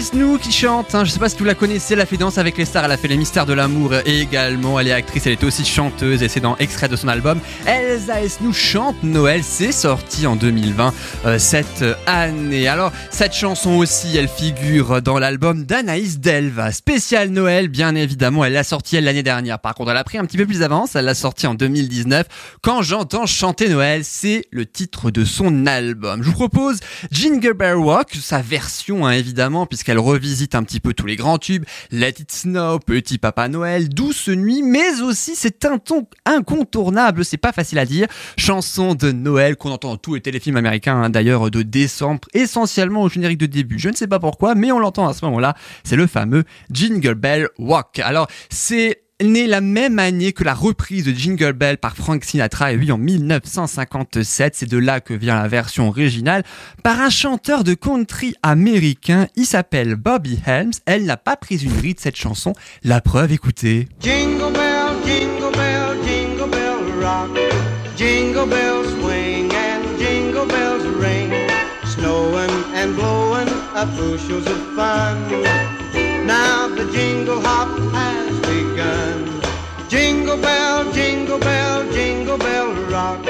Elsa 0.00 0.14
Esnou 0.14 0.38
qui 0.38 0.50
chante, 0.50 0.94
hein. 0.94 1.04
je 1.04 1.10
sais 1.10 1.18
pas 1.18 1.28
si 1.28 1.36
vous 1.36 1.44
la 1.44 1.54
connaissez, 1.54 1.92
elle 1.92 2.00
a 2.00 2.06
fait 2.06 2.16
Danse 2.16 2.38
avec 2.38 2.56
les 2.56 2.64
stars, 2.64 2.86
elle 2.86 2.92
a 2.92 2.96
fait 2.96 3.06
Les 3.06 3.18
Mystères 3.18 3.44
de 3.44 3.52
l'amour 3.52 3.92
et 4.06 4.20
également 4.20 4.80
elle 4.80 4.88
est 4.88 4.92
actrice, 4.92 5.26
elle 5.26 5.32
est 5.32 5.44
aussi 5.44 5.62
chanteuse 5.62 6.22
et 6.22 6.28
c'est 6.28 6.40
dans 6.40 6.56
extrait 6.56 6.88
de 6.88 6.96
son 6.96 7.08
album 7.08 7.38
Elsa 7.66 8.22
Esnou 8.22 8.54
chante 8.54 9.02
Noël, 9.02 9.42
c'est 9.44 9.72
sorti 9.72 10.26
en 10.26 10.36
2020 10.36 10.94
euh, 11.26 11.38
cette 11.38 11.84
année. 12.06 12.66
Alors 12.66 12.92
cette 13.10 13.34
chanson 13.34 13.72
aussi, 13.72 14.16
elle 14.16 14.28
figure 14.28 15.02
dans 15.02 15.18
l'album 15.18 15.64
d'Anaïs 15.64 16.18
Delva, 16.18 16.72
spécial 16.72 17.28
Noël 17.28 17.68
bien 17.68 17.94
évidemment, 17.94 18.42
elle 18.46 18.54
l'a 18.54 18.64
sortie 18.64 18.96
elle 18.96 19.04
l'année 19.04 19.22
dernière. 19.22 19.58
Par 19.58 19.74
contre 19.74 19.90
elle 19.90 19.98
a 19.98 20.04
pris 20.04 20.16
un 20.16 20.24
petit 20.24 20.38
peu 20.38 20.46
plus 20.46 20.60
d'avance, 20.60 20.96
elle 20.96 21.04
l'a 21.04 21.14
sortie 21.14 21.46
en 21.46 21.54
2019. 21.54 22.26
Quand 22.62 22.80
j'entends 22.80 23.26
chanter 23.26 23.68
Noël, 23.68 24.00
c'est 24.04 24.46
le 24.50 24.64
titre 24.64 25.10
de 25.10 25.26
son 25.26 25.66
album. 25.66 26.22
Je 26.22 26.28
vous 26.28 26.34
propose 26.34 26.78
Jingle 27.10 27.52
Bell 27.52 27.74
Rock, 27.74 28.16
sa 28.18 28.40
version 28.40 29.06
hein, 29.06 29.12
évidemment, 29.12 29.66
puisqu'elle 29.90 29.98
revisite 29.98 30.54
un 30.54 30.62
petit 30.62 30.78
peu 30.78 30.94
tous 30.94 31.06
les 31.06 31.16
grands 31.16 31.38
tubes. 31.38 31.64
Let 31.90 32.14
It 32.20 32.30
Snow, 32.30 32.78
Petit 32.78 33.18
Papa 33.18 33.48
Noël, 33.48 33.88
Douce 33.88 34.28
Nuit, 34.28 34.62
mais 34.62 35.00
aussi 35.02 35.34
c'est 35.34 35.64
un 35.64 35.78
ton 35.78 36.06
incontournable, 36.26 37.24
c'est 37.24 37.38
pas 37.38 37.52
facile 37.52 37.78
à 37.80 37.86
dire. 37.86 38.06
Chanson 38.36 38.94
de 38.94 39.10
Noël 39.10 39.56
qu'on 39.56 39.72
entend 39.72 39.88
dans 39.88 39.96
tous 39.96 40.14
les 40.14 40.20
téléfilms 40.20 40.56
américains, 40.56 41.02
hein, 41.02 41.10
d'ailleurs 41.10 41.50
de 41.50 41.62
décembre, 41.62 42.20
essentiellement 42.34 43.02
au 43.02 43.08
générique 43.08 43.38
de 43.38 43.46
début. 43.46 43.80
Je 43.80 43.88
ne 43.88 43.96
sais 43.96 44.06
pas 44.06 44.20
pourquoi, 44.20 44.54
mais 44.54 44.70
on 44.70 44.78
l'entend 44.78 45.08
à 45.08 45.12
ce 45.12 45.24
moment-là. 45.24 45.56
C'est 45.82 45.96
le 45.96 46.06
fameux 46.06 46.44
Jingle 46.70 47.14
Bell 47.14 47.48
Rock. 47.58 47.98
Alors 47.98 48.28
c'est 48.48 49.02
né 49.22 49.46
la 49.46 49.60
même 49.60 49.98
année 49.98 50.32
que 50.32 50.44
la 50.44 50.54
reprise 50.54 51.04
de 51.04 51.12
Jingle 51.12 51.52
Bell 51.52 51.78
par 51.78 51.96
Frank 51.96 52.24
Sinatra, 52.24 52.72
et 52.72 52.76
oui, 52.76 52.90
en 52.92 52.98
1957. 52.98 54.54
C'est 54.54 54.68
de 54.68 54.78
là 54.78 55.00
que 55.00 55.14
vient 55.14 55.40
la 55.40 55.48
version 55.48 55.88
originale 55.88 56.42
par 56.82 57.00
un 57.00 57.10
chanteur 57.10 57.64
de 57.64 57.74
country 57.74 58.34
américain. 58.42 59.26
Il 59.36 59.46
s'appelle 59.46 59.96
Bobby 59.96 60.40
Helms. 60.46 60.72
Elle 60.86 61.04
n'a 61.04 61.16
pas 61.16 61.36
pris 61.36 61.56
une 61.56 61.76
ride 61.78 62.00
cette 62.00 62.16
chanson. 62.16 62.52
La 62.82 63.00
preuve, 63.00 63.32
écoutez. 63.32 63.88
Jingle 64.00 64.52
bell, 64.52 64.94
jingle 65.04 65.52
bell, 65.56 65.96
jingle 66.04 66.50
bell 66.50 67.02
rock. 67.02 67.30
Jingle 67.96 68.46
bells 68.46 68.88
swing 69.00 69.50
and 69.52 69.98
jingle 69.98 70.46
bells 70.46 70.86
ring. 70.98 71.30
Snowing 71.84 72.50
and 72.74 72.94
blowing 72.94 73.48
of 73.76 73.88
fun. 74.74 75.16
Now 76.26 76.68
the 76.68 76.90
jingle 76.92 77.40
hop. 77.40 78.09
Jingle 79.90 80.36
bell, 80.36 80.92
jingle 80.92 81.40
bell, 81.40 81.82
jingle 81.90 82.38
bell 82.38 82.72
rock. 82.92 83.26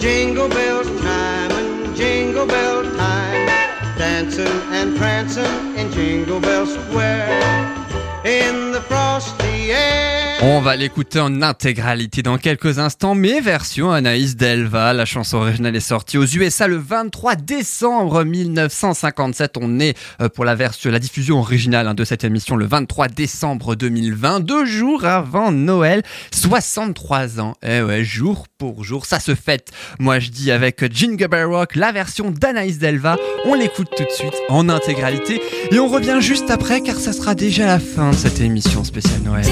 Jingle 0.00 0.48
bells 0.48 0.88
time 1.00 1.52
and 1.52 1.94
jingle 1.94 2.44
bell 2.44 2.82
time. 2.96 3.46
Dancing 3.96 4.48
and 4.72 4.96
prancing 4.96 5.76
in 5.76 5.92
Jingle 5.92 6.40
Bell 6.40 6.66
Square. 6.66 7.38
In 8.24 8.72
the 8.72 8.80
frosty 8.80 9.70
air. 9.70 10.31
On 10.44 10.60
va 10.60 10.74
l'écouter 10.74 11.20
en 11.20 11.40
intégralité 11.40 12.20
dans 12.24 12.36
quelques 12.36 12.80
instants, 12.80 13.14
mais 13.14 13.40
version 13.40 13.92
Anaïs 13.92 14.34
Delva. 14.34 14.92
La 14.92 15.04
chanson 15.04 15.36
originale 15.36 15.76
est 15.76 15.80
sortie 15.80 16.18
aux 16.18 16.24
USA 16.24 16.66
le 16.66 16.78
23 16.78 17.36
décembre 17.36 18.24
1957. 18.24 19.56
On 19.60 19.78
est 19.78 19.96
euh, 20.20 20.28
pour 20.28 20.44
la 20.44 20.56
version, 20.56 20.90
la 20.90 20.98
diffusion 20.98 21.38
originale 21.38 21.86
hein, 21.86 21.94
de 21.94 22.02
cette 22.02 22.24
émission 22.24 22.56
le 22.56 22.66
23 22.66 23.06
décembre 23.06 23.76
2020, 23.76 24.40
deux 24.40 24.64
jours 24.64 25.04
avant 25.04 25.52
Noël, 25.52 26.02
63 26.32 27.38
ans. 27.38 27.54
Eh 27.62 27.80
ouais, 27.80 28.02
jour 28.02 28.48
pour 28.58 28.82
jour, 28.82 29.06
ça 29.06 29.20
se 29.20 29.36
fête. 29.36 29.70
Moi 30.00 30.18
je 30.18 30.30
dis 30.30 30.50
avec 30.50 30.92
Jingle 30.92 31.28
Bell 31.28 31.44
Rock, 31.44 31.76
la 31.76 31.92
version 31.92 32.32
d'Anaïs 32.32 32.80
Delva. 32.80 33.16
On 33.44 33.54
l'écoute 33.54 33.90
tout 33.96 34.02
de 34.02 34.10
suite 34.10 34.34
en 34.48 34.68
intégralité 34.68 35.40
et 35.70 35.78
on 35.78 35.86
revient 35.86 36.18
juste 36.20 36.50
après 36.50 36.80
car 36.80 36.96
ça 36.96 37.12
sera 37.12 37.36
déjà 37.36 37.64
la 37.64 37.78
fin 37.78 38.10
de 38.10 38.16
cette 38.16 38.40
émission 38.40 38.82
spéciale 38.82 39.22
Noël. 39.22 39.46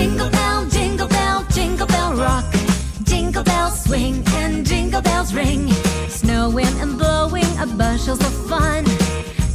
Rock. 2.21 2.45
Jingle 3.05 3.43
bells 3.43 3.85
swing 3.85 4.23
and 4.35 4.67
jingle 4.67 5.01
bells 5.01 5.33
ring. 5.35 5.69
Snowing 6.09 6.75
and 6.83 6.99
blowing 6.99 7.51
a 7.59 7.67
bushels 7.67 8.21
of 8.21 8.33
fun. 8.49 8.85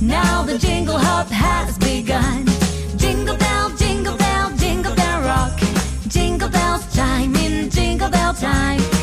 Now 0.01 0.43
the 0.43 0.57
jingle 0.57 0.97
hop 0.97 1.27
has 1.27 1.77
begun. 1.77 2.45
Jingle 2.97 3.37
bell, 3.37 3.69
jingle 3.77 4.17
bell, 4.17 4.51
jingle 4.57 4.95
bell 4.95 5.21
rock. 5.21 5.59
Jingle 6.07 6.49
bells 6.49 6.83
chime 6.95 7.35
in 7.35 7.69
jingle 7.69 8.09
bell 8.09 8.33
time. 8.33 8.94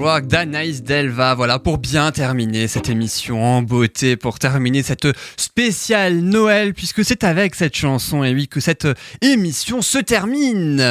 D'Anaïs 0.00 0.82
Delva. 0.82 1.34
Voilà 1.34 1.58
pour 1.58 1.76
bien 1.76 2.10
terminer 2.10 2.68
cette 2.68 2.88
émission 2.88 3.44
en 3.44 3.60
beauté, 3.60 4.16
pour 4.16 4.38
terminer 4.38 4.82
cette 4.82 5.06
spéciale 5.36 6.20
Noël, 6.20 6.72
puisque 6.72 7.04
c'est 7.04 7.22
avec 7.22 7.54
cette 7.54 7.76
chanson, 7.76 8.24
et 8.24 8.32
oui, 8.32 8.48
que 8.48 8.60
cette 8.60 8.88
émission 9.20 9.82
se 9.82 9.98
termine. 9.98 10.82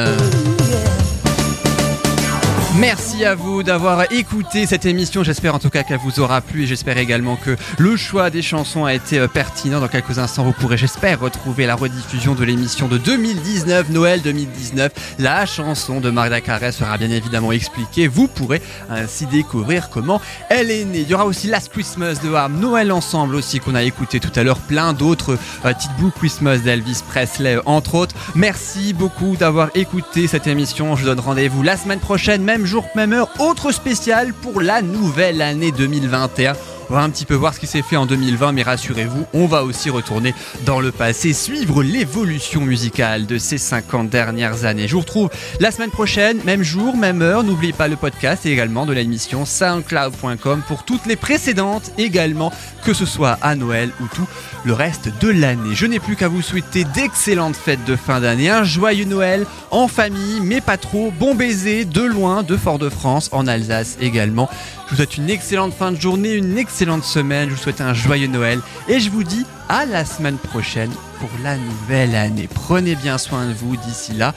Merci 2.78 3.24
à 3.24 3.34
vous 3.34 3.64
d'avoir 3.64 4.12
écouté 4.12 4.64
cette 4.64 4.86
émission. 4.86 5.24
J'espère 5.24 5.56
en 5.56 5.58
tout 5.58 5.70
cas 5.70 5.82
qu'elle 5.82 5.98
vous 5.98 6.20
aura 6.20 6.40
plu 6.40 6.62
et 6.62 6.66
j'espère 6.66 6.98
également 6.98 7.34
que 7.34 7.56
le 7.78 7.96
choix 7.96 8.30
des 8.30 8.42
chansons 8.42 8.84
a 8.84 8.94
été 8.94 9.18
euh, 9.18 9.26
pertinent. 9.26 9.80
Dans 9.80 9.88
quelques 9.88 10.18
instants, 10.18 10.44
vous 10.44 10.52
pourrez, 10.52 10.76
j'espère, 10.76 11.18
retrouver 11.18 11.66
la 11.66 11.74
rediffusion 11.74 12.34
de 12.36 12.44
l'émission 12.44 12.86
de 12.86 12.96
2019, 12.96 13.90
Noël 13.90 14.22
2019. 14.22 15.16
La 15.18 15.46
chanson 15.46 16.00
de 16.00 16.10
Magda 16.10 16.40
Carré 16.40 16.70
sera 16.70 16.96
bien 16.96 17.10
évidemment 17.10 17.50
expliquée. 17.50 18.06
Vous 18.06 18.28
pourrez 18.28 18.62
ainsi 18.88 19.26
découvrir 19.26 19.90
comment 19.90 20.20
elle 20.48 20.70
est 20.70 20.84
née. 20.84 21.00
Il 21.00 21.08
y 21.08 21.14
aura 21.14 21.26
aussi 21.26 21.48
Last 21.48 21.70
Christmas 21.72 22.20
de 22.22 22.32
Ham, 22.32 22.60
Noël 22.60 22.92
ensemble 22.92 23.34
aussi 23.34 23.58
qu'on 23.58 23.74
a 23.74 23.82
écouté 23.82 24.20
tout 24.20 24.32
à 24.36 24.44
l'heure. 24.44 24.60
Plein 24.60 24.92
d'autres 24.92 25.36
euh, 25.64 25.72
Blue 25.98 26.12
Christmas 26.12 26.58
d'Elvis 26.58 27.02
Presley, 27.08 27.58
entre 27.66 27.96
autres. 27.96 28.14
Merci 28.36 28.92
beaucoup 28.92 29.34
d'avoir 29.36 29.70
écouté 29.74 30.28
cette 30.28 30.46
émission. 30.46 30.94
Je 30.94 31.02
vous 31.02 31.08
donne 31.08 31.20
rendez-vous 31.20 31.64
la 31.64 31.76
semaine 31.76 32.00
prochaine, 32.00 32.44
même 32.60 32.66
jour, 32.66 32.86
même 32.94 33.14
heure, 33.14 33.30
autre 33.38 33.72
spécial 33.72 34.34
pour 34.34 34.60
la 34.60 34.82
nouvelle 34.82 35.40
année 35.40 35.72
2021. 35.72 36.52
On 36.90 36.94
va 36.94 37.02
un 37.02 37.10
petit 37.10 37.24
peu 37.24 37.34
voir 37.34 37.54
ce 37.54 37.60
qui 37.60 37.68
s'est 37.68 37.82
fait 37.82 37.96
en 37.96 38.04
2020, 38.04 38.50
mais 38.50 38.64
rassurez-vous, 38.64 39.24
on 39.32 39.46
va 39.46 39.62
aussi 39.62 39.90
retourner 39.90 40.34
dans 40.66 40.80
le 40.80 40.90
passé, 40.90 41.32
suivre 41.32 41.84
l'évolution 41.84 42.62
musicale 42.62 43.26
de 43.26 43.38
ces 43.38 43.58
50 43.58 44.10
dernières 44.10 44.64
années. 44.64 44.88
Je 44.88 44.94
vous 44.94 45.00
retrouve 45.02 45.30
la 45.60 45.70
semaine 45.70 45.90
prochaine, 45.90 46.40
même 46.44 46.64
jour, 46.64 46.96
même 46.96 47.22
heure. 47.22 47.44
N'oubliez 47.44 47.72
pas 47.72 47.86
le 47.86 47.94
podcast 47.94 48.44
et 48.44 48.50
également 48.50 48.86
de 48.86 48.92
l'émission 48.92 49.44
soundcloud.com 49.44 50.62
pour 50.66 50.82
toutes 50.82 51.06
les 51.06 51.14
précédentes 51.14 51.92
également, 51.96 52.52
que 52.84 52.92
ce 52.92 53.06
soit 53.06 53.38
à 53.40 53.54
Noël 53.54 53.92
ou 54.00 54.08
tout 54.12 54.26
le 54.64 54.72
reste 54.72 55.10
de 55.20 55.28
l'année. 55.28 55.76
Je 55.76 55.86
n'ai 55.86 56.00
plus 56.00 56.16
qu'à 56.16 56.26
vous 56.26 56.42
souhaiter 56.42 56.82
d'excellentes 56.82 57.54
fêtes 57.54 57.84
de 57.84 57.94
fin 57.94 58.18
d'année, 58.18 58.50
un 58.50 58.64
joyeux 58.64 59.04
Noël 59.04 59.46
en 59.70 59.86
famille, 59.86 60.40
mais 60.42 60.60
pas 60.60 60.76
trop. 60.76 61.12
Bon 61.20 61.36
baiser 61.36 61.84
de 61.84 62.02
loin, 62.02 62.42
de 62.42 62.56
Fort-de-France, 62.56 63.28
en 63.30 63.46
Alsace 63.46 63.96
également. 64.00 64.50
Je 64.90 64.96
vous 64.96 65.02
souhaite 65.02 65.18
une 65.18 65.30
excellente 65.30 65.72
fin 65.72 65.92
de 65.92 66.00
journée, 66.00 66.32
une 66.32 66.58
excellente 66.58 67.04
semaine. 67.04 67.48
Je 67.48 67.54
vous 67.54 67.60
souhaite 67.60 67.80
un 67.80 67.94
joyeux 67.94 68.26
Noël 68.26 68.58
et 68.88 68.98
je 68.98 69.08
vous 69.08 69.22
dis 69.22 69.46
à 69.68 69.86
la 69.86 70.04
semaine 70.04 70.36
prochaine 70.36 70.90
pour 71.20 71.30
la 71.44 71.56
nouvelle 71.56 72.16
année. 72.16 72.48
Prenez 72.52 72.96
bien 72.96 73.16
soin 73.16 73.46
de 73.46 73.52
vous 73.52 73.76
d'ici 73.76 74.14
là 74.14 74.34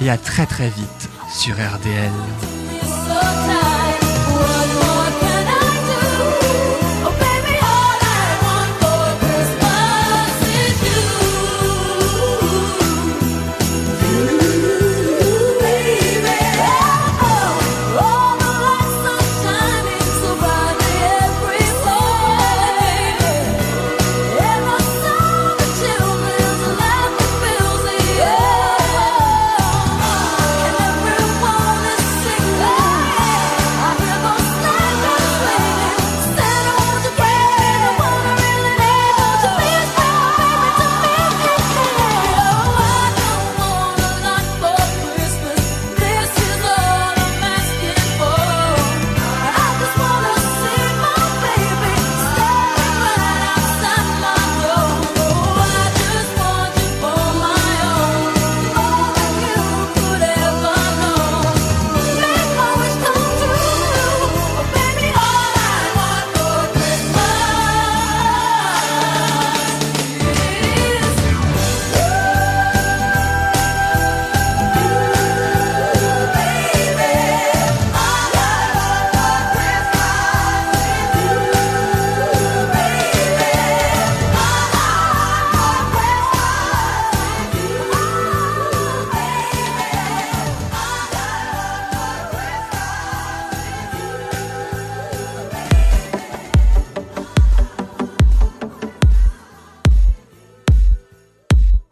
et 0.00 0.10
à 0.10 0.18
très 0.18 0.46
très 0.46 0.70
vite 0.70 1.08
sur 1.32 1.54
RDL. 1.54 2.10